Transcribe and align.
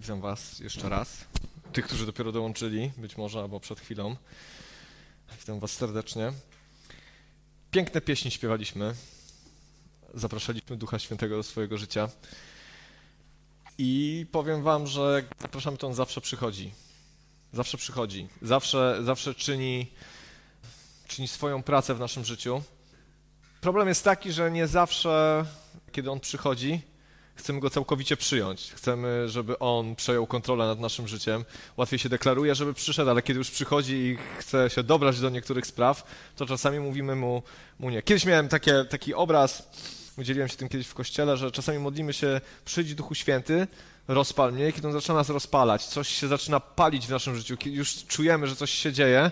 Witam 0.00 0.20
Was 0.20 0.58
jeszcze 0.58 0.88
raz. 0.88 1.24
Tych, 1.72 1.86
którzy 1.86 2.06
dopiero 2.06 2.32
dołączyli, 2.32 2.92
być 2.96 3.16
może 3.16 3.40
albo 3.40 3.60
przed 3.60 3.80
chwilą. 3.80 4.16
Witam 5.40 5.60
Was 5.60 5.70
serdecznie. 5.72 6.32
Piękne 7.70 8.00
pieśni 8.00 8.30
śpiewaliśmy. 8.30 8.94
Zapraszaliśmy 10.14 10.76
Ducha 10.76 10.98
Świętego 10.98 11.36
do 11.36 11.42
swojego 11.42 11.78
życia. 11.78 12.08
I 13.78 14.26
powiem 14.32 14.62
Wam, 14.62 14.86
że 14.86 15.12
jak 15.14 15.42
zapraszamy, 15.42 15.76
to 15.76 15.86
On 15.86 15.94
zawsze 15.94 16.20
przychodzi. 16.20 16.72
Zawsze 17.52 17.78
przychodzi. 17.78 18.28
Zawsze, 18.42 18.98
zawsze 19.02 19.34
czyni, 19.34 19.86
czyni 21.08 21.28
swoją 21.28 21.62
pracę 21.62 21.94
w 21.94 22.00
naszym 22.00 22.24
życiu. 22.24 22.62
Problem 23.60 23.88
jest 23.88 24.04
taki, 24.04 24.32
że 24.32 24.50
nie 24.50 24.66
zawsze, 24.66 25.44
kiedy 25.92 26.10
On 26.10 26.20
przychodzi, 26.20 26.80
chcemy 27.38 27.60
go 27.60 27.70
całkowicie 27.70 28.16
przyjąć. 28.16 28.72
Chcemy, 28.74 29.28
żeby 29.28 29.58
on 29.58 29.96
przejął 29.96 30.26
kontrolę 30.26 30.66
nad 30.66 30.80
naszym 30.80 31.08
życiem. 31.08 31.44
Łatwiej 31.76 31.98
się 31.98 32.08
deklaruje, 32.08 32.54
żeby 32.54 32.74
przyszedł, 32.74 33.10
ale 33.10 33.22
kiedy 33.22 33.38
już 33.38 33.50
przychodzi 33.50 33.94
i 33.94 34.18
chce 34.38 34.70
się 34.70 34.82
dobrać 34.82 35.20
do 35.20 35.30
niektórych 35.30 35.66
spraw, 35.66 36.02
to 36.36 36.46
czasami 36.46 36.80
mówimy 36.80 37.16
mu, 37.16 37.42
mu 37.78 37.90
nie. 37.90 38.02
Kiedyś 38.02 38.24
miałem 38.24 38.48
takie, 38.48 38.84
taki 38.84 39.14
obraz, 39.14 39.68
udzieliłem 40.18 40.48
się 40.48 40.56
tym 40.56 40.68
kiedyś 40.68 40.86
w 40.86 40.94
kościele, 40.94 41.36
że 41.36 41.50
czasami 41.50 41.78
modlimy 41.78 42.12
się, 42.12 42.40
przyjdź 42.64 42.94
Duchu 42.94 43.14
Święty, 43.14 43.66
rozpal 44.08 44.52
mnie, 44.52 44.72
kiedy 44.72 44.86
on 44.88 44.92
zaczyna 44.92 45.14
nas 45.14 45.28
rozpalać, 45.28 45.86
coś 45.86 46.08
się 46.08 46.28
zaczyna 46.28 46.60
palić 46.60 47.06
w 47.06 47.10
naszym 47.10 47.36
życiu, 47.36 47.56
już 47.66 48.04
czujemy, 48.06 48.46
że 48.46 48.56
coś 48.56 48.70
się 48.70 48.92
dzieje, 48.92 49.30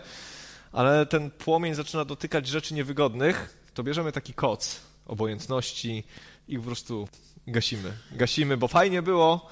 ale 0.73 1.07
ten 1.07 1.31
płomień 1.31 1.75
zaczyna 1.75 2.05
dotykać 2.05 2.47
rzeczy 2.47 2.75
niewygodnych, 2.75 3.59
to 3.75 3.83
bierzemy 3.83 4.13
taki 4.13 4.35
koc 4.35 4.81
obojętności 5.07 6.05
i 6.49 6.59
po 6.59 6.65
prostu 6.65 7.09
gasimy. 7.47 7.93
Gasimy, 8.13 8.57
bo 8.57 8.69
fajnie 8.69 9.03
było, 9.03 9.49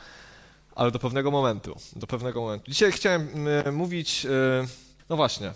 ale 0.74 0.90
do 0.90 0.98
pewnego 0.98 1.30
momentu. 1.30 1.76
Do 1.96 2.06
pewnego 2.06 2.40
momentu. 2.40 2.70
Dzisiaj 2.70 2.92
chciałem 2.92 3.48
y, 3.66 3.72
mówić, 3.72 4.26
y, 4.26 4.28
no 5.08 5.16
właśnie, 5.16 5.52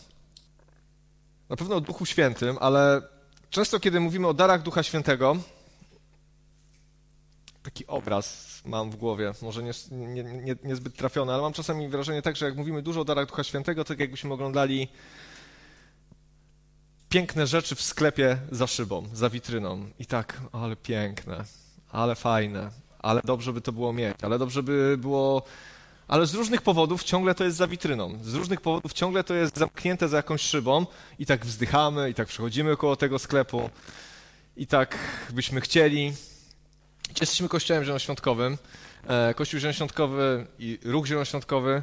na 1.49 1.57
pewno 1.57 1.77
o 1.77 1.81
Duchu 1.81 2.07
Świętym, 2.07 2.57
ale 2.61 3.03
często 3.51 3.81
kiedy 3.81 4.01
mówimy 4.01 4.29
o 4.29 4.35
darach 4.35 4.62
Ducha 4.62 4.83
Świętego, 4.83 5.37
taki 7.62 7.87
obraz 7.87 8.49
mam 8.65 8.91
w 8.91 8.97
głowie, 8.97 9.33
może 9.43 9.62
nie, 9.62 9.73
nie, 9.91 10.25
nie, 10.25 10.57
niezbyt 10.65 10.97
trafiony, 10.97 11.33
ale 11.33 11.43
mam 11.43 11.53
czasami 11.53 11.89
wrażenie 11.89 12.23
tak, 12.23 12.37
że 12.37 12.47
jak 12.47 12.57
mówimy 12.57 12.83
dużo 12.83 13.01
o 13.01 13.05
darach 13.05 13.29
Ducha 13.29 13.45
Świętego, 13.45 13.84
to 13.84 13.89
tak 13.89 14.01
jakbyśmy 14.01 14.34
oglądali 14.34 14.89
piękne 17.09 17.47
rzeczy 17.47 17.75
w 17.75 17.83
sklepie 17.83 18.39
za 18.51 18.67
szybą, 18.67 19.09
za 19.12 19.31
witryną. 19.31 19.91
I 19.99 20.07
tak, 20.07 20.41
ale 20.53 20.77
piękne, 20.77 21.45
ale 21.99 22.15
fajne, 22.15 22.71
ale 22.99 23.21
dobrze 23.25 23.53
by 23.53 23.61
to 23.61 23.73
było 23.73 23.93
mieć, 23.93 24.17
ale 24.23 24.39
dobrze 24.39 24.63
by 24.63 24.97
było. 24.99 25.43
Ale 26.09 26.27
z 26.27 26.35
różnych 26.35 26.63
powodów 26.63 27.05
ciągle 27.05 27.35
to 27.35 27.45
jest 27.45 27.57
za 27.57 27.67
witryną. 27.67 28.19
Z 28.23 28.35
różnych 28.35 28.61
powodów 28.61 28.93
ciągle 28.93 29.25
to 29.25 29.35
jest 29.35 29.57
zamknięte 29.57 30.09
za 30.09 30.17
jakąś 30.17 30.43
szybą 30.43 30.87
i 31.19 31.27
tak 31.27 31.47
wzdychamy, 31.47 32.11
i 32.11 32.15
tak 32.15 32.29
przechodzimy 32.29 32.77
koło 32.77 32.97
tego 32.97 33.19
sklepu, 33.19 33.71
i 34.57 34.67
tak 34.67 34.99
byśmy 35.31 35.61
chcieli. 35.61 36.13
Jesteśmy 37.21 37.49
kościołem 37.49 37.85
zielonoświątkowym. 37.85 38.59
E, 39.09 39.35
Kościół 39.35 39.61
zielonoświątkowy 39.61 40.47
i 40.59 40.79
ruch 40.85 41.07
zielonoświątkowy 41.07 41.83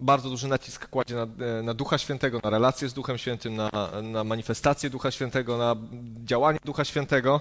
bardzo 0.00 0.30
duży 0.30 0.48
nacisk 0.48 0.88
kładzie 0.88 1.14
na, 1.14 1.22
e, 1.22 1.62
na, 1.62 1.74
Ducha 1.74 1.98
Świętego, 1.98 2.40
na 2.44 2.50
relacje 2.50 2.88
z 2.88 2.94
Duchem 2.94 3.18
Świętym, 3.18 3.56
na, 3.56 3.70
na 4.02 4.24
manifestację 4.24 4.90
Ducha 4.90 5.10
Świętego, 5.10 5.58
na 5.58 5.76
działanie 6.24 6.58
Ducha 6.64 6.84
Świętego 6.84 7.40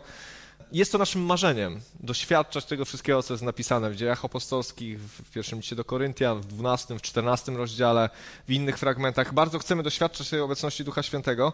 jest 0.71 0.91
to 0.91 0.97
naszym 0.97 1.21
marzeniem, 1.21 1.81
doświadczać 1.99 2.65
tego 2.65 2.85
wszystkiego, 2.85 3.23
co 3.23 3.33
jest 3.33 3.43
napisane 3.43 3.89
w 3.89 3.95
dziejach 3.95 4.25
apostolskich, 4.25 4.99
w 4.99 5.31
pierwszym 5.31 5.59
liście 5.59 5.75
do 5.75 5.85
Koryntian, 5.85 6.41
w 6.41 6.45
12, 6.45 6.95
w 6.95 7.01
14 7.01 7.51
rozdziale, 7.51 8.09
w 8.47 8.51
innych 8.51 8.77
fragmentach. 8.77 9.33
Bardzo 9.33 9.59
chcemy 9.59 9.83
doświadczać 9.83 10.29
tej 10.29 10.39
obecności 10.39 10.83
Ducha 10.83 11.03
Świętego. 11.03 11.53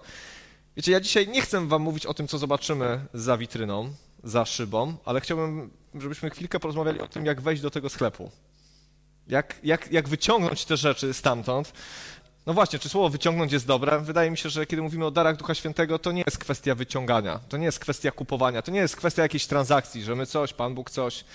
Wiecie, 0.77 0.91
ja 0.91 0.99
dzisiaj 0.99 1.27
nie 1.27 1.41
chcę 1.41 1.67
wam 1.67 1.81
mówić 1.81 2.05
o 2.05 2.13
tym, 2.13 2.27
co 2.27 2.37
zobaczymy 2.37 3.05
za 3.13 3.37
witryną, 3.37 3.93
za 4.23 4.45
szybą, 4.45 4.97
ale 5.05 5.21
chciałbym, 5.21 5.71
żebyśmy 5.95 6.29
chwilkę 6.29 6.59
porozmawiali 6.59 6.99
o 6.99 7.07
tym, 7.07 7.25
jak 7.25 7.41
wejść 7.41 7.61
do 7.61 7.71
tego 7.71 7.89
sklepu. 7.89 8.31
Jak, 9.27 9.55
jak, 9.63 9.91
jak 9.91 10.09
wyciągnąć 10.09 10.65
te 10.65 10.77
rzeczy 10.77 11.13
stamtąd, 11.13 11.73
no 12.45 12.53
właśnie, 12.53 12.79
czy 12.79 12.89
słowo 12.89 13.09
wyciągnąć 13.09 13.51
jest 13.51 13.67
dobre? 13.67 13.99
Wydaje 13.99 14.31
mi 14.31 14.37
się, 14.37 14.49
że 14.49 14.65
kiedy 14.65 14.81
mówimy 14.81 15.05
o 15.05 15.11
darach 15.11 15.37
Ducha 15.37 15.55
Świętego, 15.55 15.99
to 15.99 16.11
nie 16.11 16.23
jest 16.25 16.37
kwestia 16.37 16.75
wyciągania, 16.75 17.39
to 17.49 17.57
nie 17.57 17.65
jest 17.65 17.79
kwestia 17.79 18.11
kupowania, 18.11 18.61
to 18.61 18.71
nie 18.71 18.79
jest 18.79 18.95
kwestia 18.95 19.21
jakiejś 19.21 19.47
transakcji, 19.47 20.03
że 20.03 20.15
my 20.15 20.25
coś, 20.25 20.53
Pan 20.53 20.75
Bóg 20.75 20.89
coś. 20.89 21.25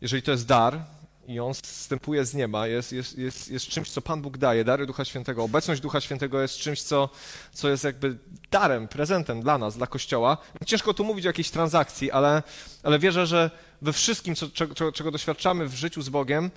Jeżeli 0.00 0.22
to 0.22 0.30
jest 0.30 0.46
dar 0.46 0.84
i 1.26 1.40
on 1.40 1.54
wstępuje 1.54 2.24
z 2.24 2.34
nieba, 2.34 2.66
jest, 2.66 2.92
jest, 2.92 3.18
jest, 3.18 3.50
jest 3.50 3.66
czymś, 3.66 3.90
co 3.90 4.02
Pan 4.02 4.22
Bóg 4.22 4.38
daje, 4.38 4.64
dary 4.64 4.86
Ducha 4.86 5.04
Świętego, 5.04 5.44
obecność 5.44 5.80
Ducha 5.80 6.00
Świętego 6.00 6.42
jest 6.42 6.56
czymś, 6.56 6.82
co, 6.82 7.08
co 7.52 7.68
jest 7.68 7.84
jakby 7.84 8.18
darem, 8.50 8.88
prezentem 8.88 9.42
dla 9.42 9.58
nas, 9.58 9.76
dla 9.76 9.86
Kościoła. 9.86 10.36
Ciężko 10.66 10.94
tu 10.94 11.04
mówić 11.04 11.26
o 11.26 11.28
jakiejś 11.28 11.50
transakcji, 11.50 12.10
ale, 12.10 12.42
ale 12.82 12.98
wierzę, 12.98 13.26
że 13.26 13.50
we 13.82 13.92
wszystkim, 13.92 14.34
co, 14.34 14.48
czego, 14.48 14.92
czego 14.92 15.10
doświadczamy 15.10 15.68
w 15.68 15.74
życiu 15.74 16.02
z 16.02 16.08
Bogiem, 16.08 16.50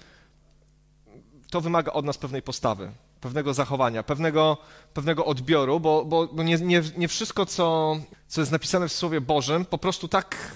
to 1.51 1.61
wymaga 1.61 1.91
od 1.91 2.05
nas 2.05 2.17
pewnej 2.17 2.41
postawy 2.41 2.91
pewnego 3.25 3.53
zachowania, 3.53 4.03
pewnego, 4.03 4.57
pewnego 4.93 5.25
odbioru, 5.25 5.79
bo, 5.79 6.05
bo, 6.05 6.27
bo 6.27 6.43
nie, 6.43 6.57
nie, 6.57 6.81
nie 6.97 7.07
wszystko, 7.07 7.45
co, 7.45 7.97
co 8.27 8.41
jest 8.41 8.51
napisane 8.51 8.87
w 8.87 8.93
Słowie 8.93 9.21
Bożym, 9.21 9.65
po 9.65 9.77
prostu 9.77 10.07
tak 10.07 10.51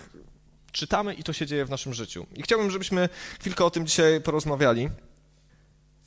czytamy 0.71 1.13
i 1.13 1.23
to 1.23 1.33
się 1.33 1.45
dzieje 1.45 1.65
w 1.65 1.69
naszym 1.69 1.93
życiu. 1.93 2.25
I 2.35 2.43
chciałbym, 2.43 2.71
żebyśmy 2.71 3.09
chwilkę 3.39 3.65
o 3.65 3.71
tym 3.71 3.87
dzisiaj 3.87 4.21
porozmawiali. 4.21 4.89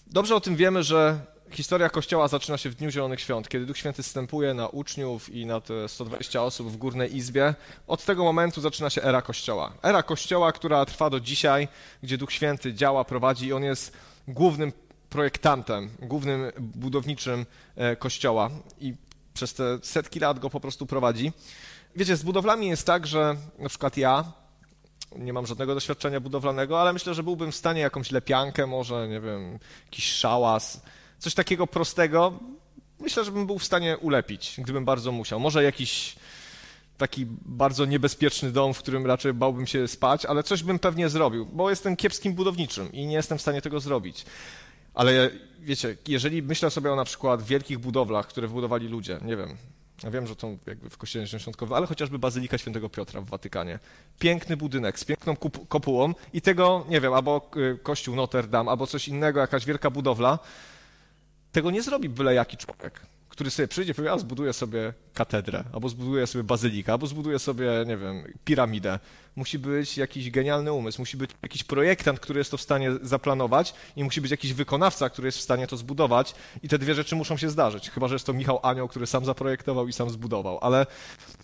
Dobrze 0.07 0.37
o 0.37 0.41
tym 0.41 0.57
wiemy, 0.57 0.83
że 0.83 1.21
historia 1.51 1.91
Kościoła 1.91 2.29
zaczyna 2.29 2.59
się 2.59 2.71
w 2.71 2.75
Dniu 2.75 2.91
Zielonych 2.91 3.21
Świąt, 3.21 3.49
kiedy 3.49 3.67
Duch 3.67 3.79
Święty 3.79 4.03
wstępuje 4.03 4.55
na 4.55 4.69
uczniów 4.69 5.29
i 5.29 5.47
na 5.47 5.61
te 5.61 5.89
120 5.89 6.43
osób 6.43 6.69
w 6.69 6.77
Górnej 6.77 7.17
Izbie. 7.17 7.55
Od 7.87 8.05
tego 8.05 8.25
momentu 8.25 8.61
zaczyna 8.61 8.91
się 8.91 9.03
era 9.03 9.23
Kościoła. 9.23 9.73
Era 9.83 10.03
Kościoła, 10.03 10.53
która 10.53 10.85
trwa 10.85 11.11
do 11.11 11.21
dzisiaj, 11.21 11.69
gdzie 12.03 12.19
Duch 12.19 12.33
Święty 12.33 12.75
działa, 12.75 13.05
prowadzi 13.05 13.47
i 13.47 13.53
On 13.53 13.63
jest 13.63 13.97
głównym 14.29 14.73
projektantem, 15.13 15.91
głównym 16.03 16.53
budowniczym 16.59 17.47
e, 17.77 17.97
kościoła 17.97 18.51
i 18.81 18.95
przez 19.35 19.55
te 19.55 19.79
setki 19.83 20.21
lat 20.21 20.39
go 20.39 20.51
po 20.51 20.61
prostu 20.61 20.87
prowadzi. 20.87 21.33
Wiecie, 21.97 22.17
z 22.17 22.23
budowlami 22.23 22.69
jest 22.69 22.87
tak, 22.87 23.07
że 23.07 23.37
na 23.59 23.69
przykład 23.69 23.97
ja 23.97 24.25
nie 25.17 25.33
mam 25.33 25.47
żadnego 25.47 25.75
doświadczenia 25.75 26.21
budowlanego, 26.21 26.81
ale 26.81 26.93
myślę, 26.93 27.15
że 27.15 27.23
byłbym 27.23 27.53
w 27.53 27.57
stanie 27.57 27.81
jakąś 27.81 28.11
lepiankę, 28.11 28.67
może, 28.67 29.09
nie 29.09 29.21
wiem, 29.21 29.59
jakiś 29.85 30.05
szałas, 30.05 30.83
coś 31.19 31.35
takiego 31.35 31.67
prostego. 31.67 32.33
Myślę, 33.01 33.25
że 33.25 33.33
bym 33.33 33.47
był 33.47 33.59
w 33.59 33.65
stanie 33.65 33.99
ulepić, 33.99 34.55
gdybym 34.59 34.85
bardzo 34.85 35.13
musiał. 35.13 35.41
Może 35.41 35.65
jakiś 35.65 36.17
taki 36.99 37.27
bardzo 37.47 37.85
niebezpieczny 37.85 38.53
dom, 38.53 38.75
w 38.75 38.79
którym 38.79 39.07
raczej 39.07 39.35
bałbym 39.35 39.67
się 39.67 39.89
spać, 39.89 40.25
ale 40.25 40.43
coś 40.43 40.63
bym 40.63 40.79
pewnie 40.79 41.09
zrobił, 41.09 41.47
bo 41.47 41.71
jestem 41.71 41.97
kiepskim 41.97 42.35
budowniczym 42.35 42.93
i 42.93 43.07
nie 43.07 43.15
jestem 43.15 43.39
w 43.39 43.43
stanie 43.43 43.63
tego 43.63 43.81
zrobić. 43.81 44.25
Ale 44.95 45.31
wiecie, 45.61 45.97
jeżeli 46.09 46.43
myślę 46.43 46.71
sobie 46.71 46.93
o 46.93 46.97
na 46.97 47.05
przykład 47.05 47.43
wielkich 47.43 47.79
budowlach, 47.79 48.27
które 48.27 48.49
wybudowali 48.49 48.89
ludzie, 48.89 49.19
nie 49.25 49.37
wiem, 49.37 49.57
ja 50.05 50.11
wiem, 50.11 50.27
że 50.27 50.37
to 50.37 50.51
jakby 50.67 50.91
w 50.91 50.97
kościele 50.97 51.27
świątkowym, 51.27 51.75
ale 51.75 51.87
chociażby 51.87 52.19
Bazylika 52.19 52.59
Świętego 52.59 52.89
Piotra 52.89 53.21
w 53.21 53.25
Watykanie. 53.25 53.79
Piękny 54.19 54.57
budynek 54.57 54.99
z 54.99 55.05
piękną 55.05 55.37
kopułą 55.69 56.15
i 56.33 56.41
tego, 56.41 56.87
nie 56.89 57.01
wiem, 57.01 57.13
albo 57.13 57.51
y, 57.57 57.79
kościół 57.83 58.17
Notre 58.17 58.43
Dame, 58.43 58.71
albo 58.71 58.87
coś 58.87 59.09
innego, 59.09 59.41
jakaś 59.41 59.65
wielka 59.65 59.91
budowla, 59.91 60.39
tego 61.53 61.71
nie 61.71 61.83
zrobi 61.83 62.09
byle 62.09 62.35
jaki 62.35 62.57
człowiek 62.57 63.01
który 63.33 63.51
sobie 63.51 63.69
przyjdzie 63.69 63.93
i 63.93 63.95
powie, 63.95 64.13
a 64.13 64.19
zbuduję 64.19 64.53
sobie 64.53 64.93
katedrę, 65.15 65.65
albo 65.73 65.89
zbuduję 65.89 66.27
sobie 66.27 66.45
bazylikę, 66.45 66.93
albo 66.93 67.07
zbuduję 67.07 67.39
sobie, 67.39 67.71
nie 67.87 67.97
wiem, 67.97 68.33
piramidę. 68.45 68.99
Musi 69.37 69.59
być 69.59 69.97
jakiś 69.97 70.31
genialny 70.31 70.73
umysł, 70.73 71.01
musi 71.01 71.17
być 71.17 71.31
jakiś 71.43 71.65
projektant, 71.65 72.21
który 72.21 72.39
jest 72.39 72.51
to 72.51 72.57
w 72.57 72.61
stanie 72.63 72.91
zaplanować 73.03 73.75
i 73.97 74.05
musi 74.05 74.21
być 74.21 74.31
jakiś 74.31 74.53
wykonawca, 74.53 75.11
który 75.11 75.29
jest 75.29 75.39
w 75.39 75.41
stanie 75.41 75.67
to 75.67 75.77
zbudować 75.77 76.35
i 76.63 76.69
te 76.69 76.79
dwie 76.79 76.95
rzeczy 76.95 77.17
muszą 77.17 77.37
się 77.37 77.51
zdarzyć. 77.51 77.91
Chyba, 77.91 78.09
że 78.09 78.15
jest 78.15 78.27
to 78.27 78.33
Michał 78.33 78.61
Anioł, 78.63 78.89
który 78.89 79.07
sam 79.07 79.25
zaprojektował 79.25 79.89
i 79.89 79.93
sam 79.93 80.11
zbudował, 80.11 80.59
ale 80.63 80.87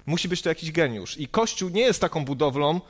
musi 0.06 0.28
być 0.28 0.42
to 0.42 0.48
jakiś 0.48 0.72
geniusz. 0.72 1.18
I 1.18 1.28
Kościół 1.28 1.68
nie 1.68 1.82
jest 1.82 2.00
taką 2.00 2.24
budowlą, 2.24 2.80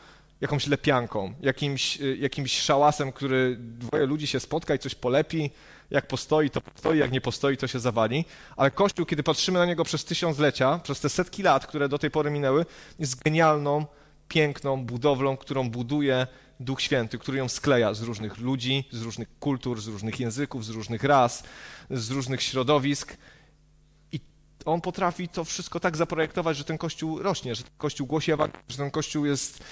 jakąś 0.40 0.66
lepianką, 0.66 1.34
jakimś, 1.40 2.00
y, 2.00 2.16
jakimś 2.16 2.60
szałasem, 2.60 3.12
który 3.12 3.56
dwoje 3.58 4.06
ludzi 4.06 4.26
się 4.26 4.40
spotka 4.40 4.74
i 4.74 4.78
coś 4.78 4.94
polepi, 4.94 5.50
jak 5.90 6.06
postoi, 6.06 6.50
to 6.50 6.60
postoi, 6.60 6.98
jak 6.98 7.12
nie 7.12 7.20
postoi, 7.20 7.56
to 7.56 7.66
się 7.66 7.80
zawali. 7.80 8.24
Ale 8.56 8.70
Kościół, 8.70 9.06
kiedy 9.06 9.22
patrzymy 9.22 9.58
na 9.58 9.66
niego 9.66 9.84
przez 9.84 10.04
tysiąclecia, 10.04 10.78
przez 10.82 11.00
te 11.00 11.08
setki 11.08 11.42
lat, 11.42 11.66
które 11.66 11.88
do 11.88 11.98
tej 11.98 12.10
pory 12.10 12.30
minęły, 12.30 12.66
jest 12.98 13.22
genialną, 13.22 13.86
piękną 14.28 14.84
budowlą, 14.84 15.36
którą 15.36 15.70
buduje 15.70 16.26
Duch 16.60 16.82
Święty, 16.82 17.18
który 17.18 17.38
ją 17.38 17.48
skleja 17.48 17.94
z 17.94 18.02
różnych 18.02 18.38
ludzi, 18.38 18.88
z 18.92 19.02
różnych 19.02 19.38
kultur, 19.38 19.80
z 19.80 19.86
różnych 19.86 20.20
języków, 20.20 20.64
z 20.64 20.68
różnych 20.68 21.04
ras, 21.04 21.42
z 21.90 22.10
różnych 22.10 22.42
środowisk. 22.42 23.16
I 24.12 24.20
on 24.64 24.80
potrafi 24.80 25.28
to 25.28 25.44
wszystko 25.44 25.80
tak 25.80 25.96
zaprojektować, 25.96 26.56
że 26.56 26.64
ten 26.64 26.78
Kościół 26.78 27.22
rośnie, 27.22 27.54
że 27.54 27.62
ten 27.62 27.72
Kościół 27.78 28.06
głosi 28.06 28.32
że 28.68 28.76
ten 28.76 28.90
Kościół 28.90 29.26
jest, 29.26 29.64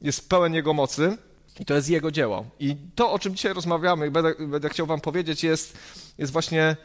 jest 0.00 0.28
pełen 0.28 0.54
Jego 0.54 0.74
mocy. 0.74 1.18
I 1.60 1.64
to 1.64 1.74
jest 1.74 1.90
Jego 1.90 2.10
dzieło. 2.10 2.46
I 2.60 2.76
to, 2.94 3.12
o 3.12 3.18
czym 3.18 3.34
dzisiaj 3.34 3.54
rozmawiamy, 3.54 4.10
będę, 4.10 4.34
będę 4.46 4.68
chciał 4.68 4.86
Wam 4.86 5.00
powiedzieć, 5.00 5.44
jest, 5.44 5.78
jest 6.18 6.32
właśnie 6.32 6.76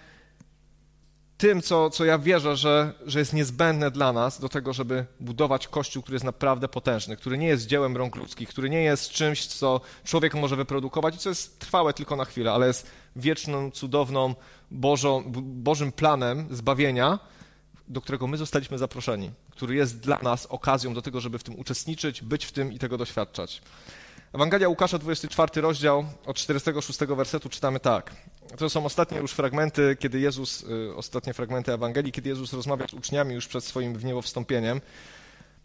tym, 1.38 1.62
co, 1.62 1.90
co 1.90 2.06
ja 2.06 2.20
wierzę, 2.20 2.58
że, 2.58 2.94
że 3.06 3.20
jest 3.20 3.34
niezbędne 3.34 3.92
dla 3.92 4.14
nas 4.14 4.40
do 4.40 4.50
tego, 4.50 4.74
żeby 4.74 5.06
budować 5.20 5.68
kościół, 5.68 6.04
który 6.04 6.16
jest 6.16 6.26
naprawdę 6.26 6.68
potężny, 6.68 7.18
który 7.18 7.38
nie 7.38 7.48
jest 7.48 7.68
dziełem 7.68 7.98
rąk 7.98 8.16
ludzkich, 8.16 8.50
który 8.50 8.70
nie 8.70 8.84
jest 8.84 9.10
czymś, 9.10 9.46
co 9.48 9.82
człowiek 10.04 10.34
może 10.34 10.56
wyprodukować 10.56 11.16
i 11.16 11.18
co 11.18 11.30
jest 11.30 11.60
trwałe 11.60 11.94
tylko 11.94 12.16
na 12.16 12.26
chwilę, 12.26 12.52
ale 12.52 12.68
jest 12.68 12.88
wieczną, 13.16 13.72
cudowną, 13.72 14.36
Bożą, 14.72 15.24
Bożym 15.42 15.92
planem 15.92 16.48
zbawienia, 16.52 17.20
do 17.88 18.02
którego 18.02 18.28
my 18.28 18.38
zostaliśmy 18.38 18.78
zaproszeni, 18.78 19.32
który 19.50 19.76
jest 19.76 20.00
dla 20.00 20.20
nas 20.20 20.46
okazją 20.46 20.94
do 20.94 21.02
tego, 21.02 21.22
żeby 21.22 21.40
w 21.40 21.44
tym 21.44 21.60
uczestniczyć, 21.60 22.22
być 22.22 22.46
w 22.46 22.52
tym 22.52 22.74
i 22.74 22.80
tego 22.80 22.98
doświadczać. 22.98 23.62
Ewangelia 24.34 24.70
Łukasza, 24.70 24.98
24 24.98 25.62
rozdział, 25.62 26.06
od 26.26 26.38
46 26.38 27.00
wersetu 27.00 27.50
czytamy 27.50 27.80
tak. 27.80 28.12
To 28.58 28.70
są 28.70 28.86
ostatnie 28.86 29.18
już 29.18 29.32
fragmenty, 29.32 29.98
kiedy 30.00 30.20
Jezus, 30.20 30.64
y, 30.64 30.96
ostatnie 30.96 31.34
fragmenty 31.34 31.74
Ewangelii, 31.74 32.12
kiedy 32.12 32.30
Jezus 32.30 32.54
rozmawia 32.54 32.88
z 32.88 32.94
uczniami 32.94 33.36
już 33.36 33.48
przed 33.48 33.64
swoim 33.64 33.98
w 33.98 34.06
niebo 34.06 34.22
wstąpieniem. 34.22 34.82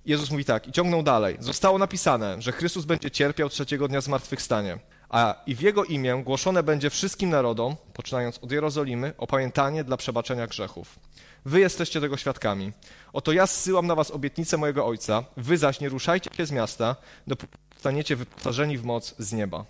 Jezus 0.07 0.31
mówi 0.31 0.45
tak, 0.45 0.69
i 0.69 0.73
ciągnął 0.73 1.03
dalej. 1.03 1.37
Zostało 1.41 1.79
napisane, 1.79 2.43
że 2.43 2.53
Chrystus 2.53 2.85
będzie 2.85 3.11
cierpiał 3.11 3.49
trzeciego 3.49 3.89
dnia 3.89 4.01
zmartwychwstanie, 4.01 4.79
a 5.09 5.35
i 5.47 5.55
w 5.55 5.61
Jego 5.61 5.85
imię 5.85 6.23
głoszone 6.25 6.63
będzie 6.63 6.91
wszystkim 6.91 7.31
narodom, 7.31 7.77
poczynając 7.95 8.39
od 8.39 8.53
Jerozolimy, 8.53 9.13
opamiętanie 9.19 9.85
dla 9.85 9.97
przebaczenia 9.97 10.47
grzechów. 10.47 10.99
Wy 11.45 11.61
jesteście 11.61 12.01
tego 12.01 12.17
świadkami. 12.17 12.73
Oto 13.13 13.33
ja 13.33 13.47
zsyłam 13.47 13.87
na 13.87 13.95
was 13.95 14.11
obietnicę 14.11 14.57
mojego 14.57 14.87
Ojca, 14.87 15.25
wy 15.37 15.59
zaś 15.59 15.81
nie 15.81 15.89
ruszajcie 15.89 16.31
się 16.35 16.47
z 16.47 16.53
miasta, 16.53 16.97
dopóki 17.27 17.59
zostaniecie 17.79 18.17
wyposażeni 18.17 18.79
w 18.79 18.85
moc 18.85 19.15
z 19.19 19.33
nieba. 19.33 19.65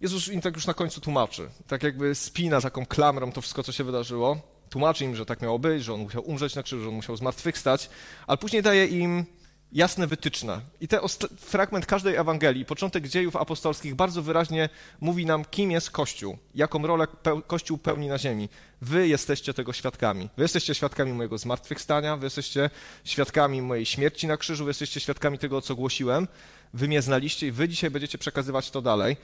Jezus 0.00 0.28
im 0.28 0.40
tak 0.40 0.54
już 0.54 0.66
na 0.66 0.74
końcu 0.74 1.00
tłumaczy, 1.00 1.48
tak 1.66 1.82
jakby 1.82 2.14
spina 2.14 2.60
taką 2.60 2.86
klamrą 2.86 3.32
to 3.32 3.40
wszystko, 3.40 3.62
co 3.62 3.72
się 3.72 3.84
wydarzyło. 3.84 4.40
Tłumaczy 4.70 5.04
im, 5.04 5.16
że 5.16 5.26
tak 5.26 5.42
miało 5.42 5.58
być, 5.58 5.84
że 5.84 5.94
on 5.94 6.00
musiał 6.00 6.22
umrzeć 6.28 6.54
na 6.54 6.62
krzyżu, 6.62 6.82
że 6.82 6.88
on 6.88 6.94
musiał 6.94 7.16
zmartwychwstać, 7.16 7.90
ale 8.26 8.38
później 8.38 8.62
daje 8.62 8.86
im 8.86 9.24
jasne 9.72 10.06
wytyczne. 10.06 10.60
I 10.80 10.88
ten 10.88 11.00
fragment 11.38 11.86
każdej 11.86 12.16
Ewangelii, 12.16 12.64
początek 12.64 13.08
dziejów 13.08 13.36
apostolskich, 13.36 13.94
bardzo 13.94 14.22
wyraźnie 14.22 14.68
mówi 15.00 15.26
nam, 15.26 15.44
kim 15.44 15.70
jest 15.70 15.90
Kościół, 15.90 16.38
jaką 16.54 16.86
rolę 16.86 17.06
Kościół 17.46 17.78
pełni 17.78 18.08
na 18.08 18.18
ziemi. 18.18 18.48
Wy 18.80 19.08
jesteście 19.08 19.54
tego 19.54 19.72
świadkami. 19.72 20.28
Wy 20.36 20.42
jesteście 20.42 20.74
świadkami 20.74 21.12
mojego 21.12 21.38
zmartwychwstania, 21.38 22.16
wy 22.16 22.26
jesteście 22.26 22.70
świadkami 23.04 23.62
mojej 23.62 23.86
śmierci 23.86 24.26
na 24.26 24.36
krzyżu, 24.36 24.64
wy 24.64 24.70
jesteście 24.70 25.00
świadkami 25.00 25.38
tego, 25.38 25.60
co 25.62 25.74
głosiłem. 25.74 26.28
Wy 26.74 26.88
mnie 26.88 27.02
znaliście 27.02 27.46
i 27.46 27.52
wy 27.52 27.68
dzisiaj 27.68 27.90
będziecie 27.90 28.18
przekazywać 28.18 28.70
to 28.70 28.82
dalej. 28.82 29.16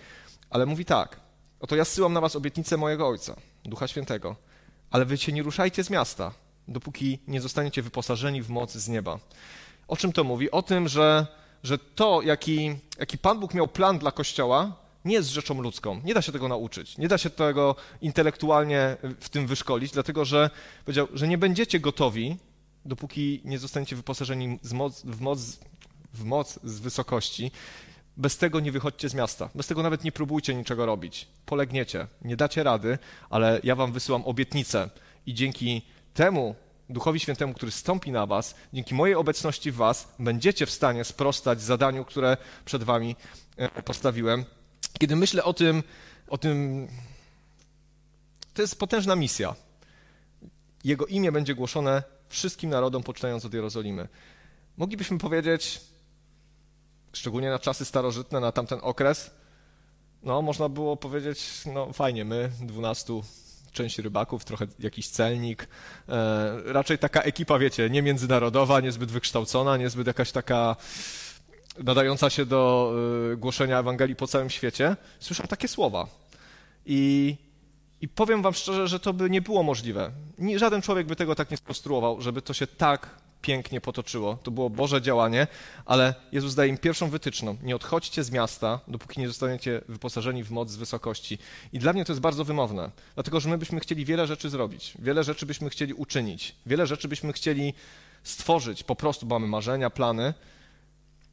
Ale 0.51 0.67
mówi 0.67 0.85
tak, 0.85 1.21
oto 1.61 1.77
ja 1.77 1.85
zsyłam 1.85 2.13
na 2.13 2.21
was 2.21 2.37
obietnicę 2.37 2.77
mojego 2.77 3.09
Ojca, 3.09 3.37
Ducha 3.65 3.89
Świętego, 3.89 4.37
ale 4.91 5.05
wy 5.05 5.19
się 5.19 5.33
nie 5.33 5.43
ruszajcie 5.43 5.85
z 5.85 5.91
miasta, 5.91 6.33
dopóki 6.69 7.19
nie 7.29 7.41
zostaniecie 7.41 7.83
wyposażeni 7.83 8.43
w 8.43 8.49
moc 8.51 8.73
z 8.73 8.89
nieba. 8.89 9.19
O 9.89 9.97
czym 9.97 10.13
to 10.13 10.25
mówi? 10.25 10.51
O 10.51 10.63
tym, 10.63 10.89
że, 10.89 11.27
że 11.63 11.79
to, 11.79 12.23
jaki, 12.23 12.77
jaki 12.99 13.19
Pan 13.19 13.41
Bóg 13.41 13.55
miał 13.55 13.69
plan 13.69 13.99
dla 13.99 14.13
Kościoła, 14.13 14.73
nie 15.05 15.15
jest 15.15 15.29
rzeczą 15.29 15.63
ludzką. 15.63 16.01
Nie 16.05 16.15
da 16.15 16.23
się 16.23 16.33
tego 16.33 16.49
nauczyć. 16.49 16.99
Nie 16.99 17.09
da 17.09 17.19
się 17.19 17.31
tego 17.31 17.77
intelektualnie 18.01 18.97
w 19.21 19.29
tym 19.29 19.47
wyszkolić, 19.47 19.93
dlatego 19.93 20.25
że 20.25 20.51
powiedział, 20.85 21.09
że 21.13 21.29
nie 21.29 21.39
będziecie 21.39 21.81
gotowi, 21.81 22.37
dopóki 22.85 23.41
nie 23.45 23.59
zostaniecie 23.59 23.97
wyposażeni 23.97 24.59
moc, 24.73 25.03
w, 25.03 25.21
moc, 25.21 25.61
w 26.15 26.25
moc 26.25 26.59
z 26.65 26.81
wysokości. 26.81 27.51
Bez 28.17 28.39
tego 28.39 28.61
nie 28.61 28.73
wychodźcie 28.73 29.09
z 29.09 29.15
miasta. 29.15 29.49
Bez 29.55 29.67
tego 29.67 29.83
nawet 29.83 30.05
nie 30.05 30.13
próbujcie 30.13 30.55
niczego 30.55 30.87
robić. 30.87 31.29
Polegniecie, 31.47 32.07
nie 32.23 32.37
dacie 32.37 32.63
rady, 32.63 32.99
ale 33.31 33.61
ja 33.65 33.75
wam 33.75 33.93
wysyłam 33.93 34.23
obietnicę 34.25 34.91
i 35.27 35.35
dzięki 35.35 35.83
temu 36.15 36.55
Duchowi 36.91 37.21
Świętemu, 37.21 37.55
który 37.55 37.73
stąpi 37.73 38.11
na 38.11 38.27
was, 38.27 38.55
dzięki 38.73 38.95
mojej 38.95 39.15
obecności 39.15 39.73
w 39.73 39.77
was, 39.77 40.09
będziecie 40.19 40.67
w 40.67 40.71
stanie 40.71 41.05
sprostać 41.05 41.63
zadaniu, 41.63 42.05
które 42.05 42.37
przed 42.65 42.83
wami 42.83 43.17
e, 43.57 43.83
postawiłem. 43.83 44.45
Kiedy 44.99 45.17
myślę 45.17 45.45
o 45.45 45.53
tym, 45.53 45.83
o 46.29 46.39
tym, 46.39 46.89
to 48.55 48.63
jest 48.63 48.79
potężna 48.79 49.17
misja. 49.17 49.55
Jego 50.85 51.07
imię 51.07 51.33
będzie 51.33 51.55
głoszone 51.55 52.03
wszystkim 52.29 52.71
narodom, 52.71 53.03
poczynając 53.03 53.45
od 53.45 53.55
Jerozolimy. 53.55 54.09
Moglibyśmy 54.77 55.19
powiedzieć, 55.19 55.81
szczególnie 57.13 57.51
na 57.51 57.59
czasy 57.59 57.85
starożytne, 57.85 58.41
na 58.41 58.53
tamten 58.53 58.79
okres, 58.83 59.31
no, 60.23 60.43
można 60.43 60.69
było 60.69 60.97
powiedzieć, 60.97 61.63
no 61.67 61.93
fajnie, 61.93 62.25
my, 62.25 62.51
dwunastu 62.61 63.25
część 63.79 63.99
rybaków, 63.99 64.45
trochę 64.45 64.67
jakiś 64.79 65.09
celnik. 65.09 65.69
E, 66.09 66.73
raczej 66.73 66.99
taka 66.99 67.23
ekipa, 67.23 67.59
wiecie, 67.59 67.91
nie 67.91 68.03
międzynarodowa, 68.03 68.81
niezbyt 68.81 69.11
wykształcona, 69.11 69.77
niezbyt 69.77 70.07
jakaś 70.07 70.33
taka 70.33 70.77
nadająca 71.85 72.31
się 72.31 72.47
do 72.47 72.93
e, 73.33 73.37
głoszenia 73.37 73.79
Ewangelii 73.79 74.17
po 74.17 74.27
całym 74.27 74.51
świecie. 74.51 74.97
Słyszę 75.21 75.49
takie 75.49 75.69
słowa. 75.69 76.07
I, 76.87 77.37
I 78.01 78.09
powiem 78.09 78.43
wam 78.43 78.55
szczerze, 78.55 78.89
że 78.89 79.01
to 79.01 79.13
by 79.13 79.31
nie 79.31 79.43
było 79.43 79.63
możliwe. 79.63 80.11
Żaden 80.57 80.83
człowiek 80.83 81.07
by 81.07 81.17
tego 81.17 81.35
tak 81.35 81.51
nie 81.51 81.57
skonstruował, 81.57 82.21
żeby 82.21 82.43
to 82.43 82.55
się 82.55 82.67
tak 82.67 83.11
pięknie 83.43 83.81
potoczyło. 83.81 84.39
To 84.43 84.51
było 84.51 84.71
Boże 84.71 85.03
działanie, 85.03 85.47
ale 85.87 86.15
Jezus 86.33 86.55
daje 86.55 86.71
im 86.71 86.79
pierwszą 86.79 87.11
wytyczną. 87.11 87.57
Nie 87.63 87.77
odchodźcie 87.77 88.25
z 88.25 88.31
miasta, 88.31 88.81
dopóki 88.89 89.21
nie 89.21 89.29
zostaniecie 89.29 89.81
wyposażeni 89.89 90.45
w 90.45 90.51
moc 90.51 90.71
z 90.71 90.77
wysokości. 90.77 91.39
I 91.73 91.79
dla 91.79 91.93
mnie 91.93 92.05
to 92.05 92.13
jest 92.13 92.21
bardzo 92.21 92.45
wymowne, 92.45 92.91
dlatego 93.15 93.41
że 93.41 93.49
my 93.49 93.59
byśmy 93.59 93.81
chcieli 93.81 94.05
wiele 94.05 94.27
rzeczy 94.27 94.51
zrobić, 94.51 94.95
wiele 94.99 95.25
rzeczy 95.25 95.47
byśmy 95.47 95.71
chcieli 95.71 95.95
uczynić, 95.95 96.55
wiele 96.67 96.87
rzeczy 96.87 97.09
byśmy 97.09 97.33
chcieli 97.33 97.75
stworzyć. 98.23 98.85
Po 98.85 98.97
prostu 98.97 99.27
mamy 99.27 99.47
marzenia, 99.47 99.91
plany, 99.91 100.35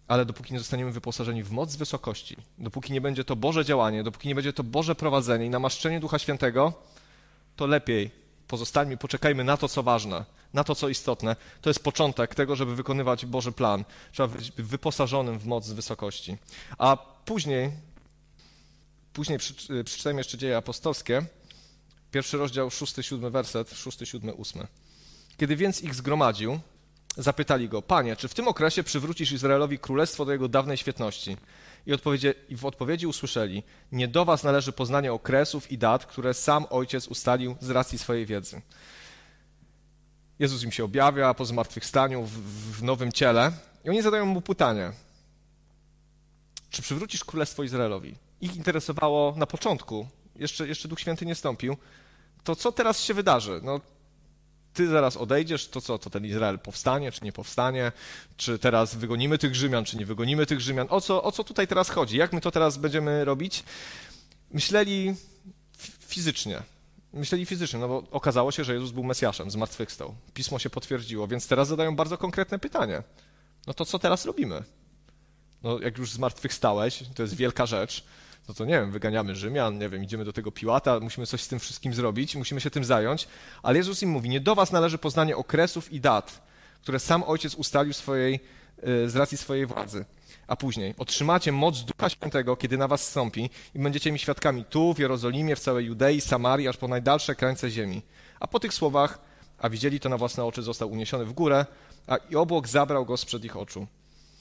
ale 0.08 0.26
dopóki 0.26 0.54
nie 0.54 0.60
zostaniemy 0.60 0.92
wyposażeni 0.92 1.44
w 1.44 1.52
moc 1.52 1.72
z 1.72 1.76
wysokości, 1.76 2.38
dopóki 2.58 2.94
nie 2.94 3.02
będzie 3.02 3.24
to 3.24 3.36
Boże 3.36 3.66
działanie, 3.66 4.04
dopóki 4.04 4.28
nie 4.28 4.36
będzie 4.36 4.54
to 4.54 4.64
Boże 4.64 4.96
prowadzenie 4.96 5.46
i 5.46 5.50
namaszczenie 5.50 6.00
Ducha 6.00 6.20
Świętego, 6.20 6.74
to 7.56 7.68
lepiej 7.68 8.25
pozostańmy, 8.48 8.98
poczekajmy 8.98 9.44
na 9.44 9.58
to, 9.58 9.70
co 9.70 9.84
ważne, 9.84 10.26
na 10.54 10.64
to, 10.64 10.76
co 10.76 10.90
istotne. 10.90 11.36
To 11.62 11.70
jest 11.70 11.84
początek 11.84 12.36
tego, 12.36 12.56
żeby 12.56 12.76
wykonywać 12.76 13.26
Boży 13.26 13.52
plan. 13.52 13.86
Trzeba 14.12 14.28
być 14.28 14.52
wyposażonym 14.52 15.40
w 15.40 15.46
moc 15.46 15.66
z 15.66 15.74
wysokości. 15.74 16.38
A 16.78 16.98
później, 17.26 17.72
później 19.14 19.40
przeczytajmy 19.84 20.20
jeszcze 20.20 20.38
dzieje 20.38 20.58
apostolskie, 20.58 21.26
pierwszy 22.12 22.38
rozdział, 22.38 22.72
szósty, 22.72 23.04
siódmy 23.04 23.30
werset, 23.30 23.72
szósty, 23.72 24.06
siódmy, 24.06 24.34
ósmy. 24.34 24.68
Kiedy 25.38 25.56
więc 25.56 25.82
ich 25.82 25.96
zgromadził, 25.96 26.60
zapytali 27.18 27.70
go, 27.70 27.82
Panie, 27.82 28.16
czy 28.16 28.28
w 28.28 28.34
tym 28.34 28.48
okresie 28.48 28.84
przywrócisz 28.84 29.32
Izraelowi 29.32 29.80
królestwo 29.80 30.26
do 30.26 30.32
jego 30.32 30.48
dawnej 30.48 30.78
świetności? 30.78 31.38
I, 31.86 31.92
I, 32.50 32.58
w 32.58 32.66
odpowiedzi 32.66 33.08
usłyszeli, 33.08 33.64
nie 33.92 34.08
do 34.08 34.26
was 34.26 34.44
należy 34.44 34.72
poznanie 34.72 35.14
okresów 35.14 35.72
i 35.72 35.78
dat, 35.78 36.06
które 36.06 36.34
sam 36.34 36.66
Ojciec 36.70 37.08
ustalił 37.08 37.56
z 37.60 37.70
racji 37.70 38.00
swojej 38.00 38.26
wiedzy. 38.26 38.62
Jezus 40.40 40.64
im 40.64 40.72
się 40.72 40.84
objawia 40.84 41.34
po 41.34 41.46
zmartwychwstaniu 41.46 42.24
w, 42.24 42.32
w 42.78 42.84
nowym 42.84 43.12
ciele 43.12 43.52
i 43.84 43.90
oni 43.90 44.02
zadają 44.02 44.26
mu 44.26 44.42
pytanie, 44.42 44.92
czy 46.70 46.82
przywrócisz 46.82 47.24
królestwo 47.24 47.64
Izraelowi? 47.64 48.16
Ich 48.42 48.56
interesowało 48.56 49.34
na 49.38 49.46
początku, 49.46 50.08
jeszcze, 50.36 50.68
jeszcze 50.68 50.88
Duch 50.88 51.00
Święty 51.00 51.26
nie 51.26 51.36
stąpił, 51.36 51.78
to 52.44 52.56
co 52.56 52.72
teraz 52.72 53.00
się 53.02 53.14
wydarzy? 53.14 53.60
No, 53.64 53.82
ty 54.76 54.88
zaraz 54.88 55.18
odejdziesz, 55.18 55.68
to 55.68 55.82
co, 55.82 55.98
to 55.98 56.10
ten 56.10 56.26
Izrael 56.26 56.60
powstanie, 56.60 57.12
czy 57.12 57.26
nie 57.26 57.32
powstanie, 57.32 57.92
czy 58.38 58.60
teraz 58.60 58.96
wygonimy 58.96 59.38
tych 59.38 59.56
Rzymian, 59.56 59.86
czy 59.86 59.98
nie 59.98 60.06
wygonimy 60.06 60.46
tych 60.46 60.62
Rzymian, 60.62 60.88
o 60.90 61.02
co, 61.02 61.24
o 61.24 61.32
co 61.32 61.44
tutaj 61.44 61.68
teraz 61.68 61.90
chodzi, 61.90 62.18
jak 62.18 62.34
my 62.34 62.42
to 62.42 62.52
teraz 62.52 62.78
będziemy 62.78 63.26
robić? 63.26 63.64
Myśleli 64.52 65.16
fizycznie, 66.08 66.62
myśleli 67.14 67.46
fizycznie, 67.46 67.80
no 67.80 67.88
bo 67.88 68.04
okazało 68.12 68.52
się, 68.52 68.64
że 68.64 68.74
Jezus 68.74 68.92
był 68.92 69.04
Mesjaszem, 69.04 69.52
zmartwychwstał. 69.52 70.16
Pismo 70.34 70.60
się 70.60 70.70
potwierdziło, 70.70 71.28
więc 71.28 71.48
teraz 71.48 71.68
zadają 71.68 71.96
bardzo 71.96 72.18
konkretne 72.18 72.60
pytanie. 72.60 73.04
No 73.68 73.74
to 73.74 73.86
co 73.86 74.00
teraz 74.00 74.26
robimy? 74.26 74.64
No 75.64 75.80
jak 75.80 75.98
już 75.98 76.12
zmartwychwstałeś, 76.12 77.04
to 77.16 77.24
jest 77.24 77.36
wielka 77.36 77.66
rzecz, 77.66 78.04
no 78.48 78.54
to 78.54 78.66
nie 78.66 78.74
wiem, 78.74 78.92
wyganiamy 78.92 79.36
Rzymian, 79.36 79.78
nie 79.78 79.90
wiem, 79.90 80.04
idziemy 80.04 80.26
do 80.26 80.34
tego 80.34 80.52
Piłata, 80.52 81.00
musimy 81.00 81.28
coś 81.28 81.42
z 81.42 81.48
tym 81.48 81.60
wszystkim 81.60 81.94
zrobić, 81.94 82.36
musimy 82.36 82.62
się 82.62 82.70
tym 82.70 82.86
zająć, 82.86 83.28
ale 83.64 83.78
Jezus 83.78 84.04
im 84.04 84.10
mówi, 84.10 84.30
nie 84.30 84.40
do 84.40 84.56
was 84.56 84.72
należy 84.72 84.98
poznanie 84.98 85.38
okresów 85.38 85.92
i 85.92 86.00
dat, 86.00 86.42
które 86.82 87.00
sam 87.00 87.24
Ojciec 87.24 87.56
ustalił 87.56 87.94
swojej, 87.94 88.40
y, 88.88 89.10
z 89.10 89.16
racji 89.16 89.38
swojej 89.38 89.66
władzy. 89.66 90.06
A 90.48 90.56
później 90.56 90.94
otrzymacie 90.98 91.52
moc 91.52 91.84
Ducha 91.84 92.10
Świętego, 92.10 92.56
kiedy 92.56 92.78
na 92.78 92.88
was 92.88 93.08
stąpi 93.08 93.50
i 93.76 93.80
będziecie 93.80 94.12
mi 94.12 94.20
świadkami 94.20 94.66
tu, 94.66 94.94
w 94.94 95.00
Jerozolimie, 95.00 95.56
w 95.56 95.60
całej 95.60 95.86
Judei, 95.86 96.22
Samarii, 96.22 96.68
aż 96.68 96.78
po 96.78 96.88
najdalsze 96.88 97.36
krańce 97.36 97.72
ziemi. 97.72 98.02
A 98.40 98.48
po 98.48 98.60
tych 98.60 98.74
słowach, 98.74 99.20
a 99.60 99.70
widzieli 99.70 100.00
to 100.00 100.10
na 100.10 100.18
własne 100.18 100.46
oczy, 100.46 100.62
został 100.62 100.92
uniesiony 100.92 101.26
w 101.26 101.34
górę, 101.34 101.66
a 102.08 102.18
i 102.18 102.36
obłok 102.36 102.68
zabrał 102.68 103.06
go 103.06 103.18
sprzed 103.18 103.46
ich 103.46 103.58
oczu. 103.58 103.88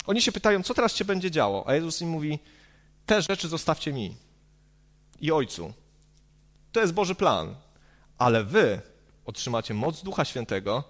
Oni 0.06 0.23
się 0.23 0.32
pytają, 0.32 0.62
co 0.62 0.75
teraz 0.75 0.96
się 0.96 1.04
będzie 1.04 1.30
działo? 1.30 1.64
A 1.68 1.75
Jezus 1.75 2.00
im 2.00 2.08
mówi, 2.08 2.38
te 3.06 3.23
rzeczy 3.23 3.49
zostawcie 3.49 3.92
mi 3.92 4.16
i 5.20 5.32
Ojcu. 5.32 5.73
To 6.73 6.80
jest 6.80 6.92
Boży 6.92 7.14
plan. 7.14 7.54
Ale 8.18 8.44
wy 8.44 8.80
otrzymacie 9.25 9.75
moc 9.75 10.02
Ducha 10.02 10.25
Świętego 10.25 10.84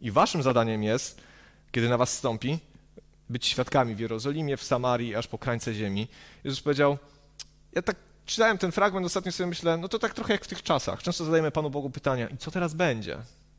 i 0.00 0.10
waszym 0.10 0.42
zadaniem 0.42 0.82
jest, 0.82 1.20
kiedy 1.72 1.88
na 1.88 1.96
was 1.96 2.12
stąpi, 2.12 2.58
być 3.30 3.46
świadkami 3.46 3.94
w 3.94 4.00
Jerozolimie, 4.00 4.56
w 4.56 4.62
Samarii, 4.62 5.16
aż 5.16 5.26
po 5.26 5.38
krańce 5.38 5.74
ziemi. 5.74 6.08
Jezus 6.44 6.60
powiedział, 6.60 6.98
ja 7.72 7.82
tak 7.82 7.96
czytałem 8.26 8.58
ten 8.58 8.72
fragment, 8.72 9.06
ostatnio 9.06 9.32
sobie 9.32 9.46
myślę, 9.46 9.76
no 9.76 9.88
to 9.88 9.98
tak 9.98 10.14
trochę 10.14 10.32
jak 10.32 10.44
w 10.44 10.48
tych 10.48 10.62
czasach. 10.62 11.02
Często 11.02 11.24
zadajemy 11.24 11.50
Panu 11.50 11.70
Bogu 11.70 11.90
pytania, 11.90 12.28
i 12.28 12.36
co 12.36 12.50
teraz 12.50 12.74
będzie? 12.74 13.18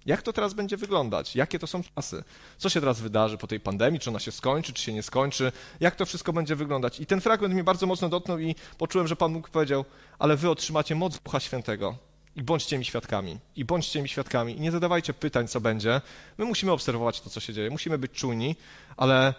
Jak 0.09 0.21
to 0.21 0.33
teraz 0.33 0.53
będzie 0.53 0.77
wyglądać? 0.77 1.35
Jakie 1.35 1.59
to 1.59 1.67
są 1.67 1.81
czasy? 1.95 2.23
Co 2.57 2.69
się 2.69 2.79
teraz 2.79 2.99
wydarzy 2.99 3.37
po 3.37 3.47
tej 3.47 3.59
pandemii? 3.59 3.99
Czy 3.99 4.09
ona 4.09 4.19
się 4.19 4.31
skończy, 4.31 4.73
czy 4.73 4.83
się 4.83 4.93
nie 4.93 5.03
skończy? 5.03 5.51
Jak 5.79 5.95
to 5.95 6.05
wszystko 6.05 6.33
będzie 6.33 6.55
wyglądać? 6.55 6.99
I 6.99 7.05
ten 7.05 7.21
fragment 7.21 7.53
mnie 7.53 7.63
bardzo 7.63 7.85
mocno 7.85 8.09
dotknął 8.09 8.39
i 8.39 8.55
poczułem, 8.77 9.07
że 9.07 9.15
Pan 9.15 9.33
Bóg 9.33 9.49
powiedział, 9.49 9.85
ale 10.19 10.35
wy 10.35 10.49
otrzymacie 10.49 10.95
moc 10.95 11.19
Ducha 11.19 11.39
Świętego 11.39 11.97
i 12.35 12.43
bądźcie 12.43 12.77
mi 12.77 12.85
świadkami. 12.85 13.39
I 13.55 13.65
bądźcie 13.65 14.01
mi 14.01 14.09
świadkami. 14.09 14.57
I 14.57 14.59
nie 14.59 14.71
zadawajcie 14.71 15.13
pytań, 15.13 15.47
co 15.47 15.61
będzie. 15.61 16.01
My 16.37 16.45
musimy 16.45 16.71
obserwować 16.71 17.21
to, 17.21 17.29
co 17.29 17.39
się 17.39 17.53
dzieje. 17.53 17.69
Musimy 17.69 17.97
być 17.97 18.11
czujni, 18.11 18.55
ale 18.97 19.33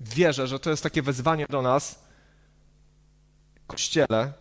wierzę, 0.00 0.46
że 0.46 0.58
to 0.58 0.70
jest 0.70 0.82
takie 0.82 1.02
wezwanie 1.02 1.46
do 1.50 1.62
nas, 1.62 2.04
Kościele, 3.66 4.32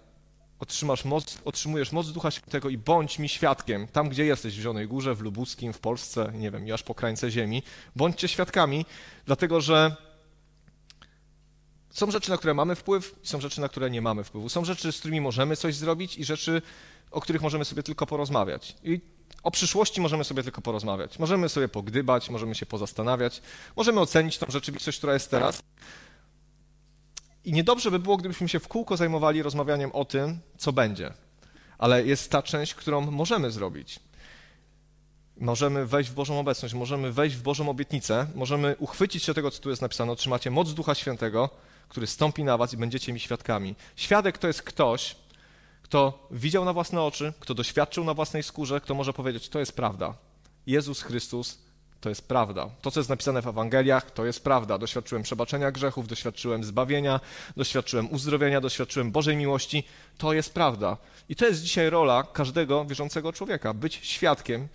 otrzymasz 0.63 1.05
moc, 1.05 1.37
otrzymujesz 1.45 1.91
moc 1.91 2.11
Ducha 2.11 2.31
Świętego 2.31 2.69
i 2.69 2.77
bądź 2.77 3.19
mi 3.19 3.29
świadkiem, 3.29 3.87
tam 3.87 4.09
gdzie 4.09 4.25
jesteś, 4.25 4.53
w 4.53 4.57
Zielonej 4.57 4.87
Górze, 4.87 5.15
w 5.15 5.21
Lubuskim, 5.21 5.73
w 5.73 5.79
Polsce, 5.79 6.31
nie 6.35 6.51
wiem, 6.51 6.67
i 6.67 6.71
aż 6.71 6.83
po 6.83 6.95
krańce 6.95 7.31
ziemi. 7.31 7.63
Bądźcie 7.95 8.27
świadkami, 8.27 8.85
dlatego 9.25 9.61
że 9.61 9.95
są 11.89 12.11
rzeczy, 12.11 12.29
na 12.29 12.37
które 12.37 12.53
mamy 12.53 12.75
wpływ, 12.75 13.15
są 13.23 13.41
rzeczy, 13.41 13.61
na 13.61 13.69
które 13.69 13.89
nie 13.89 14.01
mamy 14.01 14.23
wpływu. 14.23 14.49
Są 14.49 14.65
rzeczy, 14.65 14.91
z 14.91 14.99
którymi 14.99 15.21
możemy 15.21 15.55
coś 15.55 15.75
zrobić 15.75 16.17
i 16.17 16.25
rzeczy, 16.25 16.61
o 17.11 17.21
których 17.21 17.41
możemy 17.41 17.65
sobie 17.65 17.83
tylko 17.83 18.05
porozmawiać. 18.05 18.75
I 18.83 19.01
o 19.43 19.51
przyszłości 19.51 20.01
możemy 20.01 20.23
sobie 20.23 20.43
tylko 20.43 20.61
porozmawiać. 20.61 21.19
Możemy 21.19 21.49
sobie 21.49 21.67
pogdybać, 21.67 22.29
możemy 22.29 22.55
się 22.55 22.65
pozastanawiać, 22.65 23.41
możemy 23.75 23.99
ocenić 23.99 24.37
tą 24.37 24.45
rzeczywistość, 24.49 24.97
która 24.97 25.13
jest 25.13 25.31
teraz. 25.31 25.63
I 27.45 27.53
niedobrze 27.53 27.91
by 27.91 27.99
było, 27.99 28.17
gdybyśmy 28.17 28.49
się 28.49 28.59
w 28.59 28.67
kółko 28.67 28.97
zajmowali 28.97 29.43
rozmawianiem 29.43 29.91
o 29.91 30.05
tym, 30.05 30.39
co 30.57 30.73
będzie. 30.73 31.13
Ale 31.77 32.05
jest 32.05 32.31
ta 32.31 32.41
część, 32.41 32.73
którą 32.73 33.11
możemy 33.11 33.51
zrobić. 33.51 33.99
Możemy 35.37 35.85
wejść 35.85 36.09
w 36.09 36.13
Bożą 36.13 36.39
obecność, 36.39 36.73
możemy 36.73 37.11
wejść 37.11 37.35
w 37.35 37.41
Bożą 37.41 37.69
obietnicę, 37.69 38.27
możemy 38.35 38.75
uchwycić 38.79 39.23
się 39.23 39.33
tego, 39.33 39.51
co 39.51 39.61
tu 39.61 39.69
jest 39.69 39.81
napisane. 39.81 40.11
Otrzymacie 40.11 40.51
moc 40.51 40.73
Ducha 40.73 40.95
Świętego, 40.95 41.49
który 41.89 42.07
stąpi 42.07 42.43
na 42.43 42.57
was 42.57 42.73
i 42.73 42.77
będziecie 42.77 43.13
mi 43.13 43.19
świadkami. 43.19 43.75
Świadek 43.95 44.37
to 44.37 44.47
jest 44.47 44.63
ktoś, 44.63 45.15
kto 45.81 46.27
widział 46.31 46.65
na 46.65 46.73
własne 46.73 47.01
oczy, 47.01 47.33
kto 47.39 47.53
doświadczył 47.53 48.03
na 48.03 48.13
własnej 48.13 48.43
skórze, 48.43 48.81
kto 48.81 48.93
może 48.93 49.13
powiedzieć, 49.13 49.49
to 49.49 49.59
jest 49.59 49.75
prawda. 49.75 50.13
Jezus 50.67 51.01
Chrystus 51.01 51.57
to 52.03 52.09
jest 52.09 52.27
prawda. 52.27 52.69
To, 52.81 52.91
co 52.91 52.99
jest 52.99 53.09
napisane 53.09 53.41
w 53.41 53.47
Ewangeliach, 53.47 54.11
to 54.11 54.25
jest 54.25 54.43
prawda. 54.43 54.77
Doświadczyłem 54.77 55.23
przebaczenia 55.23 55.71
grzechów, 55.71 56.07
doświadczyłem 56.07 56.63
zbawienia, 56.63 57.19
doświadczyłem 57.57 58.11
uzdrowienia, 58.11 58.61
doświadczyłem 58.61 59.11
Bożej 59.11 59.37
miłości. 59.37 59.83
To 60.17 60.33
jest 60.33 60.53
prawda. 60.53 60.97
I 61.29 61.35
to 61.35 61.45
jest 61.45 61.61
dzisiaj 61.61 61.89
rola 61.89 62.23
każdego 62.23 62.85
wierzącego 62.85 63.33
człowieka 63.33 63.73
być 63.73 63.99
świadkiem 64.01 64.67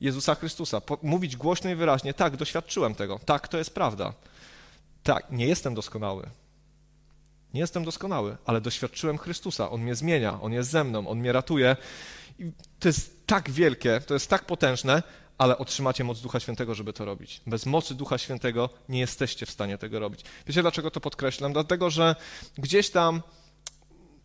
Jezusa 0.00 0.34
Chrystusa. 0.34 0.80
mówić 1.02 1.36
głośno 1.36 1.70
i 1.70 1.74
wyraźnie: 1.74 2.14
tak, 2.14 2.36
doświadczyłem 2.36 2.94
tego, 2.94 3.20
tak, 3.26 3.48
to 3.48 3.58
jest 3.58 3.74
prawda. 3.74 4.12
Tak, 5.02 5.26
nie 5.30 5.46
jestem 5.46 5.74
doskonały. 5.74 6.30
Nie 7.54 7.60
jestem 7.60 7.84
doskonały, 7.84 8.36
ale 8.46 8.60
doświadczyłem 8.60 9.18
Chrystusa. 9.18 9.70
On 9.70 9.80
mnie 9.80 9.94
zmienia, 9.94 10.40
On 10.42 10.52
jest 10.52 10.70
ze 10.70 10.84
mną, 10.84 11.08
On 11.08 11.18
mnie 11.18 11.32
ratuje. 11.32 11.76
I 12.38 12.52
to 12.80 12.88
jest 12.88 13.26
tak 13.26 13.50
wielkie, 13.50 14.00
to 14.00 14.14
jest 14.14 14.30
tak 14.30 14.44
potężne, 14.44 15.02
ale 15.38 15.58
otrzymacie 15.58 16.04
moc 16.04 16.20
Ducha 16.20 16.40
Świętego, 16.40 16.74
żeby 16.74 16.92
to 16.92 17.04
robić. 17.04 17.40
Bez 17.46 17.66
mocy 17.66 17.94
Ducha 17.94 18.18
Świętego 18.18 18.70
nie 18.88 19.00
jesteście 19.00 19.46
w 19.46 19.50
stanie 19.50 19.78
tego 19.78 19.98
robić. 19.98 20.20
Wiecie, 20.46 20.62
dlaczego 20.62 20.90
to 20.90 21.00
podkreślam? 21.00 21.52
Dlatego, 21.52 21.90
że 21.90 22.16
gdzieś 22.58 22.90
tam, 22.90 23.22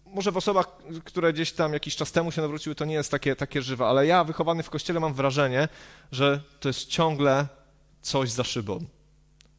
może 0.06 0.32
w 0.32 0.38
osobach, 0.38 0.68
które 1.04 1.34
gdzieś 1.34 1.52
tam 1.52 1.74
jakiś 1.74 1.96
czas 1.96 2.12
temu 2.12 2.32
się 2.32 2.42
nawróciły, 2.42 2.76
to 2.76 2.86
nie 2.86 2.94
jest 2.94 3.12
takie, 3.12 3.36
takie 3.36 3.62
żywe, 3.62 3.86
ale 3.86 4.08
ja, 4.08 4.24
wychowany 4.24 4.64
w 4.64 4.70
kościele, 4.70 5.00
mam 5.00 5.14
wrażenie, 5.14 5.68
że 6.12 6.42
to 6.60 6.70
jest 6.70 6.88
ciągle 6.88 7.48
coś 8.02 8.32
za 8.32 8.44
szybą 8.44 8.86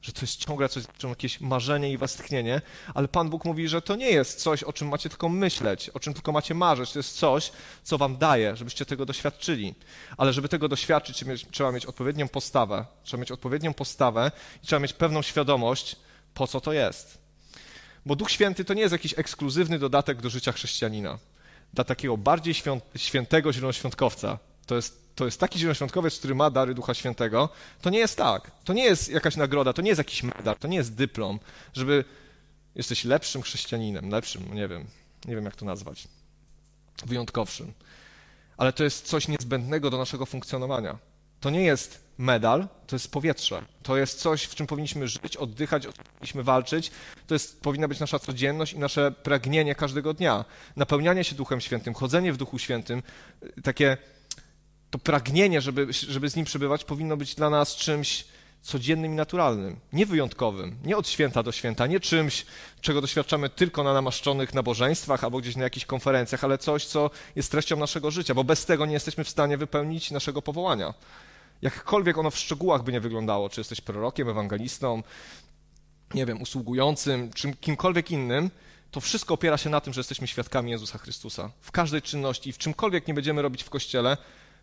że 0.03 0.13
to 0.13 0.21
jest 0.21 0.45
ciągle 0.45 0.69
coś, 0.69 0.85
jakieś 1.09 1.41
marzenie 1.41 1.93
i 1.93 1.99
westchnienie, 1.99 2.63
ale 2.95 3.09
Pan 3.09 3.31
Bóg 3.31 3.45
mówi, 3.45 3.69
że 3.69 3.83
to 3.83 3.97
nie 3.97 4.11
jest 4.11 4.43
coś, 4.43 4.63
o 4.63 4.73
czym 4.73 4.89
macie 4.89 5.09
tylko 5.09 5.29
myśleć, 5.29 5.91
o 5.91 6.01
czym 6.01 6.15
tylko 6.15 6.33
macie 6.33 6.55
marzyć, 6.55 6.93
to 6.93 6.99
jest 6.99 7.17
coś, 7.17 7.53
co 7.83 7.99
wam 7.99 8.17
daje, 8.17 8.57
żebyście 8.57 8.87
tego 8.87 9.07
doświadczyli. 9.07 9.75
Ale 10.17 10.33
żeby 10.33 10.49
tego 10.49 10.69
doświadczyć, 10.69 11.25
trzeba 11.51 11.73
mieć 11.73 11.87
odpowiednią 11.87 12.29
postawę, 12.29 12.87
trzeba 13.03 13.21
mieć 13.21 13.33
odpowiednią 13.33 13.75
postawę 13.75 14.33
i 14.63 14.67
trzeba 14.67 14.81
mieć 14.81 14.93
pewną 14.93 15.23
świadomość, 15.23 15.97
po 16.35 16.47
co 16.47 16.61
to 16.61 16.73
jest. 16.73 17.19
Bo 18.07 18.17
Duch 18.17 18.31
Święty 18.31 18.65
to 18.65 18.75
nie 18.75 18.83
jest 18.83 18.93
jakiś 18.93 19.19
ekskluzywny 19.19 19.79
dodatek 19.79 20.23
do 20.23 20.31
życia 20.31 20.53
chrześcijanina, 20.53 21.19
dla 21.75 21.85
takiego 21.85 22.17
bardziej 22.17 22.55
świętego 22.97 23.53
zielonoświątkowca, 23.53 24.39
to 24.67 24.77
jest, 24.77 25.15
to 25.15 25.25
jest 25.25 25.41
taki 25.41 25.59
zielonoświątkowiec, 25.59 26.19
który 26.19 26.35
ma 26.35 26.51
dary 26.51 26.75
Ducha 26.75 26.95
Świętego, 26.95 27.49
to 27.81 27.91
nie 27.91 27.99
jest 27.99 28.17
tak. 28.17 28.51
To 28.65 28.73
nie 28.73 28.85
jest 28.85 29.09
jakaś 29.09 29.37
nagroda, 29.37 29.73
to 29.73 29.83
nie 29.83 29.89
jest 29.89 29.99
jakiś 29.99 30.23
medal, 30.23 30.57
to 30.57 30.69
nie 30.69 30.77
jest 30.77 30.95
dyplom, 30.95 31.41
żeby 31.75 32.05
jesteś 32.75 33.05
lepszym 33.05 33.43
chrześcijaninem, 33.43 34.11
lepszym, 34.11 34.55
nie 34.55 34.69
wiem, 34.69 34.87
nie 35.25 35.35
wiem 35.35 35.45
jak 35.45 35.57
to 35.57 35.65
nazwać, 35.65 36.09
wyjątkowszym. 37.07 37.73
Ale 38.57 38.73
to 38.73 38.85
jest 38.85 39.07
coś 39.07 39.29
niezbędnego 39.29 39.91
do 39.91 39.99
naszego 39.99 40.27
funkcjonowania. 40.27 40.99
To 41.41 41.51
nie 41.51 41.65
jest 41.65 42.01
medal, 42.19 42.69
to 42.87 42.97
jest 42.97 43.13
powietrze. 43.13 43.63
To 43.83 43.97
jest 43.97 44.21
coś, 44.21 44.43
w 44.43 44.55
czym 44.55 44.67
powinniśmy 44.67 45.09
żyć, 45.09 45.37
oddychać, 45.37 45.87
o 45.87 45.93
czym 45.93 46.05
powinniśmy 46.05 46.43
walczyć. 46.43 46.91
To 47.27 47.35
jest, 47.35 47.63
powinna 47.63 47.89
być 47.89 48.01
nasza 48.01 48.19
codzienność 48.19 48.73
i 48.73 48.79
nasze 48.79 49.13
pragnienie 49.13 49.75
każdego 49.75 50.15
dnia. 50.15 50.45
Napełnianie 50.77 51.25
się 51.25 51.35
Duchem 51.35 51.61
Świętym, 51.61 51.95
chodzenie 51.95 52.33
w 52.33 52.37
Duchu 52.37 52.59
Świętym, 52.59 53.03
takie 53.63 53.97
to 54.91 54.99
pragnienie, 54.99 55.61
żeby, 55.61 55.87
żeby 55.93 56.31
z 56.31 56.37
nim 56.37 56.47
przebywać, 56.47 56.85
powinno 56.85 57.17
być 57.17 57.35
dla 57.35 57.51
nas 57.51 57.77
czymś 57.77 58.25
codziennym 58.63 59.13
i 59.13 59.15
naturalnym, 59.15 59.77
nie 59.93 60.07
wyjątkowym, 60.07 60.77
nie 60.85 60.97
od 60.97 61.09
święta 61.09 61.43
do 61.43 61.53
święta, 61.53 61.87
nie 61.87 62.01
czymś, 62.01 62.47
czego 62.81 63.01
doświadczamy 63.01 63.49
tylko 63.49 63.83
na 63.85 63.95
namaszczonych 63.95 64.55
nabożeństwach 64.55 65.25
albo 65.25 65.39
gdzieś 65.39 65.57
na 65.57 65.65
jakichś 65.65 65.87
konferencjach, 65.87 66.45
ale 66.45 66.59
coś, 66.59 66.87
co 66.87 67.11
jest 67.37 67.51
treścią 67.51 67.77
naszego 67.77 68.11
życia, 68.11 68.35
bo 68.35 68.45
bez 68.45 68.67
tego 68.67 68.87
nie 68.87 68.93
jesteśmy 68.93 69.25
w 69.25 69.29
stanie 69.29 69.59
wypełnić 69.59 70.11
naszego 70.11 70.43
powołania. 70.43 70.95
Jakkolwiek 71.63 72.19
ono 72.19 72.31
w 72.31 72.39
szczegółach 72.39 72.83
by 72.83 72.93
nie 72.93 73.01
wyglądało, 73.01 73.49
czy 73.49 73.61
jesteś 73.61 73.81
prorokiem, 73.81 74.29
ewangelistą, 74.29 75.03
nie 76.15 76.27
wiem, 76.27 76.43
usługującym, 76.43 77.33
czym 77.33 77.55
kimkolwiek 77.55 78.11
innym, 78.11 78.51
to 78.91 79.01
wszystko 79.01 79.35
opiera 79.35 79.59
się 79.59 79.71
na 79.71 79.81
tym, 79.81 79.93
że 79.93 80.01
jesteśmy 80.01 80.27
świadkami 80.27 80.71
Jezusa 80.71 80.99
Chrystusa. 80.99 81.51
W 81.61 81.73
każdej 81.73 82.03
czynności, 82.03 82.53
w 82.53 82.59
czymkolwiek 82.59 83.09
nie 83.09 83.15
będziemy 83.15 83.43
robić 83.43 83.63
w 83.63 83.71
Kościele, 83.71 84.17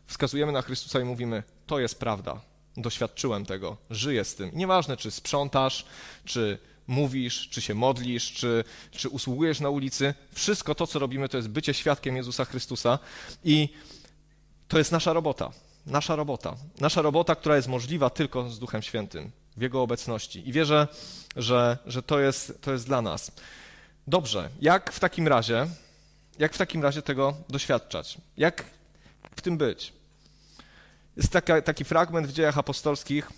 wskazujemy 0.07 0.51
na 0.51 0.61
Chrystusa 0.61 0.99
i 0.99 1.03
mówimy: 1.03 1.43
To 1.67 1.79
jest 1.79 1.99
prawda, 1.99 2.41
doświadczyłem 2.77 3.45
tego, 3.45 3.77
żyję 3.89 4.25
z 4.25 4.35
tym. 4.35 4.51
nieważne, 4.53 4.97
czy 4.97 5.11
sprzątasz, 5.11 5.85
czy 6.25 6.57
mówisz, 6.87 7.49
czy 7.49 7.61
się 7.61 7.73
modlisz, 7.73 8.33
czy, 8.33 8.63
czy 8.91 9.09
usługujesz 9.09 9.59
na 9.59 9.69
ulicy, 9.69 10.13
wszystko 10.33 10.75
to, 10.75 10.87
co 10.87 10.99
robimy, 10.99 11.29
to 11.29 11.37
jest 11.37 11.49
bycie 11.49 11.73
świadkiem 11.73 12.15
Jezusa 12.15 12.45
Chrystusa 12.45 12.99
i 13.43 13.69
to 14.67 14.77
jest 14.77 14.91
nasza 14.91 15.13
robota. 15.13 15.51
Nasza 15.85 16.15
robota. 16.15 16.55
Nasza 16.79 17.01
robota, 17.01 17.35
która 17.35 17.55
jest 17.55 17.67
możliwa 17.67 18.09
tylko 18.09 18.49
z 18.49 18.59
Duchem 18.59 18.81
Świętym, 18.81 19.31
w 19.57 19.61
Jego 19.61 19.81
obecności. 19.81 20.49
I 20.49 20.51
wierzę, 20.51 20.87
że, 21.35 21.77
że 21.85 22.03
to, 22.03 22.19
jest, 22.19 22.61
to 22.61 22.71
jest 22.71 22.85
dla 22.85 23.01
nas. 23.01 23.31
Dobrze, 24.07 24.49
jak 24.61 24.91
w 24.91 24.99
takim 24.99 25.27
razie, 25.27 25.67
jak 26.39 26.53
w 26.53 26.57
takim 26.57 26.83
razie 26.83 27.01
tego 27.01 27.33
doświadczać? 27.49 28.17
Jak 28.37 28.63
w 29.35 29.41
tym 29.41 29.57
być? 29.57 29.93
Jest 31.17 31.31
taka, 31.31 31.61
taki 31.61 31.85
fragment 31.85 32.27
w 32.27 32.33
dziejach 32.33 32.57
apostolskich. 32.57 33.31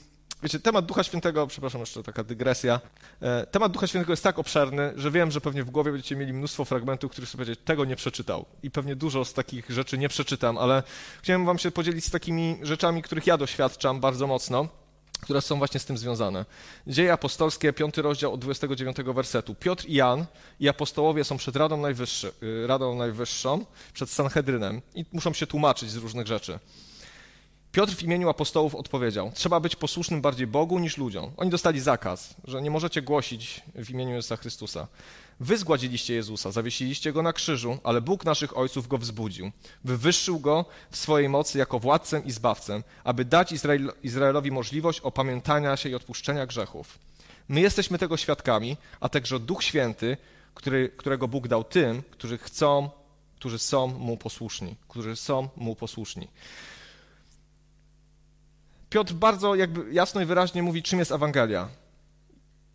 Wiecie, 0.43 0.59
temat 0.59 0.85
Ducha 0.85 1.03
Świętego, 1.03 1.47
przepraszam, 1.47 1.81
jeszcze 1.81 2.03
taka 2.03 2.23
dygresja. 2.23 2.79
E, 3.21 3.45
temat 3.45 3.71
Ducha 3.71 3.87
Świętego 3.87 4.13
jest 4.13 4.23
tak 4.23 4.39
obszerny, 4.39 4.93
że 4.95 5.11
wiem, 5.11 5.31
że 5.31 5.41
pewnie 5.41 5.63
w 5.63 5.69
głowie 5.69 5.91
będziecie 5.91 6.15
mieli 6.15 6.33
mnóstwo 6.33 6.65
fragmentów, 6.65 7.11
których 7.11 7.29
sobie 7.29 7.45
powiedzieć, 7.45 7.65
tego 7.65 7.85
nie 7.85 7.95
przeczytał. 7.95 8.45
I 8.63 8.71
pewnie 8.71 8.95
dużo 8.95 9.25
z 9.25 9.33
takich 9.33 9.69
rzeczy 9.69 9.97
nie 9.97 10.09
przeczytam, 10.09 10.57
ale 10.57 10.83
chciałem 11.21 11.45
wam 11.45 11.59
się 11.59 11.71
podzielić 11.71 12.05
z 12.05 12.11
takimi 12.11 12.57
rzeczami, 12.61 13.01
których 13.01 13.27
ja 13.27 13.37
doświadczam 13.37 13.99
bardzo 13.99 14.27
mocno 14.27 14.67
które 15.21 15.41
są 15.41 15.57
właśnie 15.57 15.79
z 15.79 15.85
tym 15.85 15.97
związane. 15.97 16.45
Dzieje 16.87 17.13
apostolskie, 17.13 17.73
piąty 17.73 18.01
rozdział 18.01 18.33
od 18.33 18.39
29 18.39 18.97
wersetu. 18.97 19.55
Piotr 19.55 19.85
i 19.87 19.93
Jan 19.93 20.25
i 20.59 20.69
apostołowie 20.69 21.23
są 21.23 21.37
przed 21.37 21.55
Radą, 21.55 21.77
Najwyższy, 21.77 22.31
y, 22.43 22.67
Radą 22.67 22.95
Najwyższą, 22.95 23.65
przed 23.93 24.09
Sanhedrynem 24.09 24.81
i 24.95 25.05
muszą 25.11 25.33
się 25.33 25.47
tłumaczyć 25.47 25.91
z 25.91 25.95
różnych 25.95 26.27
rzeczy. 26.27 26.59
Piotr 27.71 27.93
w 27.93 28.03
imieniu 28.03 28.29
apostołów 28.29 28.75
odpowiedział: 28.75 29.31
Trzeba 29.35 29.59
być 29.59 29.75
posłusznym 29.75 30.21
bardziej 30.21 30.47
Bogu 30.47 30.79
niż 30.79 30.97
ludziom. 30.97 31.31
Oni 31.37 31.51
dostali 31.51 31.79
zakaz, 31.79 32.35
że 32.43 32.61
nie 32.61 32.71
możecie 32.71 33.01
głosić 33.01 33.61
w 33.75 33.89
imieniu 33.89 34.15
Jezusa 34.15 34.37
Chrystusa. 34.37 34.87
Wy 35.39 35.57
zgładziliście 35.57 36.13
Jezusa, 36.13 36.51
zawiesiliście 36.51 37.13
go 37.13 37.21
na 37.21 37.33
krzyżu, 37.33 37.77
ale 37.83 38.01
Bóg 38.01 38.25
naszych 38.25 38.57
ojców 38.57 38.87
go 38.87 38.97
wzbudził. 38.97 39.51
Wywyższył 39.83 40.39
go 40.39 40.65
w 40.91 40.97
swojej 40.97 41.29
mocy 41.29 41.57
jako 41.57 41.79
władcę 41.79 42.21
i 42.25 42.31
zbawcę, 42.31 42.83
aby 43.03 43.25
dać 43.25 43.51
Izrael, 43.51 43.91
Izraelowi 44.03 44.51
możliwość 44.51 44.99
opamiętania 44.99 45.77
się 45.77 45.89
i 45.89 45.95
odpuszczenia 45.95 46.45
grzechów. 46.45 46.99
My 47.49 47.61
jesteśmy 47.61 47.97
tego 47.97 48.17
świadkami, 48.17 48.77
a 48.99 49.09
także 49.09 49.39
Duch 49.39 49.63
Święty, 49.63 50.17
który, 50.53 50.89
którego 50.97 51.27
Bóg 51.27 51.47
dał 51.47 51.63
tym, 51.63 52.03
którzy 52.11 52.37
chcą, 52.37 52.89
którzy 53.35 53.59
są 53.59 53.87
Mu 53.87 54.17
posłuszni, 54.17 54.75
którzy 54.87 55.15
są 55.15 55.49
Mu 55.55 55.75
posłuszni. 55.75 56.27
Piotr 58.89 59.13
bardzo 59.13 59.55
jakby 59.55 59.93
jasno 59.93 60.21
i 60.21 60.25
wyraźnie 60.25 60.63
mówi, 60.63 60.83
czym 60.83 60.99
jest 60.99 61.11
Ewangelia. 61.11 61.69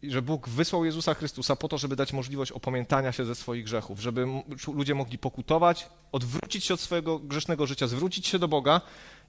I 0.02 0.11
że 0.11 0.23
Bóg 0.23 0.49
wysłał 0.49 0.85
Jezusa 0.85 1.14
Chrystusa 1.14 1.56
po 1.56 1.68
to, 1.68 1.78
żeby 1.78 1.97
dać 1.97 2.12
możliwość 2.12 2.52
opamiętania 2.52 3.12
się 3.12 3.25
ze 3.25 3.35
swoich 3.35 3.64
grzechów, 3.64 4.00
żeby 4.00 4.26
ludzie 4.75 4.94
mogli 4.94 5.18
pokutować, 5.18 5.88
odwrócić 6.12 6.64
się 6.64 6.75
od 6.75 6.80
swojego 6.80 7.18
grzesznego 7.18 7.66
życia, 7.66 7.87
zwrócić 7.87 8.26
się 8.26 8.38
do 8.38 8.49
Boga 8.49 8.80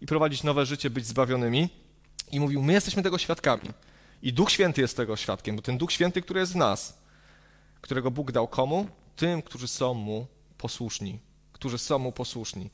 i 0.02 0.06
prowadzić 0.06 0.44
nowe 0.44 0.66
życie, 0.66 0.90
być 0.90 1.08
zbawionymi. 1.08 1.70
I 2.32 2.40
mówił, 2.40 2.62
my 2.62 2.74
jesteśmy 2.74 3.04
tego 3.04 3.18
świadkami. 3.18 3.70
I 4.22 4.34
Duch 4.34 4.52
Święty 4.52 4.82
jest 4.82 4.98
tego 4.98 5.16
świadkiem, 5.16 5.56
bo 5.56 5.62
ten 5.62 5.78
Duch 5.78 5.92
Święty, 5.92 6.22
który 6.22 6.40
jest 6.40 6.54
w 6.54 6.56
nas, 6.56 6.98
którego 7.82 8.12
Bóg 8.12 8.32
dał 8.32 8.48
komu? 8.48 8.88
Tym, 9.16 9.42
którzy 9.42 9.68
są 9.68 9.94
Mu 9.94 10.28
posłuszni. 10.58 11.20
Którzy 11.52 11.78
są 11.78 12.00
Mu 12.00 12.12
posłuszni. 12.12 12.70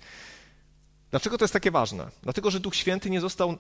Dlaczego 1.12 1.38
to 1.38 1.44
jest 1.44 1.54
takie 1.54 1.72
ważne? 1.72 2.10
Dlatego, 2.24 2.52
że 2.52 2.60
Duch 2.60 2.76
Święty 2.76 3.10
nie 3.10 3.22
został 3.22 3.58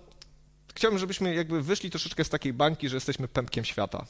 chciałbym, 0.75 0.99
żebyśmy 0.99 1.35
jakby 1.35 1.61
wyszli 1.61 1.89
troszeczkę 1.89 2.23
z 2.23 2.29
takiej 2.29 2.53
bańki, 2.53 2.89
że 2.89 2.95
jesteśmy 2.95 3.27
pępkiem 3.27 3.65
świata. 3.65 4.05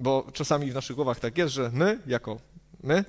Bo 0.00 0.26
czasami 0.32 0.70
w 0.70 0.74
naszych 0.74 0.96
głowach 0.96 1.20
tak 1.20 1.38
jest, 1.38 1.54
że 1.54 1.70
my, 1.72 1.98
jako 2.06 2.38
my, 2.82 3.04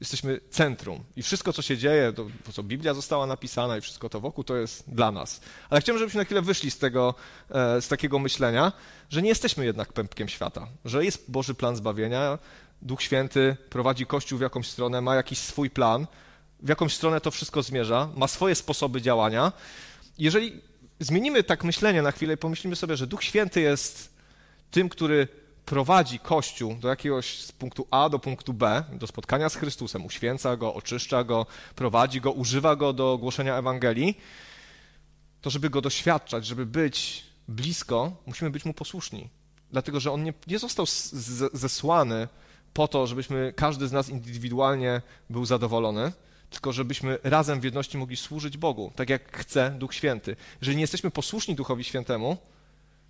jesteśmy 0.00 0.40
centrum 0.50 1.04
i 1.16 1.22
wszystko, 1.22 1.52
co 1.52 1.62
się 1.62 1.78
dzieje, 1.78 2.12
to, 2.12 2.26
po 2.44 2.52
co 2.52 2.62
Biblia 2.62 2.94
została 2.94 3.26
napisana 3.26 3.76
i 3.76 3.80
wszystko 3.80 4.08
to 4.08 4.20
wokół, 4.20 4.44
to 4.44 4.56
jest 4.56 4.90
dla 4.90 5.12
nas. 5.12 5.40
Ale 5.70 5.80
chciałbym, 5.80 5.98
żebyśmy 5.98 6.18
na 6.18 6.24
chwilę 6.24 6.42
wyszli 6.42 6.70
z 6.70 6.78
tego, 6.78 7.14
e, 7.50 7.82
z 7.82 7.88
takiego 7.88 8.18
myślenia, 8.18 8.72
że 9.10 9.22
nie 9.22 9.28
jesteśmy 9.28 9.64
jednak 9.64 9.92
pępkiem 9.92 10.28
świata, 10.28 10.66
że 10.84 11.04
jest 11.04 11.30
Boży 11.30 11.54
plan 11.54 11.76
zbawienia, 11.76 12.38
Duch 12.82 13.02
Święty 13.02 13.56
prowadzi 13.70 14.06
Kościół 14.06 14.38
w 14.38 14.42
jakąś 14.42 14.68
stronę, 14.70 15.00
ma 15.00 15.14
jakiś 15.14 15.38
swój 15.38 15.70
plan, 15.70 16.06
w 16.60 16.68
jakąś 16.68 16.94
stronę 16.94 17.20
to 17.20 17.30
wszystko 17.30 17.62
zmierza, 17.62 18.08
ma 18.16 18.28
swoje 18.28 18.54
sposoby 18.54 19.02
działania. 19.02 19.52
Jeżeli 20.18 20.60
zmienimy 21.00 21.42
tak 21.42 21.64
myślenie 21.64 22.02
na 22.02 22.12
chwilę 22.12 22.34
i 22.34 22.36
pomyślimy 22.36 22.76
sobie, 22.76 22.96
że 22.96 23.06
Duch 23.06 23.24
Święty 23.24 23.60
jest 23.60 24.14
tym, 24.70 24.88
który 24.88 25.28
prowadzi 25.64 26.18
Kościół 26.18 26.74
do 26.74 26.88
jakiegoś 26.88 27.38
z 27.38 27.52
punktu 27.52 27.86
A 27.90 28.08
do 28.08 28.18
punktu 28.18 28.52
B, 28.52 28.84
do 28.92 29.06
spotkania 29.06 29.48
z 29.48 29.56
Chrystusem, 29.56 30.06
uświęca 30.06 30.56
go, 30.56 30.74
oczyszcza 30.74 31.24
go, 31.24 31.46
prowadzi 31.74 32.20
go, 32.20 32.32
używa 32.32 32.76
go 32.76 32.92
do 32.92 33.18
głoszenia 33.18 33.56
Ewangelii, 33.56 34.18
to 35.40 35.50
żeby 35.50 35.70
go 35.70 35.80
doświadczać, 35.80 36.46
żeby 36.46 36.66
być 36.66 37.24
blisko, 37.48 38.12
musimy 38.26 38.50
być 38.50 38.64
mu 38.64 38.74
posłuszni. 38.74 39.28
Dlatego, 39.70 40.00
że 40.00 40.12
on 40.12 40.22
nie, 40.22 40.34
nie 40.46 40.58
został 40.58 40.86
zesłany 41.52 42.28
po 42.74 42.88
to, 42.88 43.06
żebyśmy 43.06 43.52
każdy 43.56 43.88
z 43.88 43.92
nas 43.92 44.08
indywidualnie 44.08 45.02
był 45.30 45.44
zadowolony, 45.44 46.12
tylko 46.52 46.72
żebyśmy 46.72 47.18
razem 47.22 47.60
w 47.60 47.64
jedności 47.64 47.98
mogli 47.98 48.16
służyć 48.16 48.56
Bogu, 48.56 48.92
tak 48.96 49.10
jak 49.10 49.38
chce 49.38 49.70
Duch 49.70 49.94
Święty. 49.94 50.36
Jeżeli 50.60 50.76
nie 50.76 50.80
jesteśmy 50.80 51.10
posłuszni 51.10 51.54
Duchowi 51.54 51.84
Świętemu, 51.84 52.36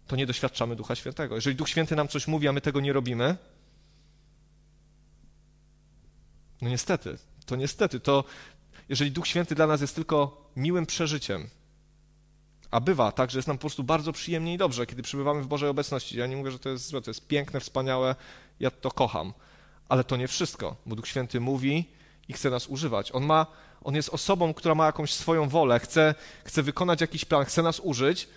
to 0.06 0.16
nie 0.16 0.26
doświadczamy 0.26 0.76
Ducha 0.76 0.94
Świętego. 0.94 1.34
Jeżeli 1.34 1.56
Duch 1.56 1.68
Święty 1.68 1.96
nam 1.96 2.08
coś 2.08 2.26
mówi, 2.26 2.48
a 2.48 2.52
my 2.52 2.60
tego 2.60 2.80
nie 2.80 2.92
robimy, 2.92 3.36
no 6.62 6.68
niestety, 6.68 7.18
to 7.46 7.56
niestety, 7.56 8.00
to 8.00 8.24
jeżeli 8.88 9.10
Duch 9.10 9.26
Święty 9.26 9.54
dla 9.54 9.66
nas 9.66 9.80
jest 9.80 9.94
tylko 9.94 10.50
miłym 10.56 10.86
przeżyciem, 10.86 11.48
a 12.70 12.80
bywa 12.80 13.12
tak, 13.12 13.30
że 13.30 13.38
jest 13.38 13.48
nam 13.48 13.58
po 13.58 13.60
prostu 13.60 13.84
bardzo 13.84 14.12
przyjemnie 14.12 14.54
i 14.54 14.58
dobrze, 14.58 14.86
kiedy 14.86 15.02
przybywamy 15.02 15.42
w 15.42 15.46
Bożej 15.46 15.68
obecności. 15.68 16.18
Ja 16.18 16.26
nie 16.26 16.36
mówię, 16.36 16.50
że 16.50 16.58
to 16.58 16.68
jest 16.68 16.86
złe, 16.86 17.02
to 17.02 17.10
jest 17.10 17.26
piękne, 17.26 17.60
wspaniałe, 17.60 18.14
ja 18.60 18.70
to 18.70 18.90
kocham. 18.90 19.32
Ale 19.88 20.04
to 20.04 20.16
nie 20.16 20.28
wszystko, 20.28 20.76
bo 20.86 20.96
Duch 20.96 21.08
Święty 21.08 21.40
mówi 21.40 21.88
i 22.28 22.32
chce 22.32 22.50
nas 22.50 22.66
używać. 22.66 23.12
On, 23.12 23.24
ma, 23.24 23.46
on 23.84 23.94
jest 23.94 24.08
osobą, 24.08 24.54
która 24.54 24.74
ma 24.74 24.86
jakąś 24.86 25.14
swoją 25.14 25.48
wolę, 25.48 25.80
chce, 25.80 26.14
chce 26.44 26.62
wykonać 26.62 27.00
jakiś 27.00 27.24
plan, 27.24 27.44
chce 27.44 27.62
nas 27.62 27.80
użyć 27.80 28.28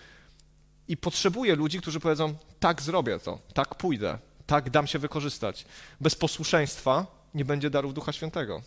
i 0.87 0.97
potrzebuje 0.97 1.55
ludzi, 1.55 1.81
którzy 1.81 1.99
powiedzą: 1.99 2.35
tak 2.59 2.81
zrobię 2.81 3.19
to, 3.19 3.39
tak 3.53 3.75
pójdę, 3.75 4.17
tak 4.45 4.69
dam 4.69 4.87
się 4.87 4.99
wykorzystać. 4.99 5.65
Bez 6.01 6.15
posłuszeństwa 6.15 7.05
nie 7.33 7.45
będzie 7.45 7.69
darów 7.69 7.93
Ducha 7.93 8.11
Świętego. 8.11 8.61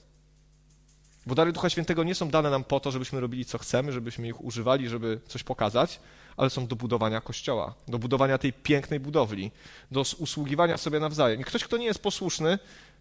Bo 1.27 1.35
dary 1.35 1.53
Ducha 1.53 1.71
Świętego 1.71 2.05
nie 2.05 2.15
są 2.15 2.29
dane 2.29 2.51
nam 2.51 2.65
po 2.65 2.81
to, 2.81 2.91
żebyśmy 2.91 3.21
robili 3.21 3.45
co 3.45 3.59
chcemy, 3.59 3.93
żebyśmy 3.93 4.29
ich 4.29 4.45
używali, 4.45 4.89
żeby 4.89 5.21
coś 5.27 5.43
pokazać, 5.43 6.01
ale 6.37 6.51
są 6.51 6.67
do 6.67 6.77
budowania 6.77 7.21
kościoła, 7.21 7.75
do 7.89 7.99
budowania 7.99 8.39
tej 8.39 8.53
pięknej 8.53 9.01
budowli, 9.01 9.51
do 9.91 10.05
usługiwania 10.19 10.77
sobie 10.77 11.01
nawzajem. 11.01 11.41
I 11.41 11.45
ktoś, 11.45 11.65
kto 11.65 11.77
nie 11.77 11.87
jest 11.87 12.03
posłuszny, 12.03 12.59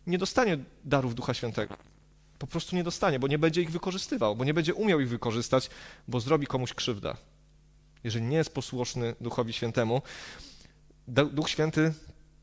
nie 0.08 0.18
dostanie 0.18 0.58
darów 0.86 1.16
Ducha 1.16 1.34
Świętego. 1.34 1.78
Po 2.40 2.48
prostu 2.48 2.76
nie 2.76 2.84
dostanie, 2.84 3.20
bo 3.20 3.28
nie 3.28 3.40
będzie 3.40 3.62
ich 3.62 3.72
wykorzystywał, 3.72 4.36
bo 4.36 4.46
nie 4.46 4.54
będzie 4.54 4.74
umiał 4.74 5.00
ich 5.00 5.10
wykorzystać, 5.10 5.70
bo 6.08 6.20
zrobi 6.20 6.48
komuś 6.48 6.74
krzywdę. 6.74 7.16
Jeżeli 8.04 8.26
nie 8.26 8.38
jest 8.38 8.54
posłuszny 8.54 9.16
Duchowi 9.22 9.54
Świętemu, 9.54 10.02
Duch 11.08 11.50
Święty 11.50 11.94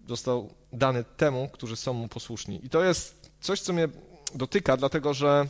został 0.09 0.55
dany 0.73 1.05
temu, 1.05 1.49
którzy 1.49 1.77
są 1.77 1.93
mu 1.93 2.09
posłuszni. 2.09 2.67
I 2.67 2.71
to 2.71 2.85
jest 2.85 3.31
coś, 3.41 3.61
co 3.61 3.73
mnie 3.73 3.89
dotyka, 4.35 4.77
dlatego 4.77 5.15
że, 5.15 5.49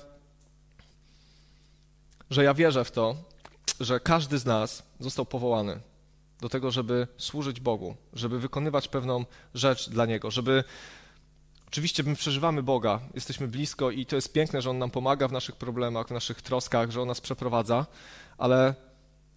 że 2.30 2.44
ja 2.44 2.54
wierzę 2.54 2.84
w 2.84 2.90
to, 2.90 3.16
że 3.80 4.00
każdy 4.00 4.38
z 4.38 4.44
nas 4.44 4.82
został 5.00 5.26
powołany 5.26 5.80
do 6.40 6.48
tego, 6.48 6.70
żeby 6.70 7.06
służyć 7.18 7.60
Bogu, 7.60 7.96
żeby 8.12 8.40
wykonywać 8.40 8.88
pewną 8.88 9.24
rzecz 9.54 9.90
dla 9.90 10.06
Niego, 10.06 10.30
żeby 10.30 10.64
Oczywiście 11.74 12.02
my 12.02 12.16
przeżywamy 12.16 12.62
Boga, 12.62 13.00
jesteśmy 13.14 13.48
blisko 13.48 13.90
i 13.90 14.06
to 14.06 14.16
jest 14.16 14.32
piękne, 14.32 14.62
że 14.62 14.70
On 14.70 14.78
nam 14.78 14.90
pomaga 14.90 15.28
w 15.28 15.32
naszych 15.32 15.56
problemach, 15.56 16.08
w 16.08 16.10
naszych 16.10 16.42
troskach, 16.42 16.90
że 16.90 17.02
On 17.02 17.08
nas 17.08 17.20
przeprowadza, 17.20 17.86
ale 18.38 18.74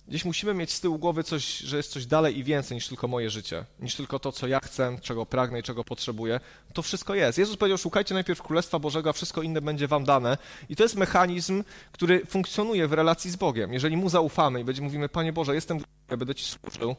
gdzieś 0.08 0.26
musimy 0.26 0.54
mieć 0.54 0.72
z 0.72 0.82
tyłu 0.82 1.00
głowy 1.00 1.24
coś, 1.24 1.58
że 1.58 1.78
jest 1.78 1.92
coś 1.92 2.06
dalej 2.06 2.38
i 2.38 2.44
więcej 2.44 2.76
niż 2.76 2.88
tylko 2.88 3.08
moje 3.08 3.30
życie, 3.30 3.66
niż 3.80 3.96
tylko 3.96 4.20
to, 4.20 4.32
co 4.32 4.48
ja 4.48 4.60
chcę, 4.60 4.98
czego 5.02 5.26
pragnę 5.26 5.60
i 5.60 5.64
czego 5.64 5.84
potrzebuję. 5.84 6.40
To 6.74 6.82
wszystko 6.82 7.16
jest. 7.16 7.38
Jezus 7.38 7.58
powiedział, 7.58 7.78
szukajcie 7.78 8.14
najpierw 8.14 8.42
Królestwa 8.42 8.80
Bożego, 8.80 9.10
a 9.10 9.14
wszystko 9.14 9.42
inne 9.42 9.62
będzie 9.62 9.88
wam 9.88 10.04
dane. 10.04 10.38
I 10.70 10.76
to 10.76 10.84
jest 10.84 10.96
mechanizm, 10.96 11.64
który 11.92 12.26
funkcjonuje 12.26 12.88
w 12.88 12.94
relacji 12.94 13.32
z 13.32 13.36
Bogiem. 13.36 13.74
Jeżeli 13.74 13.98
Mu 13.98 14.10
zaufamy 14.10 14.62
i 14.62 14.64
będziemy 14.64 14.88
mówimy, 14.88 15.10
Panie 15.10 15.34
Boże, 15.34 15.56
jestem 15.56 15.80
będę 16.08 16.36
Ci 16.36 16.46
służył, 16.46 16.96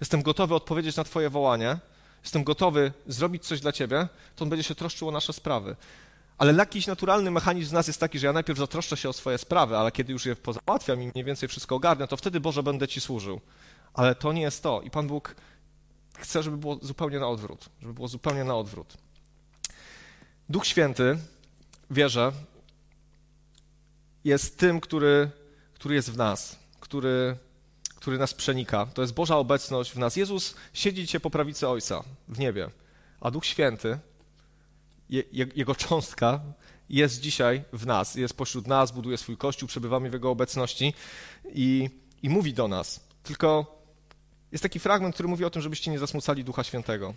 jestem 0.00 0.22
gotowy 0.22 0.54
odpowiedzieć 0.54 0.96
na 0.96 1.04
Twoje 1.04 1.30
wołanie, 1.30 1.78
jestem 2.22 2.44
gotowy 2.44 2.92
zrobić 3.06 3.46
coś 3.46 3.60
dla 3.60 3.72
ciebie, 3.72 4.08
to 4.36 4.44
on 4.44 4.50
będzie 4.50 4.62
się 4.62 4.74
troszczył 4.74 5.08
o 5.08 5.10
nasze 5.10 5.32
sprawy. 5.32 5.76
Ale 6.38 6.54
jakiś 6.54 6.86
naturalny 6.86 7.30
mechanizm 7.30 7.70
w 7.70 7.72
nas 7.72 7.86
jest 7.86 8.00
taki, 8.00 8.18
że 8.18 8.26
ja 8.26 8.32
najpierw 8.32 8.58
zatroszczę 8.58 8.96
się 8.96 9.08
o 9.08 9.12
swoje 9.12 9.38
sprawy, 9.38 9.76
ale 9.76 9.92
kiedy 9.92 10.12
już 10.12 10.26
je 10.26 10.36
pozałatwiam 10.36 11.02
i 11.02 11.06
mniej 11.06 11.24
więcej 11.24 11.48
wszystko 11.48 11.74
ogarnę, 11.74 12.08
to 12.08 12.16
wtedy 12.16 12.40
Boże 12.40 12.62
będę 12.62 12.88
Ci 12.88 13.00
służył. 13.00 13.40
Ale 13.94 14.14
to 14.14 14.32
nie 14.32 14.42
jest 14.42 14.62
to. 14.62 14.82
I 14.82 14.90
Pan 14.90 15.06
Bóg 15.06 15.34
chce, 16.18 16.42
żeby 16.42 16.56
było 16.56 16.78
zupełnie 16.82 17.18
na 17.18 17.28
odwrót. 17.28 17.68
Żeby 17.80 17.94
było 17.94 18.08
zupełnie 18.08 18.44
na 18.44 18.56
odwrót. 18.56 18.96
Duch 20.48 20.66
Święty, 20.66 21.18
wierzę, 21.90 22.32
jest 24.24 24.58
tym, 24.58 24.80
który, 24.80 25.30
który 25.74 25.94
jest 25.94 26.10
w 26.10 26.16
nas, 26.16 26.58
który 26.80 27.36
który 27.98 28.18
nas 28.18 28.34
przenika. 28.34 28.86
To 28.86 29.02
jest 29.02 29.14
Boża 29.14 29.36
obecność 29.36 29.92
w 29.92 29.98
nas. 29.98 30.16
Jezus 30.16 30.54
siedzi 30.72 31.02
dzisiaj 31.02 31.20
po 31.20 31.30
prawicy 31.30 31.68
Ojca 31.68 32.04
w 32.28 32.38
niebie, 32.38 32.70
a 33.20 33.30
Duch 33.30 33.46
Święty, 33.46 33.98
je, 35.10 35.22
Jego 35.32 35.74
cząstka 35.74 36.40
jest 36.88 37.20
dzisiaj 37.20 37.64
w 37.72 37.86
nas, 37.86 38.14
jest 38.14 38.36
pośród 38.36 38.66
nas, 38.66 38.92
buduje 38.92 39.16
swój 39.16 39.36
Kościół, 39.36 39.68
przebywamy 39.68 40.10
w 40.10 40.12
Jego 40.12 40.30
obecności 40.30 40.94
i, 41.54 41.90
i 42.22 42.28
mówi 42.28 42.54
do 42.54 42.68
nas. 42.68 43.00
Tylko 43.22 43.80
jest 44.52 44.62
taki 44.62 44.78
fragment, 44.78 45.14
który 45.14 45.28
mówi 45.28 45.44
o 45.44 45.50
tym, 45.50 45.62
żebyście 45.62 45.90
nie 45.90 45.98
zasmucali 45.98 46.44
Ducha 46.44 46.64
Świętego. 46.64 47.14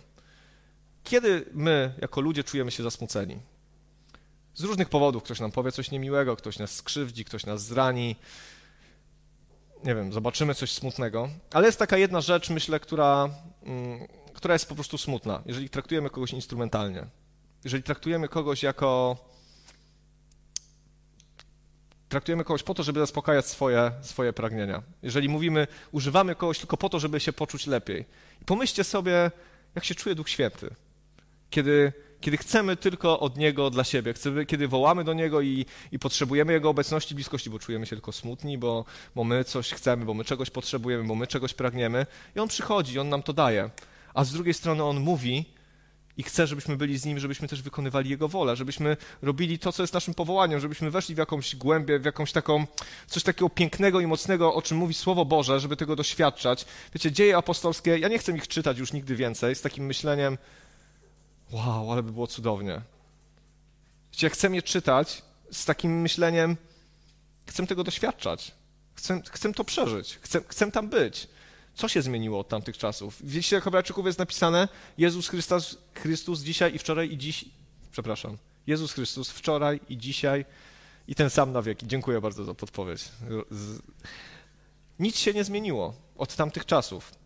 Kiedy 1.04 1.46
my, 1.54 1.94
jako 2.02 2.22
ludzie, 2.22 2.44
czujemy 2.44 2.72
się 2.72 2.84
zasmuceni? 2.84 3.40
Z 4.54 4.64
różnych 4.64 4.90
powodów. 4.90 5.24
Ktoś 5.24 5.40
nam 5.40 5.52
powie 5.52 5.72
coś 5.72 5.92
niemiłego, 5.92 6.36
ktoś 6.36 6.60
nas 6.60 6.76
skrzywdzi, 6.76 7.26
ktoś 7.26 7.46
nas 7.46 7.64
zrani, 7.64 8.16
nie 9.84 9.96
wiem, 9.96 10.14
zobaczymy 10.14 10.56
coś 10.56 10.72
smutnego, 10.72 11.30
ale 11.54 11.66
jest 11.66 11.80
taka 11.80 11.98
jedna 11.98 12.22
rzecz, 12.22 12.50
myślę, 12.50 12.80
która, 12.80 13.30
mm, 13.64 14.08
która 14.34 14.54
jest 14.54 14.70
po 14.70 14.76
prostu 14.76 14.98
smutna, 14.98 15.42
jeżeli 15.46 15.70
traktujemy 15.70 16.10
kogoś 16.10 16.34
instrumentalnie. 16.34 17.06
Jeżeli 17.64 17.84
traktujemy 17.84 18.28
kogoś 18.28 18.64
jako 18.64 19.18
traktujemy 22.10 22.44
kogoś 22.44 22.64
po 22.64 22.74
to, 22.74 22.84
żeby 22.84 23.00
zaspokajać 23.00 23.46
swoje, 23.46 23.92
swoje 24.02 24.34
pragnienia. 24.34 24.82
Jeżeli 25.04 25.30
mówimy, 25.30 25.68
używamy 25.92 26.36
kogoś 26.36 26.60
tylko 26.60 26.78
po 26.78 26.90
to, 26.90 27.00
żeby 27.00 27.20
się 27.20 27.34
poczuć 27.34 27.68
lepiej. 27.68 28.06
Pomyślcie 28.46 28.84
sobie, 28.84 29.32
jak 29.76 29.86
się 29.86 29.96
czuje 29.96 30.16
Duch 30.16 30.30
Święty, 30.30 30.76
kiedy, 31.50 31.94
kiedy 32.22 32.38
chcemy 32.38 32.78
tylko 32.78 33.20
od 33.20 33.38
Niego 33.38 33.70
dla 33.70 33.84
siebie, 33.84 34.14
chcemy, 34.14 34.46
kiedy 34.46 34.68
wołamy 34.68 35.04
do 35.04 35.14
Niego 35.14 35.42
i, 35.42 35.66
i 35.92 36.00
potrzebujemy 36.00 36.54
Jego 36.54 36.70
obecności, 36.70 37.16
bliskości, 37.16 37.50
bo 37.50 37.60
czujemy 37.60 37.86
się 37.86 37.96
tylko 37.96 38.12
smutni, 38.12 38.58
bo, 38.58 38.86
bo 39.16 39.24
my 39.24 39.44
coś 39.44 39.74
chcemy, 39.74 40.06
bo 40.06 40.14
my 40.14 40.26
czegoś 40.26 40.50
potrzebujemy, 40.50 41.04
bo 41.04 41.16
my 41.16 41.28
czegoś 41.28 41.54
pragniemy. 41.54 42.06
I 42.36 42.40
On 42.40 42.48
przychodzi, 42.48 43.00
On 43.00 43.10
nam 43.10 43.24
to 43.24 43.34
daje. 43.34 43.70
A 44.14 44.24
z 44.24 44.32
drugiej 44.34 44.54
strony 44.54 44.84
On 44.84 45.00
mówi, 45.00 45.46
i 46.18 46.24
chce, 46.24 46.48
żebyśmy 46.48 46.78
byli 46.78 46.98
z 46.98 47.06
Nim, 47.06 47.20
żebyśmy 47.20 47.48
też 47.48 47.62
wykonywali 47.62 48.10
Jego 48.10 48.28
wolę, 48.28 48.56
żebyśmy 48.56 48.98
robili 49.22 49.60
to, 49.60 49.72
co 49.72 49.84
jest 49.84 49.94
naszym 49.94 50.14
powołaniem, 50.14 50.60
żebyśmy 50.60 50.92
weszli 50.92 51.16
w 51.16 51.18
jakąś 51.18 51.56
głębię, 51.56 52.00
w 52.00 52.06
jakąś 52.06 52.32
taką, 52.32 52.66
coś 53.08 53.24
takiego 53.24 53.50
pięknego 53.50 54.00
i 54.00 54.08
mocnego, 54.08 54.54
o 54.54 54.62
czym 54.62 54.78
mówi 54.78 54.94
Słowo 54.94 55.26
Boże, 55.26 55.60
żeby 55.60 55.76
tego 55.76 55.96
doświadczać. 55.96 56.66
Wiecie, 56.94 57.12
dzieje 57.12 57.38
apostolskie, 57.38 57.98
ja 57.98 58.08
nie 58.08 58.18
chcę 58.18 58.32
ich 58.32 58.48
czytać 58.48 58.78
już 58.78 58.94
nigdy 58.94 59.16
więcej, 59.16 59.56
z 59.56 59.62
takim 59.62 59.86
myśleniem, 59.86 60.38
wow, 61.52 61.92
ale 61.92 62.04
by 62.04 62.12
było 62.12 62.28
cudownie. 62.28 62.82
Wiecie, 64.12 64.30
chcę 64.30 64.48
je 64.48 64.62
czytać 64.62 65.24
z 65.52 65.66
takim 65.66 66.02
myśleniem, 66.02 66.58
chcę 67.48 67.68
tego 67.68 67.84
doświadczać, 67.84 68.52
chcę, 68.94 69.22
chcę 69.30 69.54
to 69.54 69.64
przeżyć, 69.64 70.20
chcę, 70.22 70.42
chcę 70.48 70.72
tam 70.72 70.90
być. 70.90 71.28
Co 71.76 71.88
się 71.88 72.02
zmieniło 72.02 72.40
od 72.40 72.48
tamtych 72.48 72.78
czasów? 72.78 73.22
W 73.24 73.36
liście 73.36 73.62
Hebrajczyków 73.62 74.06
jest 74.06 74.20
napisane 74.20 74.68
Jezus 74.98 75.28
Chrystus, 75.28 75.78
Chrystus 75.94 76.42
dzisiaj 76.42 76.76
i 76.76 76.80
wczoraj 76.80 77.12
i 77.12 77.18
dziś, 77.18 77.46
przepraszam, 77.92 78.38
Jezus 78.68 78.94
Chrystus 78.94 79.30
wczoraj 79.30 79.80
i 79.90 79.98
dzisiaj 79.98 80.46
i 81.08 81.16
ten 81.16 81.30
sam 81.30 81.52
na 81.52 81.62
wieki. 81.62 81.88
Dziękuję 81.88 82.22
bardzo 82.22 82.44
za 82.44 82.54
podpowiedź. 82.54 83.10
Nic 85.00 85.18
się 85.18 85.34
nie 85.34 85.44
zmieniło 85.44 85.94
od 86.18 86.36
tamtych 86.36 86.66
czasów. 86.66 87.21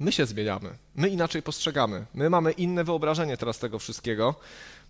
My 0.00 0.12
się 0.12 0.26
zmieniamy, 0.26 0.78
my 0.94 1.08
inaczej 1.08 1.42
postrzegamy, 1.42 2.06
my 2.14 2.30
mamy 2.30 2.52
inne 2.52 2.84
wyobrażenie 2.84 3.36
teraz 3.36 3.58
tego 3.58 3.78
wszystkiego. 3.78 4.34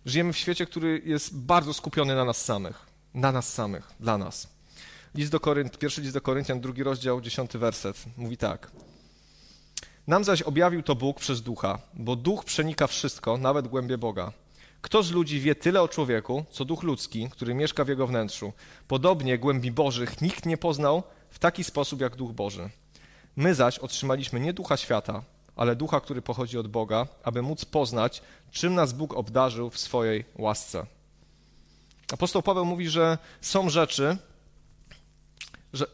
Żyjemy 0.06 0.32
w 0.32 0.36
świecie, 0.36 0.66
który 0.66 1.02
jest 1.04 1.36
bardzo 1.36 1.74
skupiony 1.74 2.14
na 2.14 2.24
nas 2.24 2.44
samych, 2.44 2.86
na 3.14 3.32
nas 3.32 3.54
samych, 3.54 3.88
dla 4.00 4.18
nas. 4.18 4.48
List 5.14 5.32
do 5.32 5.40
Korynt, 5.40 5.78
pierwszy 5.78 6.00
list 6.00 6.14
do 6.14 6.20
Koryntian, 6.20 6.60
drugi 6.60 6.82
rozdział, 6.82 7.20
dziesiąty 7.20 7.58
werset. 7.58 8.04
Mówi 8.16 8.36
tak. 8.36 8.70
Nam 10.06 10.24
zaś 10.24 10.42
objawił 10.42 10.82
to 10.82 10.94
Bóg 10.94 11.20
przez 11.20 11.42
ducha, 11.42 11.78
bo 11.94 12.16
duch 12.16 12.44
przenika 12.44 12.86
wszystko, 12.86 13.38
nawet 13.38 13.68
głębie 13.68 13.98
Boga. 13.98 14.32
Kto 14.80 15.02
z 15.02 15.10
ludzi 15.10 15.40
wie 15.40 15.54
tyle 15.54 15.82
o 15.82 15.88
człowieku, 15.88 16.44
co 16.50 16.64
duch 16.64 16.82
ludzki, 16.82 17.28
który 17.30 17.54
mieszka 17.54 17.84
w 17.84 17.88
jego 17.88 18.06
wnętrzu? 18.06 18.52
Podobnie 18.88 19.38
głębi 19.38 19.70
Bożych 19.72 20.20
nikt 20.20 20.46
nie 20.46 20.56
poznał 20.56 21.02
w 21.30 21.38
taki 21.38 21.64
sposób 21.64 22.00
jak 22.00 22.16
duch 22.16 22.32
Boży. 22.32 22.70
My 23.38 23.54
zaś 23.54 23.78
otrzymaliśmy 23.78 24.40
nie 24.40 24.52
ducha 24.52 24.76
świata, 24.76 25.22
ale 25.56 25.76
ducha, 25.76 26.00
który 26.00 26.22
pochodzi 26.22 26.58
od 26.58 26.68
Boga, 26.68 27.06
aby 27.22 27.42
móc 27.42 27.64
poznać, 27.64 28.22
czym 28.50 28.74
nas 28.74 28.92
Bóg 28.92 29.14
obdarzył 29.14 29.70
w 29.70 29.78
swojej 29.78 30.24
łasce. 30.36 30.86
Apostoł 32.12 32.42
Paweł 32.42 32.64
mówi, 32.64 32.88
że 32.88 33.18
są 33.40 33.70
rzeczy, 33.70 34.16
że 35.72 35.86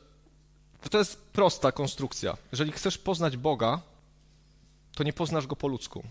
to 0.90 0.98
jest 0.98 1.20
prosta 1.32 1.72
konstrukcja. 1.72 2.36
Jeżeli 2.52 2.72
chcesz 2.72 2.98
poznać 2.98 3.36
Boga, 3.36 3.80
to 4.94 5.04
nie 5.04 5.12
poznasz 5.12 5.46
go 5.46 5.56
po 5.56 5.68
ludzku. 5.68 6.02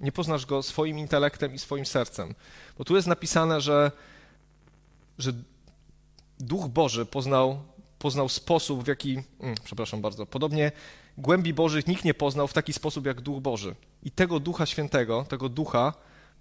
Nie 0.00 0.12
poznasz 0.12 0.46
go 0.46 0.62
swoim 0.62 0.98
intelektem 0.98 1.54
i 1.54 1.58
swoim 1.58 1.86
sercem. 1.86 2.34
Bo 2.78 2.84
tu 2.84 2.96
jest 2.96 3.08
napisane, 3.08 3.60
że, 3.60 3.92
że 5.18 5.32
Duch 6.38 6.68
Boży 6.68 7.06
poznał, 7.06 7.62
poznał 8.02 8.28
sposób, 8.28 8.84
w 8.84 8.86
jaki. 8.86 9.22
Mm, 9.40 9.54
przepraszam 9.64 10.00
bardzo. 10.00 10.26
Podobnie 10.26 10.72
głębi 11.18 11.54
Bożych 11.54 11.86
nikt 11.86 12.04
nie 12.04 12.14
poznał 12.14 12.48
w 12.48 12.52
taki 12.52 12.72
sposób 12.72 13.06
jak 13.06 13.20
Duch 13.20 13.42
Boży. 13.42 13.74
I 14.02 14.10
tego 14.10 14.40
Ducha 14.40 14.66
Świętego, 14.66 15.24
tego 15.28 15.48
Ducha, 15.48 15.94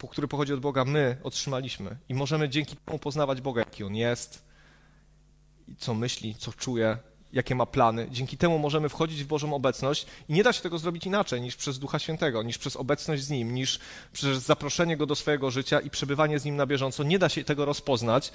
który 0.09 0.27
pochodzi 0.27 0.53
od 0.53 0.59
Boga, 0.59 0.85
my 0.85 1.17
otrzymaliśmy. 1.23 1.97
I 2.09 2.13
możemy 2.13 2.49
dzięki 2.49 2.75
temu 2.75 2.99
poznawać 2.99 3.41
Boga, 3.41 3.61
jaki 3.61 3.83
on 3.83 3.95
jest, 3.95 4.43
co 5.77 5.93
myśli, 5.93 6.35
co 6.35 6.53
czuje, 6.53 6.97
jakie 7.33 7.55
ma 7.55 7.65
plany. 7.65 8.07
Dzięki 8.11 8.37
temu 8.37 8.59
możemy 8.59 8.89
wchodzić 8.89 9.23
w 9.23 9.27
Bożą 9.27 9.53
obecność 9.53 10.05
i 10.29 10.33
nie 10.33 10.43
da 10.43 10.53
się 10.53 10.61
tego 10.61 10.77
zrobić 10.77 11.05
inaczej 11.05 11.41
niż 11.41 11.55
przez 11.55 11.79
Ducha 11.79 11.99
Świętego, 11.99 12.43
niż 12.43 12.57
przez 12.57 12.75
obecność 12.75 13.23
z 13.23 13.29
Nim, 13.29 13.53
niż 13.53 13.79
przez 14.13 14.43
zaproszenie 14.43 14.97
Go 14.97 15.05
do 15.05 15.15
swojego 15.15 15.51
życia 15.51 15.79
i 15.79 15.89
przebywanie 15.89 16.39
z 16.39 16.45
Nim 16.45 16.55
na 16.55 16.65
bieżąco. 16.65 17.03
Nie 17.03 17.19
da 17.19 17.29
się 17.29 17.43
tego 17.43 17.65
rozpoznać, 17.65 18.31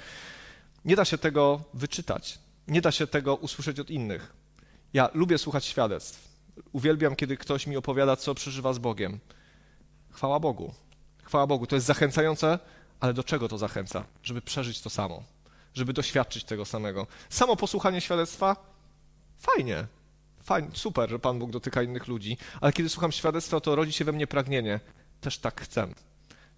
nie 0.85 0.95
da 0.95 1.05
się 1.05 1.17
tego 1.17 1.61
wyczytać, 1.73 2.39
nie 2.67 2.81
da 2.81 2.91
się 2.91 3.07
tego 3.07 3.35
usłyszeć 3.35 3.79
od 3.79 3.89
innych. 3.89 4.33
Ja 4.93 5.09
lubię 5.13 5.37
słuchać 5.37 5.65
świadectw. 5.65 6.27
Uwielbiam, 6.71 7.15
kiedy 7.15 7.37
ktoś 7.37 7.67
mi 7.67 7.77
opowiada, 7.77 8.15
co 8.15 8.35
przeżywa 8.35 8.73
z 8.73 8.77
Bogiem. 8.77 9.19
Chwała 10.11 10.39
Bogu. 10.39 10.73
Chwała 11.23 11.47
Bogu. 11.47 11.67
To 11.67 11.75
jest 11.75 11.87
zachęcające, 11.87 12.59
ale 12.99 13.13
do 13.13 13.23
czego 13.23 13.47
to 13.47 13.57
zachęca? 13.57 14.03
Żeby 14.23 14.41
przeżyć 14.41 14.81
to 14.81 14.89
samo 14.89 15.23
żeby 15.77 15.93
doświadczyć 15.93 16.43
tego 16.43 16.65
samego. 16.65 17.07
Samo 17.29 17.55
posłuchanie 17.55 18.01
świadectwa 18.01 18.55
fajnie, 19.37 19.87
fajnie, 20.43 20.69
super, 20.73 21.09
że 21.09 21.19
Pan 21.19 21.39
Bóg 21.39 21.51
dotyka 21.51 21.83
innych 21.83 22.07
ludzi, 22.07 22.37
ale 22.61 22.73
kiedy 22.73 22.89
słucham 22.89 23.11
świadectwa, 23.11 23.59
to 23.59 23.75
rodzi 23.75 23.91
się 23.91 24.05
we 24.05 24.11
mnie 24.11 24.27
pragnienie. 24.27 24.79
Też 25.21 25.37
tak 25.37 25.61
chcę. 25.61 25.87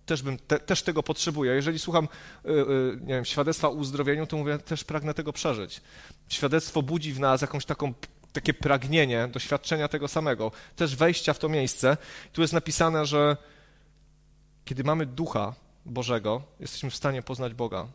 Też, 0.10 0.22
bym, 0.22 0.38
te, 0.38 0.60
też 0.60 0.84
tego 0.84 1.04
potrzebuję. 1.04 1.54
Jeżeli 1.54 1.80
słucham 1.80 2.08
yy, 2.46 2.54
yy, 2.54 3.00
nie 3.02 3.14
wiem, 3.14 3.26
świadectwa 3.26 3.68
o 3.68 3.72
uzdrowieniu, 3.72 4.28
to 4.28 4.38
mówię, 4.38 4.58
też 4.58 4.84
pragnę 4.84 5.14
tego 5.14 5.34
przeżyć. 5.34 5.82
Świadectwo 6.30 6.82
budzi 6.82 7.14
w 7.14 7.20
nas 7.20 7.42
jakąś 7.42 7.66
taką 7.66 7.94
takie 8.34 8.54
pragnienie 8.54 9.28
doświadczenia 9.28 9.88
tego 9.88 10.08
samego, 10.08 10.52
też 10.76 10.96
wejścia 10.96 11.34
w 11.34 11.40
to 11.40 11.50
miejsce. 11.50 11.98
Tu 12.34 12.42
jest 12.42 12.54
napisane, 12.54 13.06
że 13.06 13.38
kiedy 14.66 14.84
mamy 14.84 15.06
ducha 15.06 15.54
Bożego, 15.86 16.42
jesteśmy 16.60 16.90
w 16.90 16.96
stanie 16.96 17.22
poznać 17.22 17.54
Boga 17.54 17.88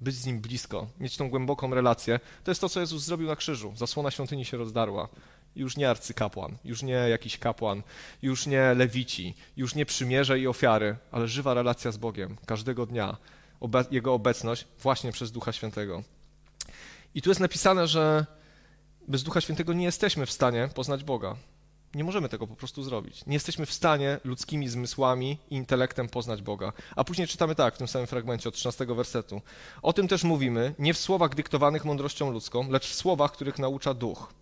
być 0.00 0.14
z 0.14 0.26
Nim 0.26 0.40
blisko, 0.40 0.86
mieć 1.00 1.16
tą 1.16 1.30
głęboką 1.30 1.74
relację. 1.74 2.20
To 2.44 2.50
jest 2.50 2.60
to, 2.60 2.68
co 2.68 2.80
Jezus 2.80 3.02
zrobił 3.02 3.26
na 3.26 3.36
krzyżu. 3.36 3.72
Zasłona 3.76 4.10
świątyni 4.10 4.44
się 4.44 4.56
rozdarła. 4.56 5.08
Już 5.56 5.76
nie 5.76 5.90
arcykapłan, 5.90 6.56
już 6.64 6.82
nie 6.82 6.92
jakiś 6.92 7.38
kapłan, 7.38 7.82
już 8.22 8.46
nie 8.46 8.74
lewici, 8.74 9.34
już 9.56 9.74
nie 9.74 9.86
przymierze 9.86 10.40
i 10.40 10.46
ofiary, 10.46 10.96
ale 11.10 11.28
żywa 11.28 11.54
relacja 11.54 11.92
z 11.92 11.96
Bogiem 11.96 12.36
każdego 12.46 12.86
dnia. 12.86 13.16
Obe 13.60 13.84
Jego 13.90 14.14
obecność 14.14 14.66
właśnie 14.82 15.12
przez 15.12 15.32
Ducha 15.32 15.52
Świętego. 15.52 16.02
I 17.14 17.22
tu 17.22 17.30
jest 17.30 17.40
napisane, 17.40 17.86
że 17.86 18.26
bez 19.08 19.22
Ducha 19.22 19.40
Świętego 19.40 19.72
nie 19.72 19.84
jesteśmy 19.84 20.26
w 20.26 20.32
stanie 20.32 20.68
poznać 20.74 21.04
Boga. 21.04 21.36
Nie 21.94 22.04
możemy 22.04 22.28
tego 22.28 22.46
po 22.46 22.56
prostu 22.56 22.82
zrobić. 22.82 23.26
Nie 23.26 23.34
jesteśmy 23.34 23.66
w 23.66 23.72
stanie 23.72 24.20
ludzkimi 24.24 24.68
zmysłami 24.68 25.38
i 25.50 25.56
intelektem 25.56 26.08
poznać 26.08 26.42
Boga. 26.42 26.72
A 26.96 27.04
później 27.04 27.28
czytamy 27.28 27.54
tak 27.54 27.74
w 27.74 27.78
tym 27.78 27.88
samym 27.88 28.06
fragmencie 28.06 28.48
od 28.48 28.54
13 28.54 28.86
wersetu. 28.86 29.40
O 29.82 29.92
tym 29.92 30.08
też 30.08 30.24
mówimy, 30.24 30.74
nie 30.78 30.94
w 30.94 30.98
słowach 30.98 31.34
dyktowanych 31.34 31.84
mądrością 31.84 32.30
ludzką, 32.30 32.70
lecz 32.70 32.86
w 32.86 32.94
słowach, 32.94 33.32
których 33.32 33.58
naucza 33.58 33.94
duch, 33.94 34.32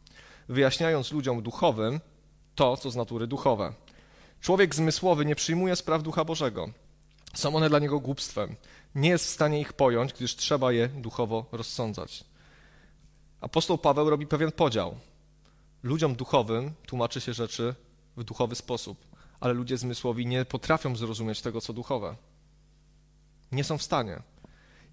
wyjaśniając 0.48 1.12
ludziom 1.12 1.42
duchowym 1.42 2.00
to, 2.54 2.76
co 2.76 2.90
z 2.90 2.96
natury 2.96 3.26
duchowe. 3.26 3.72
Człowiek 4.40 4.74
zmysłowy 4.74 5.24
nie 5.24 5.34
przyjmuje 5.34 5.76
spraw 5.76 6.02
ducha 6.02 6.24
Bożego. 6.24 6.68
Są 7.34 7.56
one 7.56 7.68
dla 7.68 7.78
niego 7.78 8.00
głupstwem. 8.00 8.56
Nie 8.94 9.08
jest 9.08 9.26
w 9.26 9.30
stanie 9.30 9.60
ich 9.60 9.72
pojąć, 9.72 10.12
gdyż 10.12 10.36
trzeba 10.36 10.72
je 10.72 10.88
duchowo 10.88 11.46
rozsądzać. 11.52 12.24
Apostoł 13.40 13.78
Paweł 13.78 14.10
robi 14.10 14.26
pewien 14.26 14.52
podział 14.52 14.96
ludziom 15.84 16.14
duchowym 16.14 16.72
tłumaczy 16.86 17.20
się 17.20 17.32
rzeczy 17.32 17.74
w 18.16 18.24
duchowy 18.24 18.54
sposób, 18.54 19.06
ale 19.40 19.54
ludzie 19.54 19.78
zmysłowi 19.78 20.26
nie 20.26 20.44
potrafią 20.44 20.96
zrozumieć 20.96 21.42
tego, 21.42 21.60
co 21.60 21.72
duchowe. 21.72 22.16
Nie 23.52 23.64
są 23.64 23.78
w 23.78 23.82
stanie. 23.82 24.22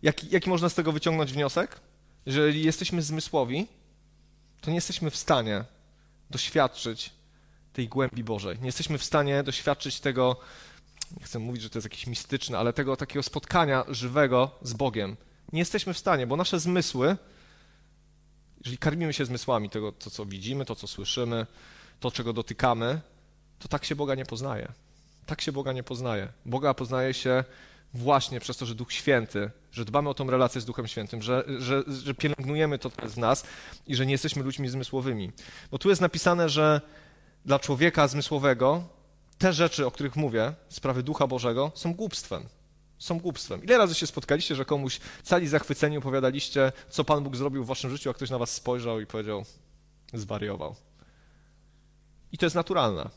Jaki, 0.02 0.30
jaki 0.30 0.50
można 0.50 0.70
z 0.70 0.74
tego 0.74 0.92
wyciągnąć 0.92 1.34
wniosek? 1.34 1.80
Jeżeli 2.26 2.64
jesteśmy 2.64 3.02
zmysłowi, 3.02 3.68
to 4.62 4.70
nie 4.72 4.76
jesteśmy 4.76 5.10
w 5.10 5.16
stanie 5.16 5.64
doświadczyć 6.30 7.14
tej 7.74 7.88
głębi 7.88 8.24
Bożej. 8.24 8.60
Nie 8.60 8.66
jesteśmy 8.66 8.98
w 8.98 9.04
stanie 9.04 9.44
doświadczyć 9.44 10.00
tego, 10.00 10.40
nie 11.20 11.26
chcę 11.26 11.40
mówić, 11.40 11.62
że 11.62 11.70
to 11.70 11.78
jest 11.80 11.86
jakieś 11.86 12.08
mistyczne, 12.08 12.58
ale 12.58 12.74
tego 12.74 12.98
takiego 12.98 13.24
spotkania 13.24 13.86
żywego 13.88 14.52
z 14.62 14.74
Bogiem. 14.74 15.18
Nie 15.54 15.60
jesteśmy 15.60 15.94
w 15.94 15.98
stanie, 15.98 16.28
bo 16.28 16.36
nasze 16.36 16.60
zmysły 16.60 17.18
jeżeli 18.62 18.78
karmimy 18.78 19.14
się 19.14 19.26
zmysłami 19.26 19.70
tego, 19.70 19.92
to 19.92 20.10
co 20.10 20.26
widzimy, 20.26 20.66
to 20.66 20.76
co 20.76 20.88
słyszymy, 20.88 21.46
to 22.00 22.12
czego 22.12 22.34
dotykamy, 22.34 23.02
to 23.60 23.68
tak 23.68 23.86
się 23.86 23.96
Boga 23.96 24.16
nie 24.16 24.26
poznaje. 24.26 24.72
Tak 25.26 25.42
się 25.42 25.52
Boga 25.52 25.74
nie 25.74 25.84
poznaje. 25.84 26.28
Boga 26.46 26.74
poznaje 26.74 27.14
się 27.14 27.44
właśnie 27.94 28.40
przez 28.40 28.58
to, 28.58 28.66
że 28.66 28.76
Duch 28.76 28.94
Święty, 28.94 29.52
że 29.72 29.86
dbamy 29.86 30.10
o 30.10 30.14
tą 30.14 30.30
relację 30.30 30.62
z 30.62 30.66
Duchem 30.66 30.88
Świętym, 30.88 31.22
że, 31.22 31.44
że, 31.60 31.84
że 31.88 32.14
pielęgnujemy 32.14 32.80
to 32.80 32.90
w 32.90 33.18
nas 33.18 33.44
i 33.88 33.96
że 33.96 34.06
nie 34.06 34.12
jesteśmy 34.12 34.44
ludźmi 34.44 34.70
zmysłowymi. 34.70 35.32
Bo 35.72 35.78
tu 35.78 35.90
jest 35.90 36.02
napisane, 36.02 36.50
że 36.50 36.82
dla 37.46 37.60
człowieka 37.60 38.08
zmysłowego 38.08 38.84
te 39.38 39.54
rzeczy, 39.54 39.86
o 39.86 39.92
których 39.92 40.16
mówię, 40.16 40.54
sprawy 40.70 41.04
Ducha 41.04 41.28
Bożego, 41.28 41.72
są 41.76 41.94
głupstwem. 41.94 42.44
są 42.98 43.20
głupstwem. 43.20 43.64
Ile 43.64 43.78
razy 43.78 43.96
się 43.96 44.08
spotkaliście, 44.08 44.56
że 44.56 44.66
komuś 44.66 45.00
cali 45.24 45.48
zachwyceni 45.48 45.98
opowiadaliście, 45.98 46.72
co 46.90 47.04
Pan 47.04 47.24
Bóg 47.24 47.36
zrobił 47.36 47.64
w 47.64 47.68
waszym 47.68 47.90
życiu, 47.90 48.10
a 48.10 48.14
ktoś 48.14 48.30
na 48.30 48.38
was 48.38 48.52
spojrzał 48.52 49.00
i 49.00 49.06
powiedział, 49.06 49.46
zwariował. 50.14 50.76
I 52.32 52.38
to 52.38 52.46
jest 52.46 52.56
naturalne. 52.56 53.10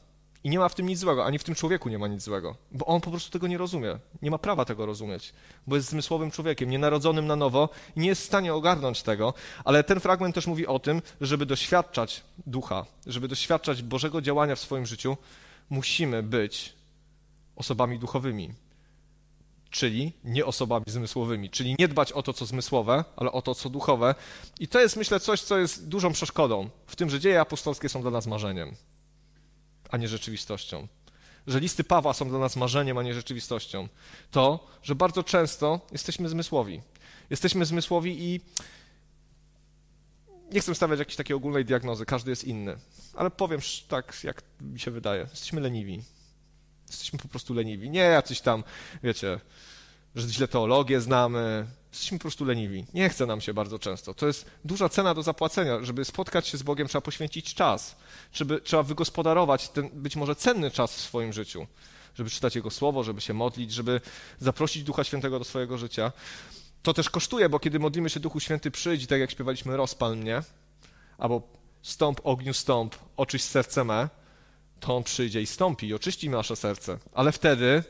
I 0.44 0.50
nie 0.50 0.58
ma 0.58 0.68
w 0.68 0.74
tym 0.74 0.86
nic 0.86 0.98
złego, 0.98 1.24
ani 1.24 1.38
w 1.38 1.44
tym 1.44 1.54
człowieku 1.54 1.88
nie 1.88 1.98
ma 1.98 2.08
nic 2.08 2.22
złego, 2.22 2.56
bo 2.72 2.86
on 2.86 3.00
po 3.00 3.10
prostu 3.10 3.30
tego 3.30 3.46
nie 3.46 3.58
rozumie. 3.58 3.98
Nie 4.22 4.30
ma 4.30 4.38
prawa 4.38 4.64
tego 4.64 4.86
rozumieć, 4.86 5.32
bo 5.66 5.76
jest 5.76 5.88
zmysłowym 5.88 6.30
człowiekiem, 6.30 6.70
nienarodzonym 6.70 7.26
na 7.26 7.36
nowo 7.36 7.68
i 7.96 8.00
nie 8.00 8.08
jest 8.08 8.22
w 8.22 8.24
stanie 8.24 8.54
ogarnąć 8.54 9.02
tego. 9.02 9.34
Ale 9.64 9.84
ten 9.84 10.00
fragment 10.00 10.34
też 10.34 10.46
mówi 10.46 10.66
o 10.66 10.78
tym, 10.78 11.02
że 11.20 11.26
żeby 11.34 11.46
doświadczać 11.46 12.22
ducha, 12.46 12.86
żeby 13.06 13.28
doświadczać 13.28 13.82
Bożego 13.82 14.22
działania 14.22 14.56
w 14.56 14.60
swoim 14.60 14.86
życiu, 14.86 15.16
musimy 15.70 16.22
być 16.22 16.72
osobami 17.56 17.98
duchowymi, 17.98 18.54
czyli 19.70 20.12
nie 20.24 20.46
osobami 20.46 20.84
zmysłowymi, 20.88 21.50
czyli 21.50 21.76
nie 21.78 21.88
dbać 21.88 22.12
o 22.12 22.22
to, 22.22 22.32
co 22.32 22.46
zmysłowe, 22.46 23.04
ale 23.16 23.32
o 23.32 23.42
to, 23.42 23.54
co 23.54 23.70
duchowe. 23.70 24.14
I 24.60 24.68
to 24.68 24.80
jest, 24.80 24.96
myślę, 24.96 25.20
coś, 25.20 25.40
co 25.40 25.58
jest 25.58 25.88
dużą 25.88 26.12
przeszkodą 26.12 26.68
w 26.86 26.96
tym, 26.96 27.10
że 27.10 27.20
dzieje 27.20 27.40
apostolskie 27.40 27.88
są 27.88 28.02
dla 28.02 28.10
nas 28.10 28.26
marzeniem 28.26 28.74
a 29.94 29.96
nie 29.96 30.08
rzeczywistością. 30.08 30.88
Że 31.46 31.60
listy 31.60 31.84
Pawła 31.84 32.12
są 32.12 32.28
dla 32.28 32.38
nas 32.38 32.56
marzeniem, 32.56 32.98
a 32.98 33.02
nie 33.02 33.14
rzeczywistością. 33.14 33.88
To, 34.30 34.66
że 34.82 34.94
bardzo 34.94 35.22
często 35.22 35.80
jesteśmy 35.92 36.28
zmysłowi. 36.28 36.80
Jesteśmy 37.30 37.64
zmysłowi 37.64 38.24
i 38.24 38.40
nie 40.52 40.60
chcę 40.60 40.74
stawiać 40.74 40.98
jakiejś 40.98 41.16
takiej 41.16 41.36
ogólnej 41.36 41.64
diagnozy, 41.64 42.06
każdy 42.06 42.30
jest 42.30 42.44
inny, 42.44 42.76
ale 43.14 43.30
powiem 43.30 43.60
tak, 43.88 44.24
jak 44.24 44.42
mi 44.60 44.80
się 44.80 44.90
wydaje. 44.90 45.20
Jesteśmy 45.20 45.60
leniwi. 45.60 46.02
Jesteśmy 46.88 47.18
po 47.18 47.28
prostu 47.28 47.54
leniwi. 47.54 47.90
Nie 47.90 48.00
jacyś 48.00 48.40
tam, 48.40 48.64
wiecie, 49.02 49.40
że 50.14 50.28
źle 50.28 50.48
teologię 50.48 51.00
znamy, 51.00 51.66
Jesteśmy 51.94 52.18
po 52.18 52.22
prostu 52.22 52.44
leniwi. 52.44 52.84
Nie 52.94 53.08
chce 53.08 53.26
nam 53.26 53.40
się 53.40 53.54
bardzo 53.54 53.78
często. 53.78 54.14
To 54.14 54.26
jest 54.26 54.46
duża 54.64 54.88
cena 54.88 55.14
do 55.14 55.22
zapłacenia. 55.22 55.84
Żeby 55.84 56.04
spotkać 56.04 56.48
się 56.48 56.58
z 56.58 56.62
Bogiem, 56.62 56.88
trzeba 56.88 57.02
poświęcić 57.02 57.54
czas. 57.54 57.96
Żeby, 58.32 58.60
trzeba 58.60 58.82
wygospodarować 58.82 59.68
ten 59.68 59.90
być 59.92 60.16
może 60.16 60.36
cenny 60.36 60.70
czas 60.70 60.96
w 60.96 61.00
swoim 61.00 61.32
życiu. 61.32 61.66
Żeby 62.14 62.30
czytać 62.30 62.56
Jego 62.56 62.70
Słowo, 62.70 63.04
żeby 63.04 63.20
się 63.20 63.34
modlić, 63.34 63.72
żeby 63.72 64.00
zaprosić 64.40 64.82
Ducha 64.82 65.04
Świętego 65.04 65.38
do 65.38 65.44
swojego 65.44 65.78
życia. 65.78 66.12
To 66.82 66.94
też 66.94 67.10
kosztuje, 67.10 67.48
bo 67.48 67.58
kiedy 67.58 67.78
modlimy 67.78 68.10
się 68.10 68.20
Duchu 68.20 68.40
Święty 68.40 68.70
przyjdź, 68.70 69.06
tak 69.06 69.20
jak 69.20 69.30
śpiewaliśmy 69.30 69.76
rozpal 69.76 70.16
mnie, 70.16 70.42
albo 71.18 71.42
stąp 71.82 72.20
ogniu 72.24 72.54
stąp, 72.54 72.96
oczyść 73.16 73.44
serce 73.44 73.84
me, 73.84 74.08
to 74.80 74.96
On 74.96 75.02
przyjdzie 75.02 75.42
i 75.42 75.46
stąpi 75.46 75.86
i 75.86 75.94
oczyści 75.94 76.30
nasze 76.30 76.56
serce. 76.56 76.98
Ale 77.12 77.32
wtedy 77.32 77.82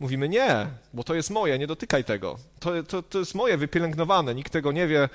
mówimy 0.00 0.28
nie, 0.28 0.66
bo 0.94 1.04
to 1.04 1.14
jest 1.14 1.30
moje, 1.30 1.58
nie 1.58 1.66
dotykaj 1.66 2.04
tego. 2.04 2.38
To, 2.60 2.82
to, 2.82 3.02
to 3.02 3.18
jest 3.18 3.34
moje, 3.34 3.56
wypielęgnowane, 3.56 4.34
nikt 4.34 4.52
tego 4.52 4.72
nie 4.72 4.86
wie. 4.86 5.08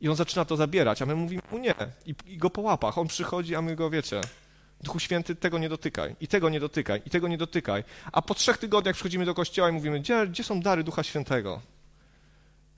I 0.00 0.08
on 0.08 0.16
zaczyna 0.16 0.44
to 0.44 0.56
zabierać, 0.56 1.02
a 1.02 1.06
my 1.06 1.14
mówimy 1.14 1.42
mu 1.52 1.58
nie. 1.58 1.74
I, 2.06 2.14
I, 2.26 2.36
go 2.38 2.50
po 2.50 2.60
łapach. 2.60 2.98
On 2.98 3.08
przychodzi, 3.08 3.54
a 3.56 3.62
my 3.62 3.76
go, 3.76 3.90
wiecie, 3.90 4.20
Duchu 4.80 4.98
Święty, 4.98 5.34
tego 5.34 5.58
nie 5.58 5.68
dotykaj, 5.68 6.16
i 6.20 6.28
tego 6.28 6.48
nie 6.48 6.60
dotykaj, 6.60 7.02
i 7.06 7.10
tego 7.10 7.28
nie 7.28 7.38
dotykaj. 7.38 7.84
A 8.12 8.22
po 8.22 8.34
trzech 8.34 8.58
tygodniach 8.58 8.94
przychodzimy 8.94 9.24
do 9.24 9.34
kościoła 9.34 9.68
i 9.70 9.72
mówimy, 9.72 10.00
gdzie, 10.00 10.26
gdzie 10.26 10.44
są 10.44 10.60
dary 10.60 10.84
Ducha 10.84 11.02
Świętego? 11.02 11.60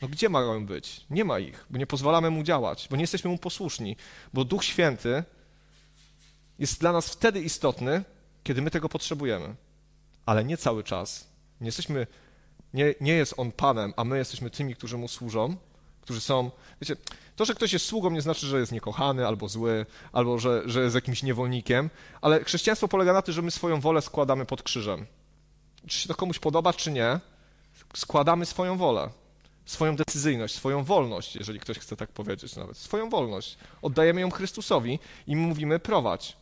No 0.03 0.09
gdzie 0.09 0.29
mają 0.29 0.67
być? 0.67 1.07
Nie 1.11 1.25
ma 1.25 1.39
ich, 1.39 1.67
bo 1.71 1.79
nie 1.79 1.87
pozwalamy 1.87 2.31
mu 2.31 2.43
działać, 2.43 2.89
bo 2.91 2.97
nie 2.97 3.03
jesteśmy 3.03 3.31
mu 3.31 3.39
posłuszni, 3.39 3.97
bo 4.33 4.45
Duch 4.45 4.65
Święty 4.65 5.25
jest 6.59 6.81
dla 6.81 6.93
nas 6.93 7.09
wtedy 7.09 7.41
istotny, 7.41 8.05
kiedy 8.43 8.63
my 8.63 8.71
tego 8.71 8.89
potrzebujemy, 8.89 9.55
ale 10.27 10.45
nie 10.45 10.57
cały 10.57 10.85
czas. 10.85 11.34
Nie 11.61 11.67
jesteśmy, 11.67 12.07
nie, 12.75 12.95
nie 13.01 13.13
jest 13.13 13.35
on 13.37 13.53
Panem, 13.53 13.95
a 13.97 14.05
my 14.05 14.19
jesteśmy 14.19 14.51
tymi, 14.51 14.75
którzy 14.75 14.99
mu 14.99 15.09
służą, 15.09 15.57
którzy 16.01 16.21
są, 16.21 16.51
wiecie, 16.81 16.97
to, 17.37 17.45
że 17.45 17.55
ktoś 17.55 17.73
jest 17.73 17.87
sługą 17.87 18.11
nie 18.11 18.23
znaczy, 18.23 18.47
że 18.47 18.61
jest 18.61 18.73
niekochany 18.73 19.27
albo 19.27 19.49
zły, 19.49 19.87
albo 20.13 20.39
że, 20.39 20.63
że 20.67 20.83
jest 20.83 20.95
jakimś 20.95 21.23
niewolnikiem, 21.23 21.91
ale 22.21 22.45
chrześcijaństwo 22.45 22.89
polega 22.89 23.13
na 23.13 23.23
tym, 23.23 23.35
że 23.35 23.43
my 23.43 23.51
swoją 23.51 23.81
wolę 23.81 24.03
składamy 24.03 24.47
pod 24.47 24.63
krzyżem. 24.63 25.07
Czy 25.87 25.99
się 25.99 26.09
to 26.09 26.15
komuś 26.15 26.39
podoba, 26.39 26.73
czy 26.73 26.93
nie, 26.93 27.21
składamy 27.95 28.47
swoją 28.47 28.77
wolę, 28.77 29.11
swoją 29.67 29.97
decyzyjność, 29.97 30.55
swoją 30.55 30.85
wolność, 30.85 31.37
jeżeli 31.37 31.61
ktoś 31.61 31.79
chce 31.79 31.97
tak 31.97 32.13
powiedzieć 32.13 32.57
nawet, 32.57 32.77
swoją 32.77 33.11
wolność. 33.11 33.59
Oddajemy 33.83 34.21
ją 34.21 34.31
Chrystusowi 34.31 34.99
i 35.27 35.37
mówimy 35.37 35.79
prowadź. 35.79 36.37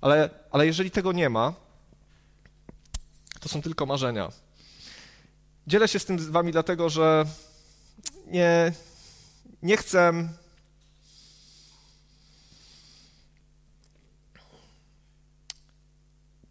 Ale, 0.00 0.30
ale 0.50 0.66
jeżeli 0.66 0.90
tego 0.90 1.12
nie 1.12 1.30
ma, 1.30 1.54
to 3.40 3.48
są 3.48 3.62
tylko 3.62 3.86
marzenia. 3.86 4.30
Dzielę 5.66 5.88
się 5.88 5.98
z 5.98 6.04
tym 6.04 6.18
z 6.18 6.28
wami 6.28 6.52
dlatego, 6.52 6.90
że 6.90 7.26
nie, 8.26 8.72
nie 9.62 9.76
chcę 9.76 10.28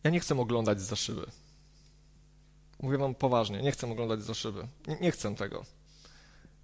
Ja 0.03 0.09
nie 0.09 0.19
chcę 0.19 0.39
oglądać 0.39 0.81
za 0.81 0.95
szyby. 0.95 1.25
Mówię 2.79 2.97
wam 2.97 3.15
poważnie, 3.15 3.61
nie 3.61 3.71
chcę 3.71 3.91
oglądać 3.91 4.23
za 4.23 4.33
szyby. 4.33 4.67
Nie, 4.87 4.97
nie, 5.01 5.11
chcę 5.11 5.35
tego. 5.35 5.65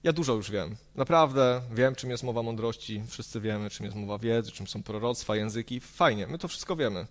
Ja 0.03 0.13
dużo 0.13 0.33
już 0.33 0.51
wiem. 0.51 0.75
Naprawdę 0.95 1.62
wiem, 1.71 1.95
czym 1.95 2.09
jest 2.09 2.23
mowa 2.23 2.43
mądrości. 2.43 3.03
Wszyscy 3.07 3.41
wiemy, 3.41 3.69
czym 3.69 3.85
jest 3.85 3.97
mowa 3.97 4.17
wiedzy, 4.17 4.51
czym 4.51 4.67
są 4.67 4.83
proroctwa, 4.83 5.35
języki. 5.35 5.79
Fajnie, 5.79 6.27
my 6.27 6.38
to 6.38 6.47
wszystko 6.47 6.75
wiemy. 6.75 7.07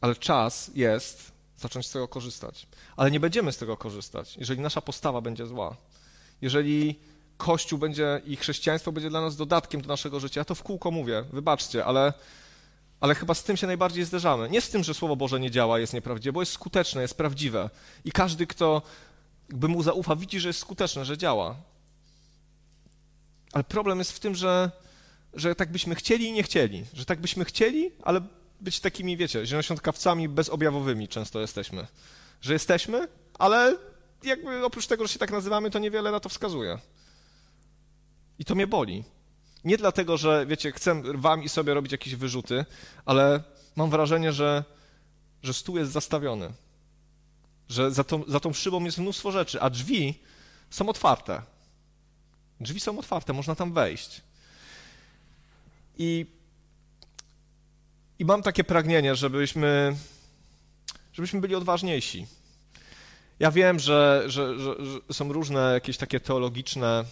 Ale 0.00 0.14
czas 0.14 0.70
jest 0.74 1.33
zacząć 1.64 1.86
z 1.86 1.90
tego 1.90 2.08
korzystać. 2.08 2.66
Ale 2.96 3.10
nie 3.10 3.20
będziemy 3.20 3.52
z 3.52 3.56
tego 3.56 3.76
korzystać, 3.76 4.36
jeżeli 4.36 4.60
nasza 4.60 4.80
postawa 4.80 5.20
będzie 5.20 5.46
zła. 5.46 5.76
Jeżeli 6.42 6.98
Kościół 7.36 7.78
będzie 7.78 8.20
i 8.26 8.36
chrześcijaństwo 8.36 8.92
będzie 8.92 9.10
dla 9.10 9.20
nas 9.20 9.36
dodatkiem 9.36 9.82
do 9.82 9.88
naszego 9.88 10.20
życia. 10.20 10.40
Ja 10.40 10.44
to 10.44 10.54
w 10.54 10.62
kółko 10.62 10.90
mówię, 10.90 11.24
wybaczcie, 11.32 11.84
ale, 11.84 12.12
ale 13.00 13.14
chyba 13.14 13.34
z 13.34 13.44
tym 13.44 13.56
się 13.56 13.66
najbardziej 13.66 14.04
zderzamy. 14.04 14.50
Nie 14.50 14.60
z 14.60 14.70
tym, 14.70 14.84
że 14.84 14.94
Słowo 14.94 15.16
Boże 15.16 15.40
nie 15.40 15.50
działa, 15.50 15.78
jest 15.78 15.92
nieprawdziwe, 15.92 16.32
bo 16.32 16.42
jest 16.42 16.52
skuteczne, 16.52 17.02
jest 17.02 17.16
prawdziwe. 17.16 17.70
I 18.04 18.12
każdy, 18.12 18.46
kto 18.46 18.82
by 19.48 19.68
mu 19.68 19.82
zaufa, 19.82 20.16
widzi, 20.16 20.40
że 20.40 20.48
jest 20.48 20.60
skuteczne, 20.60 21.04
że 21.04 21.18
działa. 21.18 21.56
Ale 23.52 23.64
problem 23.64 23.98
jest 23.98 24.12
w 24.12 24.20
tym, 24.20 24.34
że, 24.34 24.70
że 25.34 25.54
tak 25.54 25.72
byśmy 25.72 25.94
chcieli 25.94 26.28
i 26.28 26.32
nie 26.32 26.42
chcieli. 26.42 26.84
Że 26.92 27.04
tak 27.04 27.20
byśmy 27.20 27.44
chcieli, 27.44 27.90
ale 28.02 28.20
być 28.64 28.80
takimi, 28.80 29.16
wiecie, 29.16 29.46
zielonoświątkawcami 29.46 30.28
bezobjawowymi 30.28 31.08
często 31.08 31.40
jesteśmy. 31.40 31.86
Że 32.40 32.52
jesteśmy, 32.52 33.08
ale 33.38 33.76
jakby 34.22 34.64
oprócz 34.64 34.86
tego, 34.86 35.06
że 35.06 35.12
się 35.12 35.18
tak 35.18 35.32
nazywamy, 35.32 35.70
to 35.70 35.78
niewiele 35.78 36.10
na 36.10 36.20
to 36.20 36.28
wskazuje. 36.28 36.78
I 38.38 38.44
to 38.44 38.54
mnie 38.54 38.66
boli. 38.66 39.04
Nie 39.64 39.76
dlatego, 39.76 40.16
że, 40.16 40.46
wiecie, 40.46 40.72
chcę 40.72 41.02
wam 41.14 41.42
i 41.42 41.48
sobie 41.48 41.74
robić 41.74 41.92
jakieś 41.92 42.14
wyrzuty, 42.14 42.64
ale 43.04 43.42
mam 43.76 43.90
wrażenie, 43.90 44.32
że, 44.32 44.64
że 45.42 45.54
stół 45.54 45.76
jest 45.78 45.92
zastawiony. 45.92 46.52
Że 47.68 47.90
za 47.90 48.04
tą, 48.04 48.24
za 48.28 48.40
tą 48.40 48.52
szybą 48.52 48.84
jest 48.84 48.98
mnóstwo 48.98 49.32
rzeczy, 49.32 49.60
a 49.60 49.70
drzwi 49.70 50.14
są 50.70 50.88
otwarte. 50.88 51.42
Drzwi 52.60 52.80
są 52.80 52.98
otwarte, 52.98 53.32
można 53.32 53.54
tam 53.54 53.72
wejść. 53.72 54.22
I 55.98 56.26
i 58.18 58.24
mam 58.24 58.42
takie 58.42 58.64
pragnienie, 58.64 59.14
żebyśmy, 59.14 59.96
żebyśmy 61.12 61.40
byli 61.40 61.54
odważniejsi. 61.54 62.26
Ja 63.38 63.50
wiem, 63.50 63.78
że, 63.78 64.22
że, 64.26 64.58
że, 64.58 64.74
że 64.84 64.98
są 65.12 65.32
różne 65.32 65.72
jakieś 65.72 65.96
takie 65.96 66.20
teologiczne 66.20 67.04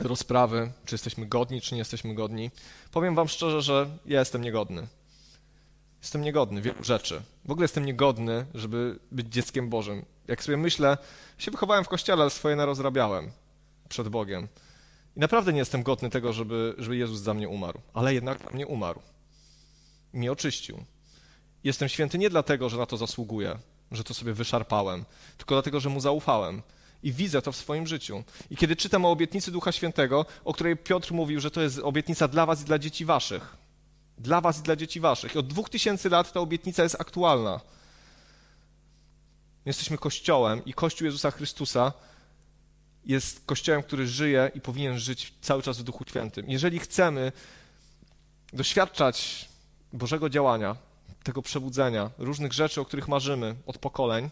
rozprawy, 0.00 0.72
czy 0.84 0.94
jesteśmy 0.94 1.26
godni, 1.26 1.60
czy 1.60 1.74
nie 1.74 1.78
jesteśmy 1.78 2.14
godni. 2.14 2.50
Powiem 2.92 3.14
wam 3.14 3.28
szczerze, 3.28 3.62
że 3.62 3.88
ja 4.06 4.20
jestem 4.20 4.42
niegodny. 4.42 4.86
Jestem 6.02 6.22
niegodny 6.22 6.62
wielu 6.62 6.84
rzeczy. 6.84 7.22
W 7.44 7.50
ogóle 7.50 7.64
jestem 7.64 7.84
niegodny, 7.84 8.46
żeby 8.54 8.98
być 9.12 9.28
dzieckiem 9.28 9.68
Bożym. 9.68 10.04
Jak 10.28 10.42
sobie 10.42 10.56
myślę, 10.56 10.98
się 11.38 11.50
wychowałem 11.50 11.84
w 11.84 11.88
kościele, 11.88 12.22
ale 12.22 12.30
swoje 12.30 12.56
narozrabiałem 12.56 13.30
przed 13.88 14.08
Bogiem. 14.08 14.48
I 15.16 15.20
naprawdę 15.20 15.52
nie 15.52 15.58
jestem 15.58 15.82
godny 15.82 16.10
tego, 16.10 16.32
żeby, 16.32 16.74
żeby 16.78 16.96
Jezus 16.96 17.20
za 17.20 17.34
mnie 17.34 17.48
umarł. 17.48 17.80
Ale 17.94 18.14
jednak 18.14 18.38
za 18.38 18.50
mnie 18.50 18.66
umarł 18.66 19.00
mnie 20.14 20.32
oczyścił. 20.32 20.84
Jestem 21.64 21.88
święty 21.88 22.18
nie 22.18 22.30
dlatego, 22.30 22.68
że 22.68 22.76
na 22.76 22.86
to 22.86 22.96
zasługuję, 22.96 23.58
że 23.90 24.04
to 24.04 24.14
sobie 24.14 24.32
wyszarpałem, 24.32 25.04
tylko 25.36 25.54
dlatego, 25.54 25.80
że 25.80 25.88
mu 25.88 26.00
zaufałem. 26.00 26.62
I 27.02 27.12
widzę 27.12 27.42
to 27.42 27.52
w 27.52 27.56
swoim 27.56 27.86
życiu. 27.86 28.24
I 28.50 28.56
kiedy 28.56 28.76
czytam 28.76 29.04
o 29.04 29.10
obietnicy 29.10 29.50
Ducha 29.50 29.72
Świętego, 29.72 30.26
o 30.44 30.54
której 30.54 30.76
Piotr 30.76 31.12
mówił, 31.12 31.40
że 31.40 31.50
to 31.50 31.60
jest 31.60 31.78
obietnica 31.78 32.28
dla 32.28 32.46
was 32.46 32.62
i 32.62 32.64
dla 32.64 32.78
dzieci 32.78 33.04
waszych. 33.04 33.56
Dla 34.18 34.40
was 34.40 34.58
i 34.58 34.62
dla 34.62 34.76
dzieci 34.76 35.00
waszych. 35.00 35.34
I 35.34 35.38
od 35.38 35.46
dwóch 35.46 35.70
tysięcy 35.70 36.10
lat 36.10 36.32
ta 36.32 36.40
obietnica 36.40 36.82
jest 36.82 37.00
aktualna. 37.00 37.60
Jesteśmy 39.64 39.98
Kościołem 39.98 40.64
i 40.64 40.74
Kościół 40.74 41.06
Jezusa 41.06 41.30
Chrystusa 41.30 41.92
jest 43.04 43.46
Kościołem, 43.46 43.82
który 43.82 44.08
żyje 44.08 44.50
i 44.54 44.60
powinien 44.60 44.98
żyć 44.98 45.34
cały 45.40 45.62
czas 45.62 45.78
w 45.78 45.82
Duchu 45.82 46.04
Świętym. 46.08 46.50
Jeżeli 46.50 46.78
chcemy 46.78 47.32
doświadczać 48.52 49.48
Bożego 49.94 50.28
działania, 50.30 50.76
tego 51.22 51.42
przebudzenia, 51.42 52.10
różnych 52.18 52.52
rzeczy, 52.52 52.80
o 52.80 52.84
których 52.84 53.08
marzymy 53.08 53.54
od 53.66 53.78
pokoleń, 53.78 54.30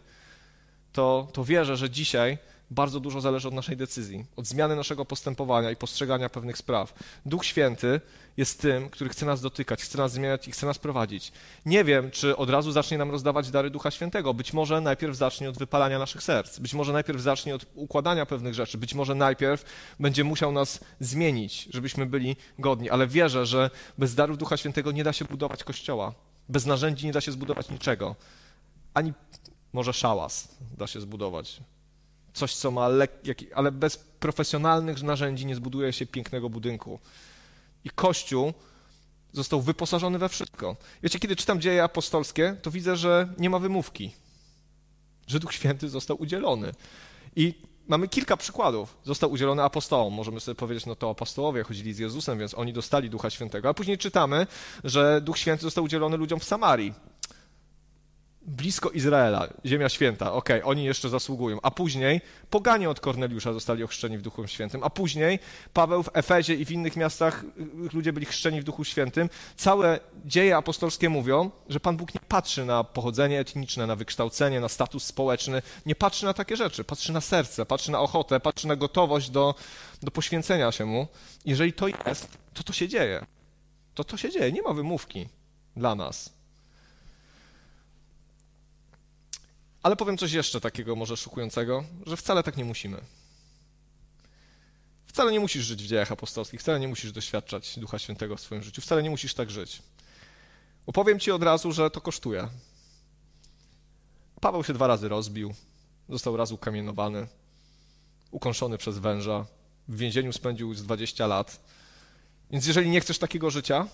to, 0.93 1.29
to 1.33 1.45
wierzę, 1.45 1.77
że 1.77 1.91
dzisiaj 1.91 2.39
bardzo 2.73 3.01
dużo 3.01 3.21
zależy 3.21 3.49
od 3.49 3.55
naszej 3.55 3.77
decyzji, 3.77 4.27
od 4.37 4.47
zmiany 4.47 4.77
naszego 4.77 5.05
postępowania 5.05 5.71
i 5.71 5.77
postrzegania 5.77 6.29
pewnych 6.29 6.59
spraw. 6.59 6.95
Duch 7.27 7.45
Święty 7.45 8.01
jest 8.37 8.61
tym, 8.61 8.91
który 8.91 9.11
chce 9.11 9.27
nas 9.27 9.41
dotykać, 9.41 9.83
chce 9.83 9.99
nas 9.99 10.13
zmieniać 10.13 10.49
i 10.49 10.53
chce 10.53 10.67
nas 10.67 10.79
prowadzić. 10.79 11.33
Nie 11.67 11.85
wiem, 11.85 12.11
czy 12.11 12.37
od 12.37 12.51
razu 12.51 12.73
zacznie 12.73 12.99
nam 12.99 13.11
rozdawać 13.11 13.51
dary 13.51 13.71
Ducha 13.71 13.91
Świętego. 13.91 14.35
Być 14.35 14.53
może 14.53 14.81
najpierw 14.81 15.17
zacznie 15.17 15.49
od 15.49 15.59
wypalania 15.59 15.99
naszych 15.99 16.23
serc, 16.23 16.59
być 16.59 16.75
może 16.75 16.93
najpierw 16.93 17.21
zacznie 17.21 17.55
od 17.55 17.67
układania 17.75 18.27
pewnych 18.27 18.55
rzeczy, 18.55 18.79
być 18.79 18.95
może 18.95 19.15
najpierw 19.15 19.65
będzie 20.01 20.25
musiał 20.25 20.53
nas 20.53 20.81
zmienić, 21.01 21.69
żebyśmy 21.71 22.07
byli 22.07 22.37
godni. 22.59 22.91
Ale 22.91 23.07
wierzę, 23.07 23.47
że 23.47 23.71
bez 23.99 24.15
darów 24.15 24.39
Ducha 24.39 24.57
Świętego 24.57 24.93
nie 24.93 25.05
da 25.05 25.13
się 25.13 25.25
budować 25.25 25.65
kościoła. 25.65 26.15
Bez 26.49 26.67
narzędzi 26.67 27.07
nie 27.07 27.13
da 27.13 27.21
się 27.21 27.33
zbudować 27.33 27.71
niczego. 27.71 28.17
Ani 28.95 29.13
może 29.73 29.93
szałas 29.93 30.49
da 30.79 30.87
się 30.87 31.01
zbudować. 31.01 31.61
Coś, 32.35 32.55
co 32.55 32.71
ma 32.71 32.89
lekki, 32.89 33.53
ale 33.53 33.73
bez 33.73 33.97
profesjonalnych 33.97 35.03
narzędzi 35.03 35.47
nie 35.47 35.55
zbuduje 35.55 35.93
się 35.93 36.07
pięknego 36.07 36.51
budynku. 36.51 36.99
I 37.85 37.91
Kościół 37.91 38.53
został 39.33 39.61
wyposażony 39.61 40.19
we 40.19 40.29
wszystko. 40.29 40.77
Wiecie, 41.03 41.19
kiedy 41.19 41.37
czytam 41.37 41.61
dzieje 41.61 41.85
apostolskie, 41.85 42.57
to 42.63 42.71
widzę, 42.71 42.97
że 42.97 43.29
nie 43.39 43.51
ma 43.51 43.59
wymówki, 43.59 44.13
że 45.27 45.41
Duch 45.41 45.53
Święty 45.53 45.89
został 45.89 46.23
udzielony. 46.23 46.73
I 47.37 47.55
mamy 47.89 48.09
kilka 48.09 48.37
przykładów. 48.37 48.97
Został 49.05 49.31
udzielony 49.31 49.63
apostołom. 49.63 50.15
Możemy 50.15 50.41
sobie 50.41 50.55
powiedzieć, 50.55 50.87
no 50.87 50.97
to 50.97 51.11
apostołowie 51.11 51.63
chodzili 51.63 51.95
z 51.95 51.99
Jezusem, 51.99 52.39
więc 52.39 52.55
oni 52.55 52.73
dostali 52.73 53.11
Ducha 53.11 53.31
Świętego. 53.31 53.69
A 53.69 53.75
później 53.75 53.99
czytamy, 53.99 54.47
że 54.85 55.21
Duch 55.21 55.39
Święty 55.39 55.63
został 55.63 55.85
udzielony 55.85 56.17
ludziom 56.17 56.41
w 56.41 56.45
Samarii 56.45 56.95
blisko 58.47 58.91
Izraela, 58.91 59.49
ziemia 59.67 59.89
święta, 59.89 60.33
okej, 60.33 60.57
okay, 60.57 60.71
oni 60.71 60.85
jeszcze 60.85 61.09
zasługują. 61.09 61.59
A 61.63 61.71
później 61.71 62.21
poganie 62.51 62.91
od 62.91 63.01
Korneliusza 63.01 63.53
zostali 63.53 63.85
ochrzczeni 63.85 64.19
w 64.19 64.23
Duchu 64.23 64.47
Świętym, 64.47 64.85
a 64.85 64.91
później 64.91 65.39
Paweł 65.73 66.03
w 66.03 66.11
Efezie 66.13 66.55
i 66.55 66.65
w 66.65 66.71
innych 66.71 66.97
miastach 66.97 67.45
y, 67.45 67.47
ludzie 67.93 68.13
byli 68.13 68.27
chrzczeni 68.27 68.61
w 68.61 68.65
Duchu 68.65 68.85
Świętym. 68.85 69.31
Całe 69.57 70.01
dzieje 70.25 70.57
apostolskie 70.57 71.09
mówią, 71.09 71.51
że 71.69 71.81
Pan 71.81 71.97
Bóg 71.97 72.15
nie 72.15 72.21
patrzy 72.29 72.65
na 72.65 72.85
pochodzenie 72.85 73.41
etniczne, 73.41 73.87
na 73.87 73.97
wykształcenie, 73.97 74.61
na 74.61 74.69
status 74.69 75.05
społeczny, 75.05 75.63
nie 75.87 75.95
patrzy 75.95 76.25
na 76.25 76.35
takie 76.35 76.57
rzeczy, 76.57 76.85
patrzy 76.85 77.13
na 77.13 77.21
serce, 77.21 77.67
patrzy 77.67 77.91
na 77.91 78.01
ochotę, 78.01 78.41
patrzy 78.41 78.69
na 78.69 78.77
gotowość 78.77 79.31
do, 79.31 79.55
do 80.03 80.11
poświęcenia 80.11 80.73
się 80.73 80.85
Mu. 80.85 81.07
Jeżeli 81.45 81.73
to 81.73 81.89
jest, 81.89 82.39
to 82.55 82.63
to 82.63 82.73
się 82.73 82.89
dzieje. 82.89 83.27
To 83.95 84.05
to 84.05 84.17
się 84.17 84.31
dzieje, 84.31 84.53
nie 84.53 84.63
ma 84.63 84.73
wymówki 84.73 85.29
dla 85.77 85.95
nas. 85.95 86.42
Ale 89.83 89.97
powiem 89.97 90.19
coś 90.19 90.33
jeszcze 90.33 90.61
takiego 90.61 90.97
może 90.97 91.17
szokującego, 91.17 91.85
że 92.07 92.17
wcale 92.17 92.43
tak 92.43 92.57
nie 92.57 92.65
musimy. 92.65 93.01
Wcale 95.07 95.33
nie 95.33 95.41
musisz 95.41 95.65
żyć 95.65 95.83
w 95.83 95.87
dziejach 95.87 96.13
apostolskich, 96.13 96.61
wcale 96.61 96.81
nie 96.81 96.89
musisz 96.89 97.13
doświadczać 97.13 97.79
Ducha 97.79 97.99
Świętego 97.99 98.37
w 98.37 98.41
swoim 98.41 98.63
życiu, 98.63 98.83
wcale 98.83 99.03
nie 99.03 99.11
musisz 99.11 99.35
tak 99.35 99.51
żyć. 99.51 99.83
Opowiem 100.87 101.21
ci 101.21 101.31
od 101.31 101.43
razu, 101.43 101.73
że 101.73 101.91
to 101.91 102.01
kosztuje. 102.01 102.49
Paweł 104.41 104.65
się 104.65 104.73
dwa 104.73 104.87
razy 104.87 105.09
rozbił, 105.09 105.55
został 106.09 106.37
raz 106.37 106.53
ukamienowany, 106.53 107.27
ukąszony 108.31 108.79
przez 108.79 108.99
węża, 108.99 109.47
w 109.89 109.97
więzieniu 109.97 110.33
spędził 110.33 110.75
z 110.75 110.83
20 110.83 111.27
lat. 111.27 111.61
Więc 112.51 112.67
jeżeli 112.67 112.91
nie 112.91 113.01
chcesz 113.01 113.19
takiego 113.19 113.51
życia, 113.51 113.89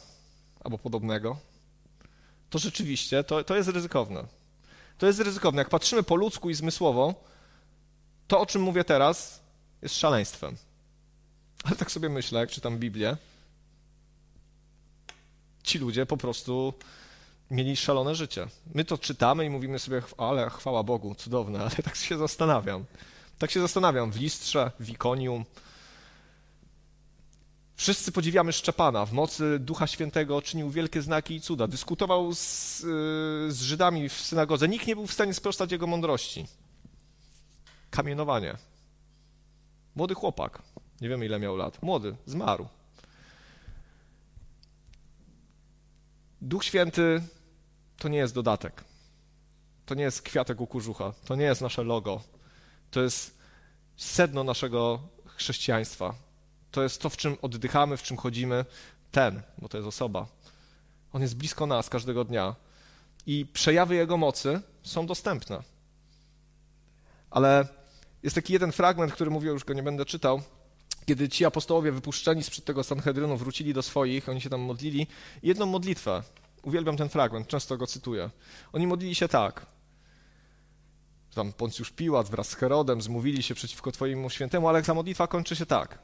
albo 0.64 0.78
podobnego, 0.78 1.38
to 2.50 2.58
rzeczywiście 2.58 3.24
to, 3.24 3.44
to 3.44 3.56
jest 3.56 3.68
ryzykowne 3.68 4.37
to 4.98 5.06
jest 5.06 5.20
ryzykowne. 5.20 5.60
Jak 5.60 5.68
patrzymy 5.68 6.02
po 6.02 6.16
ludzku 6.16 6.50
i 6.50 6.54
zmysłowo, 6.54 7.14
to 8.28 8.40
o 8.40 8.46
czym 8.46 8.62
mówię 8.62 8.84
teraz 8.84 9.40
jest 9.82 9.96
szaleństwem. 9.96 10.56
Ale 11.64 11.76
tak 11.76 11.90
sobie 11.90 12.08
myślę, 12.08 12.40
jak 12.40 12.50
czytam 12.50 12.78
Biblię, 12.78 13.16
ci 15.62 15.78
ludzie 15.78 16.06
po 16.06 16.16
prostu 16.16 16.72
mieli 17.50 17.76
szalone 17.76 18.14
życie. 18.14 18.46
My 18.74 18.84
to 18.84 18.98
czytamy 18.98 19.44
i 19.44 19.50
mówimy 19.50 19.78
sobie, 19.78 20.02
ale 20.18 20.50
chwała 20.50 20.82
Bogu, 20.82 21.14
cudowne, 21.14 21.60
ale 21.60 21.70
tak 21.70 21.96
się 21.96 22.18
zastanawiam. 22.18 22.84
Tak 23.38 23.50
się 23.50 23.60
zastanawiam 23.60 24.10
w 24.12 24.20
Listrze, 24.20 24.70
w 24.80 24.90
Ikonium, 24.90 25.44
Wszyscy 27.78 28.12
podziwiamy 28.12 28.52
Szczepana. 28.52 29.06
W 29.06 29.12
mocy 29.12 29.58
Ducha 29.58 29.86
Świętego 29.86 30.42
czynił 30.42 30.70
wielkie 30.70 31.02
znaki 31.02 31.34
i 31.34 31.40
cuda. 31.40 31.66
Dyskutował 31.66 32.34
z, 32.34 32.80
y, 32.80 32.84
z 33.52 33.60
Żydami 33.60 34.08
w 34.08 34.12
synagodze. 34.12 34.68
Nikt 34.68 34.86
nie 34.86 34.96
był 34.96 35.06
w 35.06 35.12
stanie 35.12 35.34
sprostać 35.34 35.72
jego 35.72 35.86
mądrości. 35.86 36.46
Kamienowanie. 37.90 38.56
Młody 39.94 40.14
chłopak. 40.14 40.62
Nie 41.00 41.08
wiemy, 41.08 41.26
ile 41.26 41.38
miał 41.38 41.56
lat. 41.56 41.82
Młody. 41.82 42.16
Zmarł. 42.26 42.68
Duch 46.40 46.64
Święty 46.64 47.22
to 47.98 48.08
nie 48.08 48.18
jest 48.18 48.34
dodatek. 48.34 48.84
To 49.86 49.94
nie 49.94 50.02
jest 50.02 50.22
kwiatek 50.22 50.60
u 50.60 50.66
kurzucha. 50.66 51.12
To 51.24 51.36
nie 51.36 51.44
jest 51.44 51.60
nasze 51.60 51.84
logo. 51.84 52.20
To 52.90 53.02
jest 53.02 53.38
sedno 53.96 54.44
naszego 54.44 55.00
chrześcijaństwa 55.26 56.27
to 56.70 56.82
jest 56.82 57.02
to, 57.02 57.10
w 57.10 57.16
czym 57.16 57.36
oddychamy, 57.42 57.96
w 57.96 58.02
czym 58.02 58.16
chodzimy. 58.16 58.64
Ten, 59.10 59.42
bo 59.58 59.68
to 59.68 59.76
jest 59.78 59.88
osoba. 59.88 60.26
On 61.12 61.22
jest 61.22 61.36
blisko 61.36 61.66
nas 61.66 61.88
każdego 61.88 62.24
dnia 62.24 62.54
i 63.26 63.46
przejawy 63.52 63.94
Jego 63.94 64.16
mocy 64.16 64.60
są 64.82 65.06
dostępne. 65.06 65.62
Ale 67.30 67.68
jest 68.22 68.34
taki 68.34 68.52
jeden 68.52 68.72
fragment, 68.72 69.12
który 69.12 69.30
mówię, 69.30 69.50
już 69.50 69.64
go 69.64 69.74
nie 69.74 69.82
będę 69.82 70.04
czytał, 70.04 70.42
kiedy 71.06 71.28
ci 71.28 71.44
apostołowie 71.44 71.92
wypuszczeni 71.92 72.42
sprzed 72.42 72.64
tego 72.64 72.84
Sanhedrynu 72.84 73.36
wrócili 73.36 73.74
do 73.74 73.82
swoich, 73.82 74.28
oni 74.28 74.40
się 74.40 74.50
tam 74.50 74.60
modlili, 74.60 75.06
jedną 75.42 75.66
modlitwę, 75.66 76.22
uwielbiam 76.62 76.96
ten 76.96 77.08
fragment, 77.08 77.48
często 77.48 77.76
go 77.76 77.86
cytuję. 77.86 78.30
Oni 78.72 78.86
modlili 78.86 79.14
się 79.14 79.28
tak. 79.28 79.66
Tam 81.34 81.52
Poncjusz 81.52 81.90
Piłat 81.90 82.28
wraz 82.28 82.48
z 82.48 82.54
Herodem 82.54 83.02
zmówili 83.02 83.42
się 83.42 83.54
przeciwko 83.54 83.92
Twojemu 83.92 84.30
świętemu, 84.30 84.68
ale 84.68 84.82
ta 84.82 84.94
modlitwa 84.94 85.26
kończy 85.26 85.56
się 85.56 85.66
tak. 85.66 85.98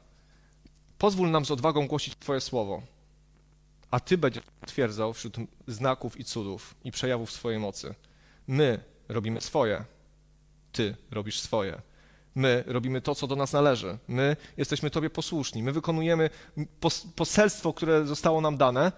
Pozwól 0.97 1.31
nam 1.31 1.45
z 1.45 1.51
odwagą 1.51 1.87
głosić 1.87 2.15
Twoje 2.15 2.41
słowo, 2.41 2.81
a 3.91 3.99
Ty 3.99 4.17
będziesz 4.17 4.43
twierdzał 4.65 5.13
wśród 5.13 5.35
znaków 5.67 6.19
i 6.19 6.23
cudów 6.23 6.75
i 6.83 6.91
przejawów 6.91 7.31
swojej 7.31 7.59
mocy. 7.59 7.95
My 8.47 8.83
robimy 9.07 9.41
swoje, 9.41 9.85
Ty 10.71 10.95
robisz 11.11 11.39
swoje. 11.39 11.81
My 12.35 12.63
robimy 12.67 13.01
to, 13.01 13.15
co 13.15 13.27
do 13.27 13.35
nas 13.35 13.53
należy. 13.53 13.97
My 14.07 14.35
jesteśmy 14.57 14.89
Tobie 14.89 15.09
posłuszni. 15.09 15.63
My 15.63 15.71
wykonujemy 15.71 16.29
poselstwo, 17.15 17.73
które 17.73 18.05
zostało 18.05 18.41
nam 18.41 18.57
dane, 18.57 18.91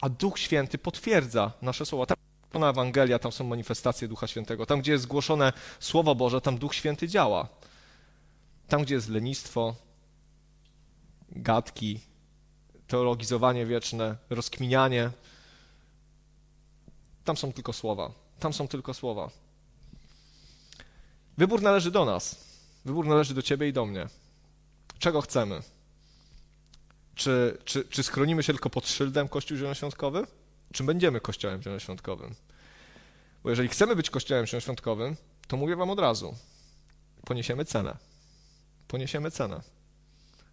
a 0.00 0.08
Duch 0.08 0.38
Święty 0.38 0.78
potwierdza 0.78 1.52
nasze 1.62 1.86
słowa. 1.86 2.06
Tam 2.06 2.16
jest 2.54 2.64
Ewangelia, 2.64 3.18
tam 3.18 3.32
są 3.32 3.44
manifestacje 3.44 4.08
Ducha 4.08 4.26
Świętego. 4.26 4.66
Tam, 4.66 4.80
gdzie 4.80 4.92
jest 4.92 5.04
zgłoszone 5.04 5.52
Słowo 5.80 6.14
Boże, 6.14 6.40
tam 6.40 6.58
Duch 6.58 6.74
Święty 6.74 7.08
działa. 7.08 7.48
Tam, 8.68 8.82
gdzie 8.82 8.94
jest 8.94 9.08
lenistwo, 9.08 9.74
gadki, 11.32 12.00
teologizowanie 12.86 13.66
wieczne, 13.66 14.16
rozkminianie. 14.30 15.10
Tam 17.24 17.36
są 17.36 17.52
tylko 17.52 17.72
słowa. 17.72 18.12
Tam 18.40 18.52
są 18.52 18.68
tylko 18.68 18.94
słowa. 18.94 19.30
Wybór 21.38 21.62
należy 21.62 21.90
do 21.90 22.04
nas. 22.04 22.46
Wybór 22.84 23.06
należy 23.06 23.34
do 23.34 23.42
ciebie 23.42 23.68
i 23.68 23.72
do 23.72 23.86
mnie. 23.86 24.06
Czego 24.98 25.20
chcemy? 25.20 25.62
Czy, 27.14 27.58
czy, 27.64 27.84
czy 27.84 28.02
schronimy 28.02 28.42
się 28.42 28.52
tylko 28.52 28.70
pod 28.70 28.88
szyldem 28.88 29.28
Kościół 29.28 29.56
Zielonoświątkowy? 29.56 30.26
Czy 30.72 30.84
będziemy 30.84 31.20
Kościołem 31.20 31.62
Zielonoświątkowym? 31.62 32.34
Bo 33.42 33.50
jeżeli 33.50 33.68
chcemy 33.68 33.96
być 33.96 34.10
Kościołem 34.10 34.46
Zielonoświątkowym, 34.46 35.16
to 35.48 35.56
mówię 35.56 35.76
wam 35.76 35.90
od 35.90 35.98
razu, 35.98 36.34
poniesiemy 37.24 37.64
cenę. 37.64 37.96
Poniesiemy 38.88 39.30
cenę. 39.30 39.60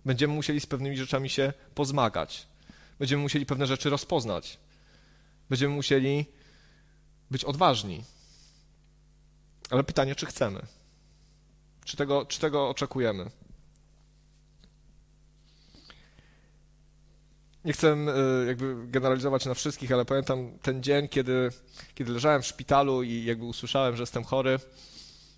Będziemy 0.05 0.33
musieli 0.33 0.59
z 0.59 0.65
pewnymi 0.65 0.97
rzeczami 0.97 1.29
się 1.29 1.53
pozmagać. 1.75 2.47
Będziemy 2.99 3.21
musieli 3.23 3.45
pewne 3.45 3.67
rzeczy 3.67 3.89
rozpoznać. 3.89 4.59
Będziemy 5.49 5.75
musieli 5.75 6.25
być 7.31 7.45
odważni. 7.45 8.03
Ale 9.69 9.83
pytanie, 9.83 10.15
czy 10.15 10.25
chcemy? 10.25 10.61
Czy 11.85 11.97
tego, 11.97 12.25
czy 12.25 12.39
tego 12.39 12.69
oczekujemy? 12.69 13.29
Nie 17.65 17.73
chcę 17.73 17.87
e, 17.91 18.45
jakby 18.47 18.87
generalizować 18.87 19.45
na 19.45 19.53
wszystkich, 19.53 19.91
ale 19.91 20.05
pamiętam 20.05 20.57
ten 20.61 20.83
dzień, 20.83 21.07
kiedy, 21.07 21.49
kiedy 21.95 22.11
leżałem 22.11 22.41
w 22.41 22.47
szpitalu 22.47 23.03
i 23.03 23.23
jakby 23.25 23.45
usłyszałem, 23.45 23.95
że 23.95 24.03
jestem 24.03 24.23
chory. 24.23 24.59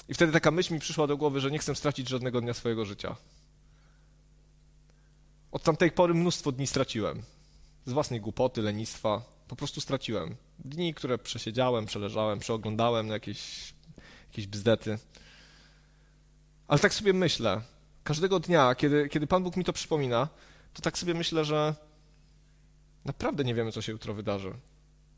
I 0.10 0.14
wtedy 0.14 0.34
taka 0.34 0.52
myśl 0.52 0.74
mi 0.74 0.80
przyszła 0.80 1.08
do 1.08 1.18
głowy, 1.18 1.40
że 1.40 1.52
nie 1.52 1.60
chcę 1.60 1.76
stracić 1.76 2.10
żadnego 2.10 2.42
dnia 2.42 2.54
swojego 2.54 2.86
życia. 2.86 3.16
Od 5.56 5.64
tamtej 5.64 5.92
pory 5.92 6.14
mnóstwo 6.14 6.52
dni 6.52 6.68
straciłem. 6.68 7.22
Z 7.86 7.92
własnej 7.92 8.22
głupoty, 8.22 8.62
lenistwa. 8.62 9.22
Po 9.48 9.56
prostu 9.56 9.82
straciłem. 9.82 10.36
Dni, 10.60 10.94
które 10.94 11.18
przesiedziałem, 11.18 11.86
przeleżałem, 11.86 12.40
przeoglądałem 12.40 13.08
na 13.08 13.14
jakieś, 13.14 13.74
jakieś 14.28 14.48
bzdety. 14.48 14.98
Ale 16.68 16.80
tak 16.80 16.94
sobie 16.94 17.14
myślę, 17.14 17.62
każdego 18.04 18.40
dnia, 18.40 18.76
kiedy, 18.76 19.10
kiedy 19.10 19.28
Pan 19.28 19.44
Bóg 19.44 19.58
mi 19.58 19.64
to 19.64 19.74
przypomina, 19.74 20.28
to 20.74 20.82
tak 20.82 20.98
sobie 20.98 21.14
myślę, 21.14 21.46
że 21.46 21.76
naprawdę 23.06 23.44
nie 23.44 23.56
wiemy, 23.56 23.72
co 23.72 23.82
się 23.82 23.92
jutro 23.92 24.14
wydarzy. 24.14 24.54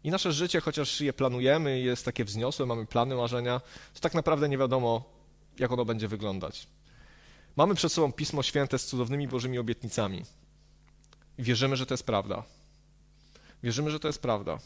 I 0.04 0.12
nasze 0.12 0.34
życie, 0.34 0.62
chociaż 0.62 1.02
je 1.02 1.14
planujemy, 1.14 1.80
jest 1.80 2.06
takie 2.06 2.26
wzniosłe, 2.26 2.66
mamy 2.66 2.86
plany, 2.86 3.16
marzenia, 3.16 3.62
to 3.94 4.00
tak 4.00 4.14
naprawdę 4.14 4.50
nie 4.50 4.58
wiadomo, 4.58 5.04
jak 5.60 5.72
ono 5.72 5.86
będzie 5.86 6.08
wyglądać. 6.08 6.68
Mamy 7.58 7.76
przed 7.76 7.92
sobą 7.92 8.12
Pismo 8.12 8.44
Święte 8.44 8.80
z 8.80 8.86
cudownymi 8.86 9.28
Bożymi 9.28 9.60
obietnicami. 9.60 10.26
Wierzymy, 11.40 11.76
że 11.76 11.86
to 11.86 11.94
jest 11.94 12.06
prawda. 12.06 12.44
Wierzymy, 13.64 13.92
że 13.92 14.00
to 14.00 14.08
jest 14.08 14.22
prawda. 14.22 14.58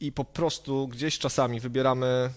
I 0.00 0.12
po 0.12 0.24
prostu 0.24 0.88
gdzieś 0.88 1.18
czasami 1.18 1.60
wybieramy, 1.60 2.30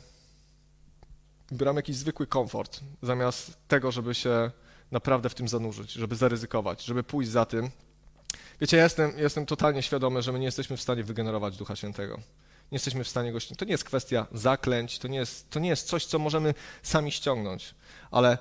wybieramy 1.51 1.77
jakiś 1.77 1.95
zwykły 1.95 2.27
komfort, 2.27 2.79
zamiast 3.01 3.57
tego, 3.67 3.91
żeby 3.91 4.15
się 4.15 4.51
naprawdę 4.91 5.29
w 5.29 5.35
tym 5.35 5.47
zanurzyć, 5.47 5.91
żeby 5.91 6.15
zaryzykować, 6.15 6.85
żeby 6.85 7.03
pójść 7.03 7.31
za 7.31 7.45
tym. 7.45 7.69
Wiecie, 8.61 8.77
ja 8.77 8.83
jestem, 8.83 9.13
jestem 9.17 9.45
totalnie 9.45 9.81
świadomy, 9.81 10.21
że 10.21 10.31
my 10.31 10.39
nie 10.39 10.45
jesteśmy 10.45 10.77
w 10.77 10.81
stanie 10.81 11.03
wygenerować 11.03 11.57
Ducha 11.57 11.75
Świętego. 11.75 12.19
Nie 12.71 12.75
jesteśmy 12.75 13.03
w 13.03 13.07
stanie 13.07 13.31
go 13.31 13.39
To 13.57 13.65
nie 13.65 13.71
jest 13.71 13.83
kwestia 13.83 14.27
zaklęć, 14.31 14.99
to 14.99 15.07
nie 15.07 15.17
jest, 15.17 15.49
to 15.49 15.59
nie 15.59 15.69
jest 15.69 15.87
coś, 15.87 16.05
co 16.05 16.19
możemy 16.19 16.53
sami 16.83 17.11
ściągnąć, 17.11 17.75
ale 18.11 18.37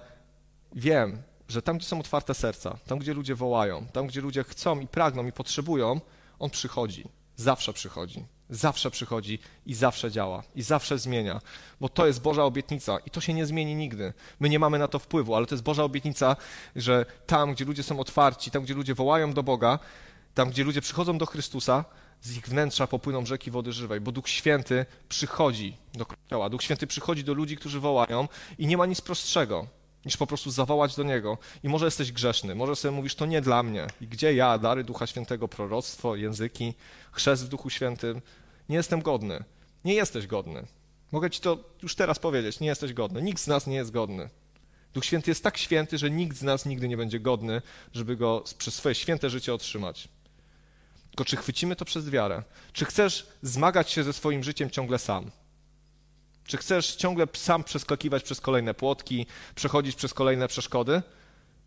wiem, 0.74 1.22
że 1.48 1.62
tam, 1.62 1.78
gdzie 1.78 1.86
są 1.86 2.00
otwarte 2.00 2.34
serca, 2.34 2.78
tam, 2.86 2.98
gdzie 2.98 3.14
ludzie 3.14 3.34
wołają, 3.34 3.86
tam, 3.86 4.06
gdzie 4.06 4.20
ludzie 4.20 4.44
chcą 4.44 4.80
i 4.80 4.86
pragną 4.86 5.26
i 5.26 5.32
potrzebują, 5.32 6.00
on 6.38 6.50
przychodzi. 6.50 7.04
Zawsze 7.36 7.72
przychodzi. 7.72 8.24
Zawsze 8.50 8.90
przychodzi 8.90 9.38
i 9.66 9.74
zawsze 9.74 10.10
działa, 10.10 10.42
i 10.54 10.62
zawsze 10.62 10.98
zmienia, 10.98 11.40
bo 11.80 11.88
to 11.88 12.06
jest 12.06 12.22
Boża 12.22 12.44
obietnica 12.44 12.98
i 13.06 13.10
to 13.10 13.20
się 13.20 13.34
nie 13.34 13.46
zmieni 13.46 13.74
nigdy. 13.74 14.12
My 14.40 14.48
nie 14.48 14.58
mamy 14.58 14.78
na 14.78 14.88
to 14.88 14.98
wpływu, 14.98 15.34
ale 15.34 15.46
to 15.46 15.54
jest 15.54 15.64
Boża 15.64 15.84
obietnica, 15.84 16.36
że 16.76 17.06
tam, 17.26 17.54
gdzie 17.54 17.64
ludzie 17.64 17.82
są 17.82 18.00
otwarci, 18.00 18.50
tam, 18.50 18.62
gdzie 18.62 18.74
ludzie 18.74 18.94
wołają 18.94 19.32
do 19.32 19.42
Boga, 19.42 19.78
tam, 20.34 20.50
gdzie 20.50 20.64
ludzie 20.64 20.80
przychodzą 20.80 21.18
do 21.18 21.26
Chrystusa, 21.26 21.84
z 22.22 22.36
ich 22.36 22.48
wnętrza 22.48 22.86
popłyną 22.86 23.26
rzeki 23.26 23.50
wody 23.50 23.72
żywej, 23.72 24.00
bo 24.00 24.12
Duch 24.12 24.28
Święty 24.28 24.86
przychodzi 25.08 25.76
do 25.94 26.06
Kościoła. 26.06 26.50
Duch 26.50 26.62
Święty 26.62 26.86
przychodzi 26.86 27.24
do 27.24 27.34
ludzi, 27.34 27.56
którzy 27.56 27.80
wołają 27.80 28.28
i 28.58 28.66
nie 28.66 28.76
ma 28.76 28.86
nic 28.86 29.00
prostszego 29.00 29.66
niż 30.04 30.16
po 30.16 30.26
prostu 30.26 30.50
zawołać 30.50 30.96
do 30.96 31.02
Niego. 31.02 31.38
I 31.62 31.68
może 31.68 31.84
jesteś 31.84 32.12
grzeszny, 32.12 32.54
może 32.54 32.76
sobie 32.76 32.92
mówisz, 32.92 33.14
to 33.14 33.26
nie 33.26 33.40
dla 33.40 33.62
mnie. 33.62 33.86
I 34.00 34.06
gdzie 34.06 34.34
ja, 34.34 34.58
dary 34.58 34.84
Ducha 34.84 35.06
Świętego, 35.06 35.48
proroctwo, 35.48 36.16
języki, 36.16 36.74
chrzest 37.12 37.44
w 37.44 37.48
Duchu 37.48 37.70
Świętym, 37.70 38.22
nie 38.68 38.76
jestem 38.76 39.02
godny. 39.02 39.44
Nie 39.84 39.94
jesteś 39.94 40.26
godny. 40.26 40.66
Mogę 41.12 41.30
ci 41.30 41.40
to 41.40 41.58
już 41.82 41.94
teraz 41.94 42.18
powiedzieć, 42.18 42.60
nie 42.60 42.68
jesteś 42.68 42.92
godny. 42.92 43.22
Nikt 43.22 43.40
z 43.40 43.46
nas 43.46 43.66
nie 43.66 43.76
jest 43.76 43.90
godny. 43.90 44.28
Duch 44.94 45.04
Święty 45.04 45.30
jest 45.30 45.44
tak 45.44 45.58
święty, 45.58 45.98
że 45.98 46.10
nikt 46.10 46.36
z 46.36 46.42
nas 46.42 46.66
nigdy 46.66 46.88
nie 46.88 46.96
będzie 46.96 47.20
godny, 47.20 47.62
żeby 47.92 48.16
go 48.16 48.44
przez 48.58 48.74
swoje 48.74 48.94
święte 48.94 49.30
życie 49.30 49.54
otrzymać. 49.54 50.08
Tylko 51.12 51.24
czy 51.24 51.36
chwycimy 51.36 51.76
to 51.76 51.84
przez 51.84 52.10
wiarę? 52.10 52.42
Czy 52.72 52.84
chcesz 52.84 53.26
zmagać 53.42 53.90
się 53.90 54.04
ze 54.04 54.12
swoim 54.12 54.44
życiem 54.44 54.70
ciągle 54.70 54.98
sam? 54.98 55.30
Czy 56.44 56.56
chcesz 56.56 56.96
ciągle 56.96 57.26
sam 57.32 57.64
przeskakiwać 57.64 58.22
przez 58.22 58.40
kolejne 58.40 58.74
płotki, 58.74 59.26
przechodzić 59.54 59.96
przez 59.96 60.14
kolejne 60.14 60.48
przeszkody? 60.48 61.02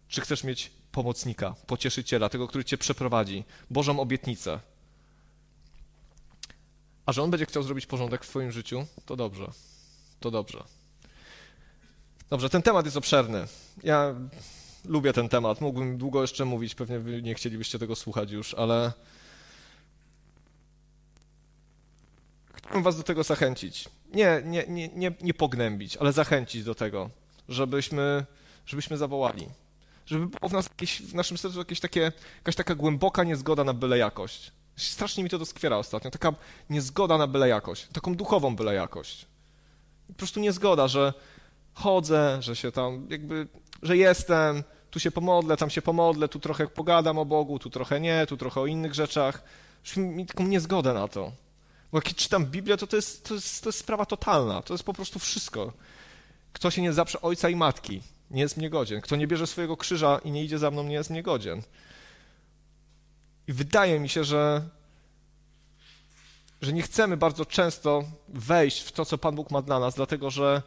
Czy 0.07 0.21
chcesz 0.21 0.43
mieć 0.43 0.71
pomocnika, 0.91 1.55
pocieszyciela, 1.67 2.29
tego, 2.29 2.47
który 2.47 2.63
cię 2.63 2.77
przeprowadzi, 2.77 3.43
Bożą 3.69 3.99
obietnicę? 3.99 4.59
A 7.05 7.11
że 7.11 7.23
on 7.23 7.31
będzie 7.31 7.45
chciał 7.45 7.63
zrobić 7.63 7.85
porządek 7.85 8.25
w 8.25 8.29
twoim 8.29 8.51
życiu, 8.51 8.85
to 9.05 9.15
dobrze. 9.15 9.51
To 10.19 10.31
dobrze. 10.31 10.63
Dobrze, 12.29 12.49
ten 12.49 12.61
temat 12.61 12.85
jest 12.85 12.97
obszerny. 12.97 13.47
Ja 13.83 14.15
lubię 14.85 15.13
ten 15.13 15.29
temat. 15.29 15.61
Mógłbym 15.61 15.97
długo 15.97 16.21
jeszcze 16.21 16.45
mówić, 16.45 16.75
pewnie 16.75 17.21
nie 17.21 17.35
chcielibyście 17.35 17.79
tego 17.79 17.95
słuchać 17.95 18.31
już, 18.31 18.53
ale 18.53 18.91
chciałbym 22.53 22.54
was 22.73 22.97
do 22.97 23.03
tego 23.03 23.23
zachęcić. 23.23 23.89
Nie, 24.13 24.41
nie, 24.45 24.65
nie, 24.67 24.87
nie, 24.87 25.11
nie 25.21 25.33
pognębić, 25.33 25.97
ale 25.97 26.11
zachęcić 26.11 26.63
do 26.63 26.75
tego, 26.75 27.09
żebyśmy, 27.49 28.25
żebyśmy 28.65 28.97
zawołali. 28.97 29.49
Żeby 30.05 30.27
było 30.27 30.49
w, 30.49 30.53
nas 30.53 30.65
jakieś, 30.65 31.01
w 31.01 31.15
naszym 31.15 31.37
sercu 31.37 31.59
jakieś 31.59 31.79
takie, 31.79 32.11
jakaś 32.37 32.55
taka 32.55 32.75
głęboka 32.75 33.23
niezgoda 33.23 33.63
na 33.63 33.73
byle 33.73 33.97
jakość. 33.97 34.51
Strasznie 34.75 35.23
mi 35.23 35.29
to 35.29 35.39
doskwiera 35.39 35.77
ostatnio. 35.77 36.11
Taka 36.11 36.33
niezgoda 36.69 37.17
na 37.17 37.27
byle 37.27 37.49
jakość, 37.49 37.87
taką 37.87 38.15
duchową 38.15 38.55
byle 38.55 38.73
jakość. 38.73 39.25
Po 40.07 40.13
prostu 40.13 40.39
niezgoda, 40.39 40.87
że 40.87 41.13
chodzę, 41.73 42.37
że 42.41 42.55
się 42.55 42.71
tam 42.71 43.07
jakby, 43.09 43.47
że 43.81 43.97
jestem, 43.97 44.63
tu 44.91 44.99
się 44.99 45.11
pomodlę, 45.11 45.57
tam 45.57 45.69
się 45.69 45.81
pomodlę, 45.81 46.27
tu 46.27 46.39
trochę 46.39 46.67
pogadam 46.67 47.17
o 47.17 47.25
Bogu, 47.25 47.59
tu 47.59 47.69
trochę 47.69 47.99
nie, 47.99 48.25
tu 48.27 48.37
trochę 48.37 48.61
o 48.61 48.65
innych 48.65 48.93
rzeczach. 48.93 49.43
Już 49.85 49.97
mi 49.97 50.25
taką 50.25 50.47
niezgodę 50.47 50.93
na 50.93 51.07
to. 51.07 51.31
Bo 51.91 51.97
jak 51.97 52.15
czytam 52.15 52.45
Biblię, 52.45 52.77
to 52.77 52.87
to 52.87 52.95
jest, 52.95 53.27
to 53.27 53.33
jest, 53.33 53.63
to 53.63 53.69
jest 53.69 53.79
sprawa 53.79 54.05
totalna. 54.05 54.61
To 54.61 54.73
jest 54.73 54.83
po 54.83 54.93
prostu 54.93 55.19
wszystko. 55.19 55.73
Kto 56.53 56.71
się 56.71 56.81
nie 56.81 56.93
zaprze 56.93 57.21
ojca 57.21 57.49
i 57.49 57.55
matki, 57.55 58.01
nie 58.31 58.41
jest 58.41 58.57
mnie 58.57 58.69
godzien. 58.69 59.01
Kto 59.01 59.15
nie 59.15 59.27
bierze 59.27 59.47
swojego 59.47 59.77
krzyża 59.77 60.19
i 60.23 60.31
nie 60.31 60.43
idzie 60.43 60.59
za 60.59 60.71
mną, 60.71 60.83
nie 60.83 60.93
jest 60.93 61.09
mnie 61.09 61.23
godzien. 61.23 61.61
I 63.47 63.53
wydaje 63.53 63.99
mi 63.99 64.09
się, 64.09 64.23
że, 64.23 64.69
że 66.61 66.73
nie 66.73 66.81
chcemy 66.81 67.17
bardzo 67.17 67.45
często 67.45 68.03
wejść 68.27 68.79
w 68.81 68.91
to, 68.91 69.05
co 69.05 69.17
Pan 69.17 69.35
Bóg 69.35 69.51
ma 69.51 69.61
dla 69.61 69.79
nas, 69.79 69.95
dlatego 69.95 70.29
że, 70.29 70.61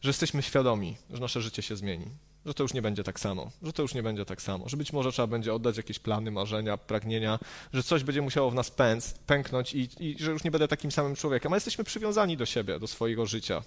że 0.00 0.08
jesteśmy 0.08 0.42
świadomi, 0.42 0.96
że 1.10 1.20
nasze 1.20 1.40
życie 1.40 1.62
się 1.62 1.76
zmieni 1.76 2.06
że 2.46 2.54
to 2.54 2.62
już 2.62 2.74
nie 2.74 2.82
będzie 2.82 3.04
tak 3.04 3.20
samo, 3.20 3.50
że 3.62 3.72
to 3.72 3.82
już 3.82 3.94
nie 3.94 4.02
będzie 4.02 4.24
tak 4.24 4.42
samo, 4.42 4.68
że 4.68 4.76
być 4.76 4.92
może 4.92 5.12
trzeba 5.12 5.26
będzie 5.26 5.54
oddać 5.54 5.76
jakieś 5.76 5.98
plany, 5.98 6.30
marzenia, 6.30 6.76
pragnienia, 6.76 7.38
że 7.72 7.82
coś 7.82 8.04
będzie 8.04 8.22
musiało 8.22 8.50
w 8.50 8.54
nas 8.54 8.70
pęc, 8.70 9.14
pęknąć 9.26 9.74
i, 9.74 9.88
i 10.00 10.16
że 10.18 10.30
już 10.30 10.44
nie 10.44 10.50
będę 10.50 10.68
takim 10.68 10.92
samym 10.92 11.16
człowiekiem, 11.16 11.52
a 11.52 11.56
jesteśmy 11.56 11.84
przywiązani 11.84 12.36
do 12.36 12.46
siebie, 12.46 12.78
do 12.78 12.86
swojego 12.86 13.26
życia. 13.26 13.62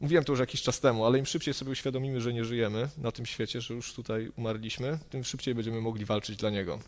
Mówiłem 0.00 0.24
to 0.24 0.32
już 0.32 0.40
jakiś 0.40 0.62
czas 0.62 0.80
temu, 0.80 1.04
ale 1.04 1.18
im 1.18 1.26
szybciej 1.26 1.54
sobie 1.54 1.72
uświadomimy, 1.72 2.20
że 2.20 2.32
nie 2.32 2.44
żyjemy 2.44 2.88
na 2.98 3.12
tym 3.12 3.26
świecie, 3.26 3.60
że 3.60 3.74
już 3.74 3.94
tutaj 3.94 4.32
umarliśmy, 4.36 4.98
tym 5.10 5.24
szybciej 5.24 5.54
będziemy 5.54 5.80
mogli 5.80 6.04
walczyć 6.04 6.36
dla 6.36 6.50
Niego 6.50 6.78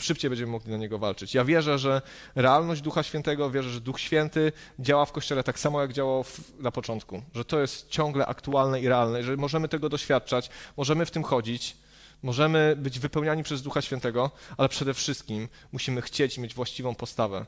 szybciej 0.00 0.30
będziemy 0.30 0.52
mogli 0.52 0.72
na 0.72 0.76
niego 0.76 0.98
walczyć. 0.98 1.34
Ja 1.34 1.44
wierzę, 1.44 1.78
że 1.78 2.02
realność 2.34 2.82
Ducha 2.82 3.02
Świętego, 3.02 3.50
wierzę, 3.50 3.70
że 3.70 3.80
Duch 3.80 4.00
Święty 4.00 4.52
działa 4.78 5.04
w 5.04 5.12
Kościele 5.12 5.44
tak 5.44 5.58
samo, 5.58 5.80
jak 5.80 5.92
działał 5.92 6.24
w, 6.24 6.60
na 6.60 6.70
początku, 6.70 7.22
że 7.34 7.44
to 7.44 7.60
jest 7.60 7.88
ciągle 7.88 8.26
aktualne 8.26 8.80
i 8.80 8.88
realne, 8.88 9.22
że 9.22 9.36
możemy 9.36 9.68
tego 9.68 9.88
doświadczać, 9.88 10.50
możemy 10.76 11.06
w 11.06 11.10
tym 11.10 11.22
chodzić, 11.22 11.76
możemy 12.22 12.76
być 12.76 12.98
wypełniani 12.98 13.42
przez 13.42 13.62
Ducha 13.62 13.82
Świętego, 13.82 14.30
ale 14.56 14.68
przede 14.68 14.94
wszystkim 14.94 15.48
musimy 15.72 16.02
chcieć 16.02 16.38
mieć 16.38 16.54
właściwą 16.54 16.94
postawę. 16.94 17.46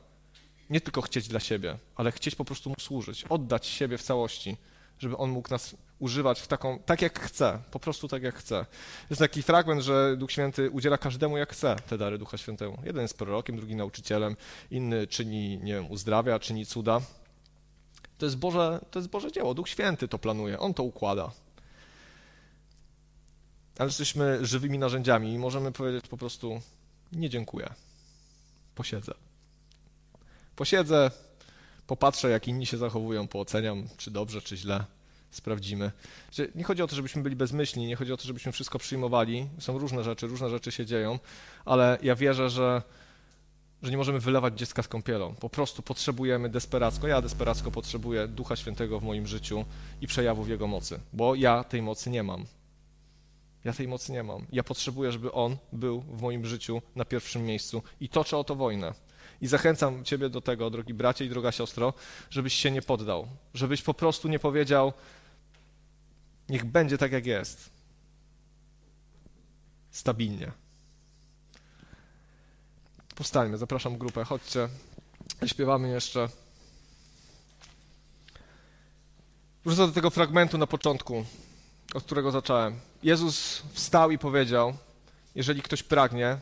Nie 0.69 0.81
tylko 0.81 1.01
chcieć 1.01 1.27
dla 1.27 1.39
siebie, 1.39 1.77
ale 1.95 2.11
chcieć 2.11 2.35
po 2.35 2.45
prostu 2.45 2.69
mu 2.69 2.75
służyć, 2.79 3.23
oddać 3.29 3.67
siebie 3.67 3.97
w 3.97 4.03
całości, 4.03 4.57
żeby 4.99 5.17
on 5.17 5.29
mógł 5.29 5.49
nas 5.49 5.75
używać 6.01 6.41
w 6.41 6.47
taką, 6.47 6.79
tak 6.79 7.01
jak 7.01 7.19
chce, 7.19 7.59
po 7.71 7.79
prostu 7.79 8.07
tak 8.07 8.23
jak 8.23 8.35
chce. 8.35 8.65
Jest 9.09 9.19
taki 9.19 9.43
fragment, 9.43 9.81
że 9.81 10.17
Duch 10.17 10.31
Święty 10.31 10.69
udziela 10.69 10.97
każdemu 10.97 11.37
jak 11.37 11.53
chce 11.53 11.75
te 11.89 11.97
dary 11.97 12.17
Ducha 12.17 12.37
Świętego. 12.37 12.77
Jeden 12.83 13.01
jest 13.01 13.17
prorokiem, 13.17 13.55
drugi 13.55 13.75
nauczycielem, 13.75 14.35
inny 14.71 15.07
czyni, 15.07 15.59
nie 15.63 15.73
wiem, 15.73 15.91
uzdrawia, 15.91 16.39
czyni 16.39 16.65
cuda. 16.65 17.01
To 18.17 18.25
jest 18.25 18.37
Boże, 18.37 18.79
to 18.91 18.99
jest 18.99 19.09
Boże 19.09 19.31
dzieło, 19.31 19.53
Duch 19.53 19.69
Święty 19.69 20.07
to 20.07 20.19
planuje, 20.19 20.59
On 20.59 20.73
to 20.73 20.83
układa. 20.83 21.31
Ale 23.77 23.87
jesteśmy 23.87 24.45
żywymi 24.45 24.77
narzędziami 24.77 25.33
i 25.33 25.39
możemy 25.39 25.71
powiedzieć 25.71 26.07
po 26.07 26.17
prostu 26.17 26.61
nie 27.11 27.29
dziękuję. 27.29 27.69
Posiedzę. 28.75 29.13
Posiedzę, 30.55 31.11
popatrzę, 31.87 32.29
jak 32.29 32.47
inni 32.47 32.65
się 32.65 32.77
zachowują, 32.77 33.27
pooceniam, 33.27 33.87
czy 33.97 34.11
dobrze, 34.11 34.41
czy 34.41 34.57
źle 34.57 34.85
sprawdzimy. 35.31 35.91
Nie 36.55 36.63
chodzi 36.63 36.81
o 36.81 36.87
to, 36.87 36.95
żebyśmy 36.95 37.23
byli 37.23 37.35
bezmyślni, 37.35 37.87
nie 37.87 37.95
chodzi 37.95 38.13
o 38.13 38.17
to, 38.17 38.23
żebyśmy 38.23 38.51
wszystko 38.51 38.79
przyjmowali. 38.79 39.47
Są 39.59 39.77
różne 39.77 40.03
rzeczy, 40.03 40.27
różne 40.27 40.49
rzeczy 40.49 40.71
się 40.71 40.85
dzieją, 40.85 41.19
ale 41.65 41.97
ja 42.03 42.15
wierzę, 42.15 42.49
że, 42.49 42.81
że 43.83 43.91
nie 43.91 43.97
możemy 43.97 44.19
wylewać 44.19 44.59
dziecka 44.59 44.83
z 44.83 44.87
kąpielą. 44.87 45.35
Po 45.35 45.49
prostu 45.49 45.81
potrzebujemy 45.81 46.49
desperacko, 46.49 47.07
ja 47.07 47.21
desperacko 47.21 47.71
potrzebuję 47.71 48.27
Ducha 48.27 48.55
Świętego 48.55 48.99
w 48.99 49.03
moim 49.03 49.27
życiu 49.27 49.65
i 50.01 50.07
przejawów 50.07 50.49
Jego 50.49 50.67
mocy, 50.67 50.99
bo 51.13 51.35
ja 51.35 51.63
tej 51.63 51.81
mocy 51.81 52.09
nie 52.09 52.23
mam. 52.23 52.45
Ja 53.63 53.73
tej 53.73 53.87
mocy 53.87 54.11
nie 54.11 54.23
mam. 54.23 54.45
Ja 54.51 54.63
potrzebuję, 54.63 55.11
żeby 55.11 55.31
On 55.31 55.57
był 55.73 56.01
w 56.01 56.21
moim 56.21 56.45
życiu 56.45 56.81
na 56.95 57.05
pierwszym 57.05 57.45
miejscu 57.45 57.83
i 57.99 58.09
toczę 58.09 58.37
o 58.37 58.43
to 58.43 58.55
wojnę. 58.55 58.93
I 59.41 59.47
zachęcam 59.47 60.03
Ciebie 60.03 60.29
do 60.29 60.41
tego, 60.41 60.69
drogi 60.69 60.93
bracie 60.93 61.25
i 61.25 61.29
droga 61.29 61.51
siostro, 61.51 61.93
żebyś 62.29 62.53
się 62.53 62.71
nie 62.71 62.81
poddał, 62.81 63.27
żebyś 63.53 63.81
po 63.81 63.93
prostu 63.93 64.27
nie 64.27 64.39
powiedział, 64.39 64.93
Niech 66.51 66.65
będzie 66.65 66.97
tak, 66.97 67.11
jak 67.11 67.25
jest. 67.25 67.69
Stabilnie. 69.91 70.51
Powstańmy, 73.15 73.57
zapraszam 73.57 73.97
grupę, 73.97 74.23
chodźcie. 74.23 74.69
Śpiewamy 75.45 75.89
jeszcze. 75.89 76.29
Wrócę 79.65 79.87
do 79.87 79.93
tego 79.93 80.09
fragmentu 80.09 80.57
na 80.57 80.67
początku, 80.67 81.25
od 81.93 82.03
którego 82.03 82.31
zacząłem. 82.31 82.79
Jezus 83.03 83.61
wstał 83.73 84.11
i 84.11 84.17
powiedział: 84.17 84.73
Jeżeli 85.35 85.61
ktoś 85.61 85.83
pragnie, 85.83 86.37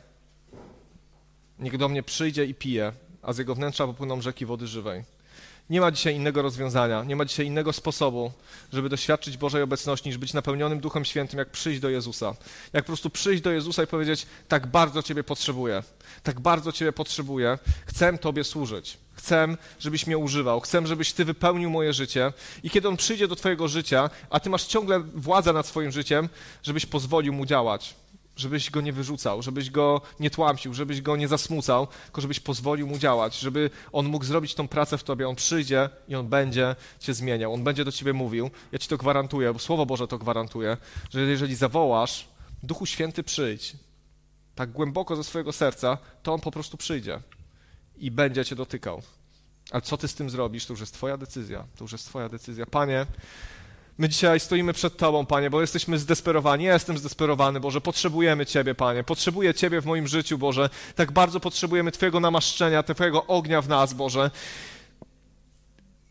niech 1.60 1.78
do 1.78 1.89
mnie 1.89 2.03
przyjdzie 2.03 2.45
i 2.45 2.55
pije, 2.55 2.93
a 3.22 3.34
z 3.34 3.38
jego 3.38 3.55
wnętrza 3.55 3.88
popłyną 3.88 4.22
rzeki 4.22 4.45
wody 4.45 4.68
żywej. 4.68 5.03
Nie 5.70 5.82
ma 5.82 5.91
dzisiaj 5.91 6.15
innego 6.15 6.41
rozwiązania, 6.41 7.03
nie 7.03 7.15
ma 7.15 7.26
dzisiaj 7.26 7.45
innego 7.45 7.74
sposobu, 7.74 8.32
żeby 8.74 8.89
doświadczyć 8.89 9.38
Bożej 9.38 9.61
obecności, 9.61 10.09
niż 10.09 10.17
być 10.17 10.34
napełnionym 10.34 10.80
Duchem 10.80 11.05
Świętym, 11.05 11.39
jak 11.39 11.49
przyjść 11.49 11.80
do 11.80 11.89
Jezusa. 11.89 12.36
Jak 12.74 12.84
po 12.84 12.88
prostu 12.88 13.09
przyjść 13.09 13.43
do 13.43 13.51
Jezusa 13.51 13.84
i 13.84 13.88
powiedzieć: 13.88 14.26
Tak 14.47 14.67
bardzo 14.67 15.03
Ciebie 15.03 15.24
potrzebuję, 15.24 15.84
tak 16.24 16.39
bardzo 16.39 16.72
Ciebie 16.72 16.91
potrzebuję, 16.91 17.57
chcę 17.86 18.17
Tobie 18.17 18.43
służyć. 18.43 18.97
Chcę, 19.13 19.57
żebyś 19.80 20.07
mnie 20.07 20.17
używał, 20.17 20.59
chcę, 20.59 20.88
żebyś 20.88 21.13
Ty 21.13 21.26
wypełnił 21.26 21.70
moje 21.70 21.93
życie. 21.93 22.34
I 22.63 22.70
kiedy 22.70 22.88
On 22.88 22.97
przyjdzie 22.97 23.28
do 23.28 23.36
Twojego 23.36 23.67
życia, 23.67 24.09
a 24.30 24.39
Ty 24.39 24.49
masz 24.49 24.65
ciągle 24.65 24.99
władzę 24.99 25.53
nad 25.53 25.67
swoim 25.67 25.91
życiem, 25.91 26.30
żebyś 26.63 26.86
pozwolił 26.86 27.34
Mu 27.34 27.45
działać 27.45 27.95
żebyś 28.39 28.71
go 28.71 28.81
nie 28.81 28.93
wyrzucał, 28.93 29.41
żebyś 29.41 29.69
go 29.69 30.01
nie 30.19 30.29
tłamsił, 30.29 30.73
żebyś 30.73 31.01
go 31.01 31.15
nie 31.15 31.27
zasmucał, 31.27 31.87
tylko 32.05 32.21
żebyś 32.21 32.39
pozwolił 32.39 32.87
mu 32.87 32.97
działać, 32.97 33.39
żeby 33.39 33.69
on 33.91 34.05
mógł 34.05 34.25
zrobić 34.25 34.55
tą 34.55 34.67
pracę 34.67 34.97
w 34.97 35.03
tobie. 35.03 35.27
On 35.27 35.35
przyjdzie 35.35 35.89
i 36.07 36.15
on 36.15 36.27
będzie 36.27 36.75
cię 36.99 37.13
zmieniał, 37.13 37.53
on 37.53 37.63
będzie 37.63 37.85
do 37.85 37.91
ciebie 37.91 38.13
mówił. 38.13 38.51
Ja 38.71 38.79
ci 38.79 38.87
to 38.87 38.97
gwarantuję, 38.97 39.53
bo 39.53 39.59
Słowo 39.59 39.85
Boże 39.85 40.07
to 40.07 40.17
gwarantuje, 40.17 40.77
że 41.09 41.21
jeżeli 41.21 41.55
zawołasz, 41.55 42.27
Duchu 42.63 42.85
Święty 42.85 43.23
przyjdź, 43.23 43.75
tak 44.55 44.71
głęboko 44.71 45.15
ze 45.15 45.23
swojego 45.23 45.51
serca, 45.51 45.97
to 46.23 46.33
on 46.33 46.39
po 46.39 46.51
prostu 46.51 46.77
przyjdzie 46.77 47.19
i 47.97 48.11
będzie 48.11 48.45
cię 48.45 48.55
dotykał. 48.55 49.01
Ale 49.71 49.81
co 49.81 49.97
ty 49.97 50.07
z 50.07 50.15
tym 50.15 50.29
zrobisz, 50.29 50.65
to 50.65 50.73
już 50.73 50.79
jest 50.79 50.93
twoja 50.93 51.17
decyzja. 51.17 51.65
To 51.75 51.83
już 51.83 51.91
jest 51.91 52.05
twoja 52.05 52.29
decyzja. 52.29 52.65
Panie, 52.65 53.05
My 54.00 54.10
dzisiaj 54.10 54.39
stoimy 54.39 54.74
przed 54.74 54.97
Tobą, 54.97 55.26
Panie, 55.26 55.50
bo 55.50 55.62
jesteśmy 55.62 56.00
zdesperowani. 56.00 56.66
Ja 56.66 56.74
jestem 56.74 56.97
zdesperowany, 56.97 57.60
Boże. 57.60 57.82
Potrzebujemy 57.82 58.45
Ciebie, 58.45 58.76
Panie. 58.76 59.04
Potrzebuję 59.04 59.54
Ciebie 59.54 59.82
w 59.82 59.86
moim 59.86 60.08
życiu, 60.08 60.38
Boże. 60.38 60.70
Tak 60.95 61.12
bardzo 61.12 61.39
potrzebujemy 61.39 61.91
Twojego 61.91 62.20
namaszczenia, 62.20 62.84
Twojego 62.84 63.26
ognia 63.26 63.62
w 63.62 63.68
nas, 63.70 63.93
Boże. 63.93 64.32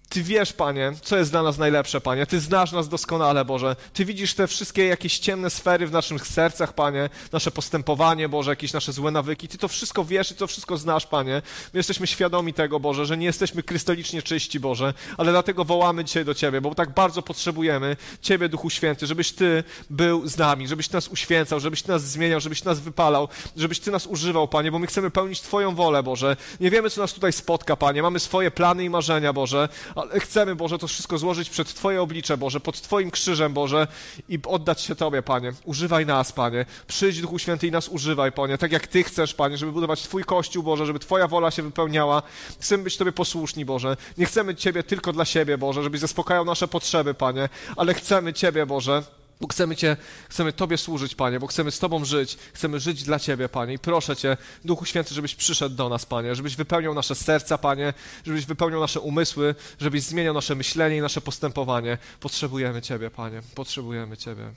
Ty 0.09 0.23
wiesz, 0.23 0.53
Panie, 0.53 0.93
co 1.03 1.17
jest 1.17 1.31
dla 1.31 1.43
nas 1.43 1.59
najlepsze, 1.59 2.01
Panie. 2.01 2.27
Ty 2.27 2.41
znasz 2.41 2.73
nas 2.73 2.89
doskonale, 2.89 3.45
Boże. 3.45 3.77
Ty 3.93 4.05
widzisz 4.05 4.35
te 4.35 4.47
wszystkie 4.47 4.87
jakieś 4.87 5.19
ciemne 5.19 5.51
sfery 5.51 5.87
w 5.87 5.93
naszych 5.93 6.27
sercach, 6.27 6.73
Panie. 6.73 7.11
Nasze 7.33 7.51
postępowanie, 7.51 8.29
Boże, 8.29 8.51
jakieś 8.51 8.73
nasze 8.73 8.93
złe 8.93 9.11
nawyki. 9.11 9.49
Ty 9.49 9.59
to 9.59 9.69
wszystko 9.69 10.05
wiesz 10.05 10.31
i 10.31 10.35
to 10.35 10.47
wszystko 10.47 10.77
znasz, 10.77 11.07
Panie. 11.07 11.43
My 11.73 11.79
jesteśmy 11.79 12.07
świadomi 12.07 12.55
tego, 12.55 12.81
Boże, 12.81 13.07
że 13.07 13.17
nie 13.17 13.27
jesteśmy 13.27 13.63
krystalicznie 13.63 14.23
czyści, 14.23 14.61
Boże, 14.61 14.95
ale 15.17 15.33
dlatego 15.33 15.65
wołamy 15.65 16.05
dzisiaj 16.05 16.25
do 16.25 16.35
Ciebie, 16.35 16.61
bo 16.61 16.75
tak 16.75 16.95
bardzo 16.95 17.23
potrzebujemy 17.23 17.97
Ciebie, 18.23 18.49
Duchu 18.49 18.71
Święty, 18.71 19.07
żebyś 19.07 19.33
Ty 19.33 19.65
był 19.91 20.29
z 20.29 20.39
nami, 20.39 20.69
żebyś 20.69 20.89
Ty 20.89 20.95
nas 20.95 21.09
uświęcał, 21.09 21.61
żebyś 21.61 21.83
Ty 21.83 21.89
nas 21.89 22.03
zmieniał, 22.03 22.41
żebyś 22.41 22.61
Ty 22.61 22.69
nas 22.69 22.81
wypalał, 22.81 23.29
żebyś 23.57 23.81
Ty 23.81 23.91
nas 23.91 24.07
używał, 24.07 24.49
Panie, 24.49 24.73
bo 24.73 24.79
my 24.79 24.87
chcemy 24.87 25.11
pełnić 25.11 25.41
Twoją 25.41 25.75
wolę, 25.75 26.03
Boże. 26.03 26.37
Nie 26.61 26.71
wiemy, 26.71 26.91
co 26.91 27.01
nas 27.01 27.13
tutaj 27.13 27.33
spotka, 27.33 27.77
Panie. 27.77 28.03
Mamy 28.03 28.21
swoje 28.21 28.51
plany 28.51 28.85
i 28.85 28.91
marzenia, 28.91 29.33
Boże, 29.33 29.69
ale 30.01 30.21
chcemy, 30.21 30.57
Boże, 30.57 30.79
to 30.79 30.89
wszystko 30.89 31.19
złożyć 31.19 31.51
przed 31.51 31.75
Twoje 31.75 32.03
oblicze, 32.03 32.37
Boże, 32.37 32.61
pod 32.61 32.81
Twoim 32.81 33.11
krzyżem, 33.11 33.53
Boże, 33.53 33.87
i 34.29 34.39
oddać 34.47 34.81
się 34.81 34.95
Tobie, 34.95 35.23
Panie. 35.23 35.53
Używaj 35.65 36.07
nas, 36.07 36.33
Panie. 36.33 36.67
Przyjdź, 36.87 37.21
Duchu 37.21 37.39
Święty, 37.39 37.67
i 37.67 37.71
nas 37.71 37.89
używaj, 37.89 38.33
Panie, 38.33 38.59
tak 38.59 38.73
jak 38.73 38.87
Ty 38.87 39.05
chcesz, 39.05 39.35
Panie, 39.35 39.57
żeby 39.57 39.73
budować 39.73 40.03
Twój 40.03 40.25
Kościół, 40.25 40.63
Boże, 40.63 40.87
żeby 40.87 40.99
Twoja 40.99 41.29
wola 41.29 41.51
się 41.51 41.63
wypełniała. 41.63 42.23
Chcemy 42.61 42.85
być 42.85 42.97
Tobie 42.97 43.13
posłuszni, 43.13 43.65
Boże. 43.65 43.97
Nie 44.19 44.27
chcemy 44.27 44.55
Ciebie 44.55 44.83
tylko 44.83 45.13
dla 45.13 45.25
siebie, 45.25 45.59
Boże, 45.59 45.83
żebyś 45.83 46.01
zaspokajał 46.01 46.45
nasze 46.45 46.69
potrzeby, 46.69 47.15
Panie, 47.15 47.49
ale 47.77 47.95
chcemy 47.95 48.33
Ciebie, 48.33 48.67
Boże, 48.67 49.03
bo 49.41 49.49
chcemy 49.49 49.77
Cię, 49.77 49.97
chcemy 50.29 50.53
Tobie 50.53 50.79
służyć, 50.79 51.15
Panie, 51.15 51.41
bo 51.41 51.47
chcemy 51.47 51.71
z 51.71 51.79
Tobą 51.79 52.05
żyć, 52.05 52.39
chcemy 52.53 52.81
żyć 52.81 53.03
dla 53.03 53.19
Ciebie, 53.19 53.49
Panie. 53.49 53.75
I 53.75 53.79
proszę 53.79 54.17
Cię, 54.17 54.37
Duchu 54.65 54.85
Święty, 54.85 55.15
żebyś 55.15 55.35
przyszedł 55.35 55.77
do 55.77 55.89
nas, 55.89 56.07
Panie, 56.07 56.35
żebyś 56.35 56.57
wypełniał 56.57 56.95
nasze 56.95 57.15
serca, 57.15 57.59
Panie, 57.59 57.95
żebyś 58.27 58.47
wypełniał 58.47 58.81
nasze 58.81 59.01
umysły, 59.01 59.55
żebyś 59.81 60.03
zmieniał 60.03 60.35
nasze 60.35 60.55
myślenie 60.55 60.97
i 60.97 61.01
nasze 61.01 61.21
postępowanie. 61.21 61.99
Potrzebujemy 62.21 62.83
Ciebie, 62.83 63.11
Panie, 63.11 63.43
potrzebujemy 63.55 64.17
Ciebie. 64.17 64.53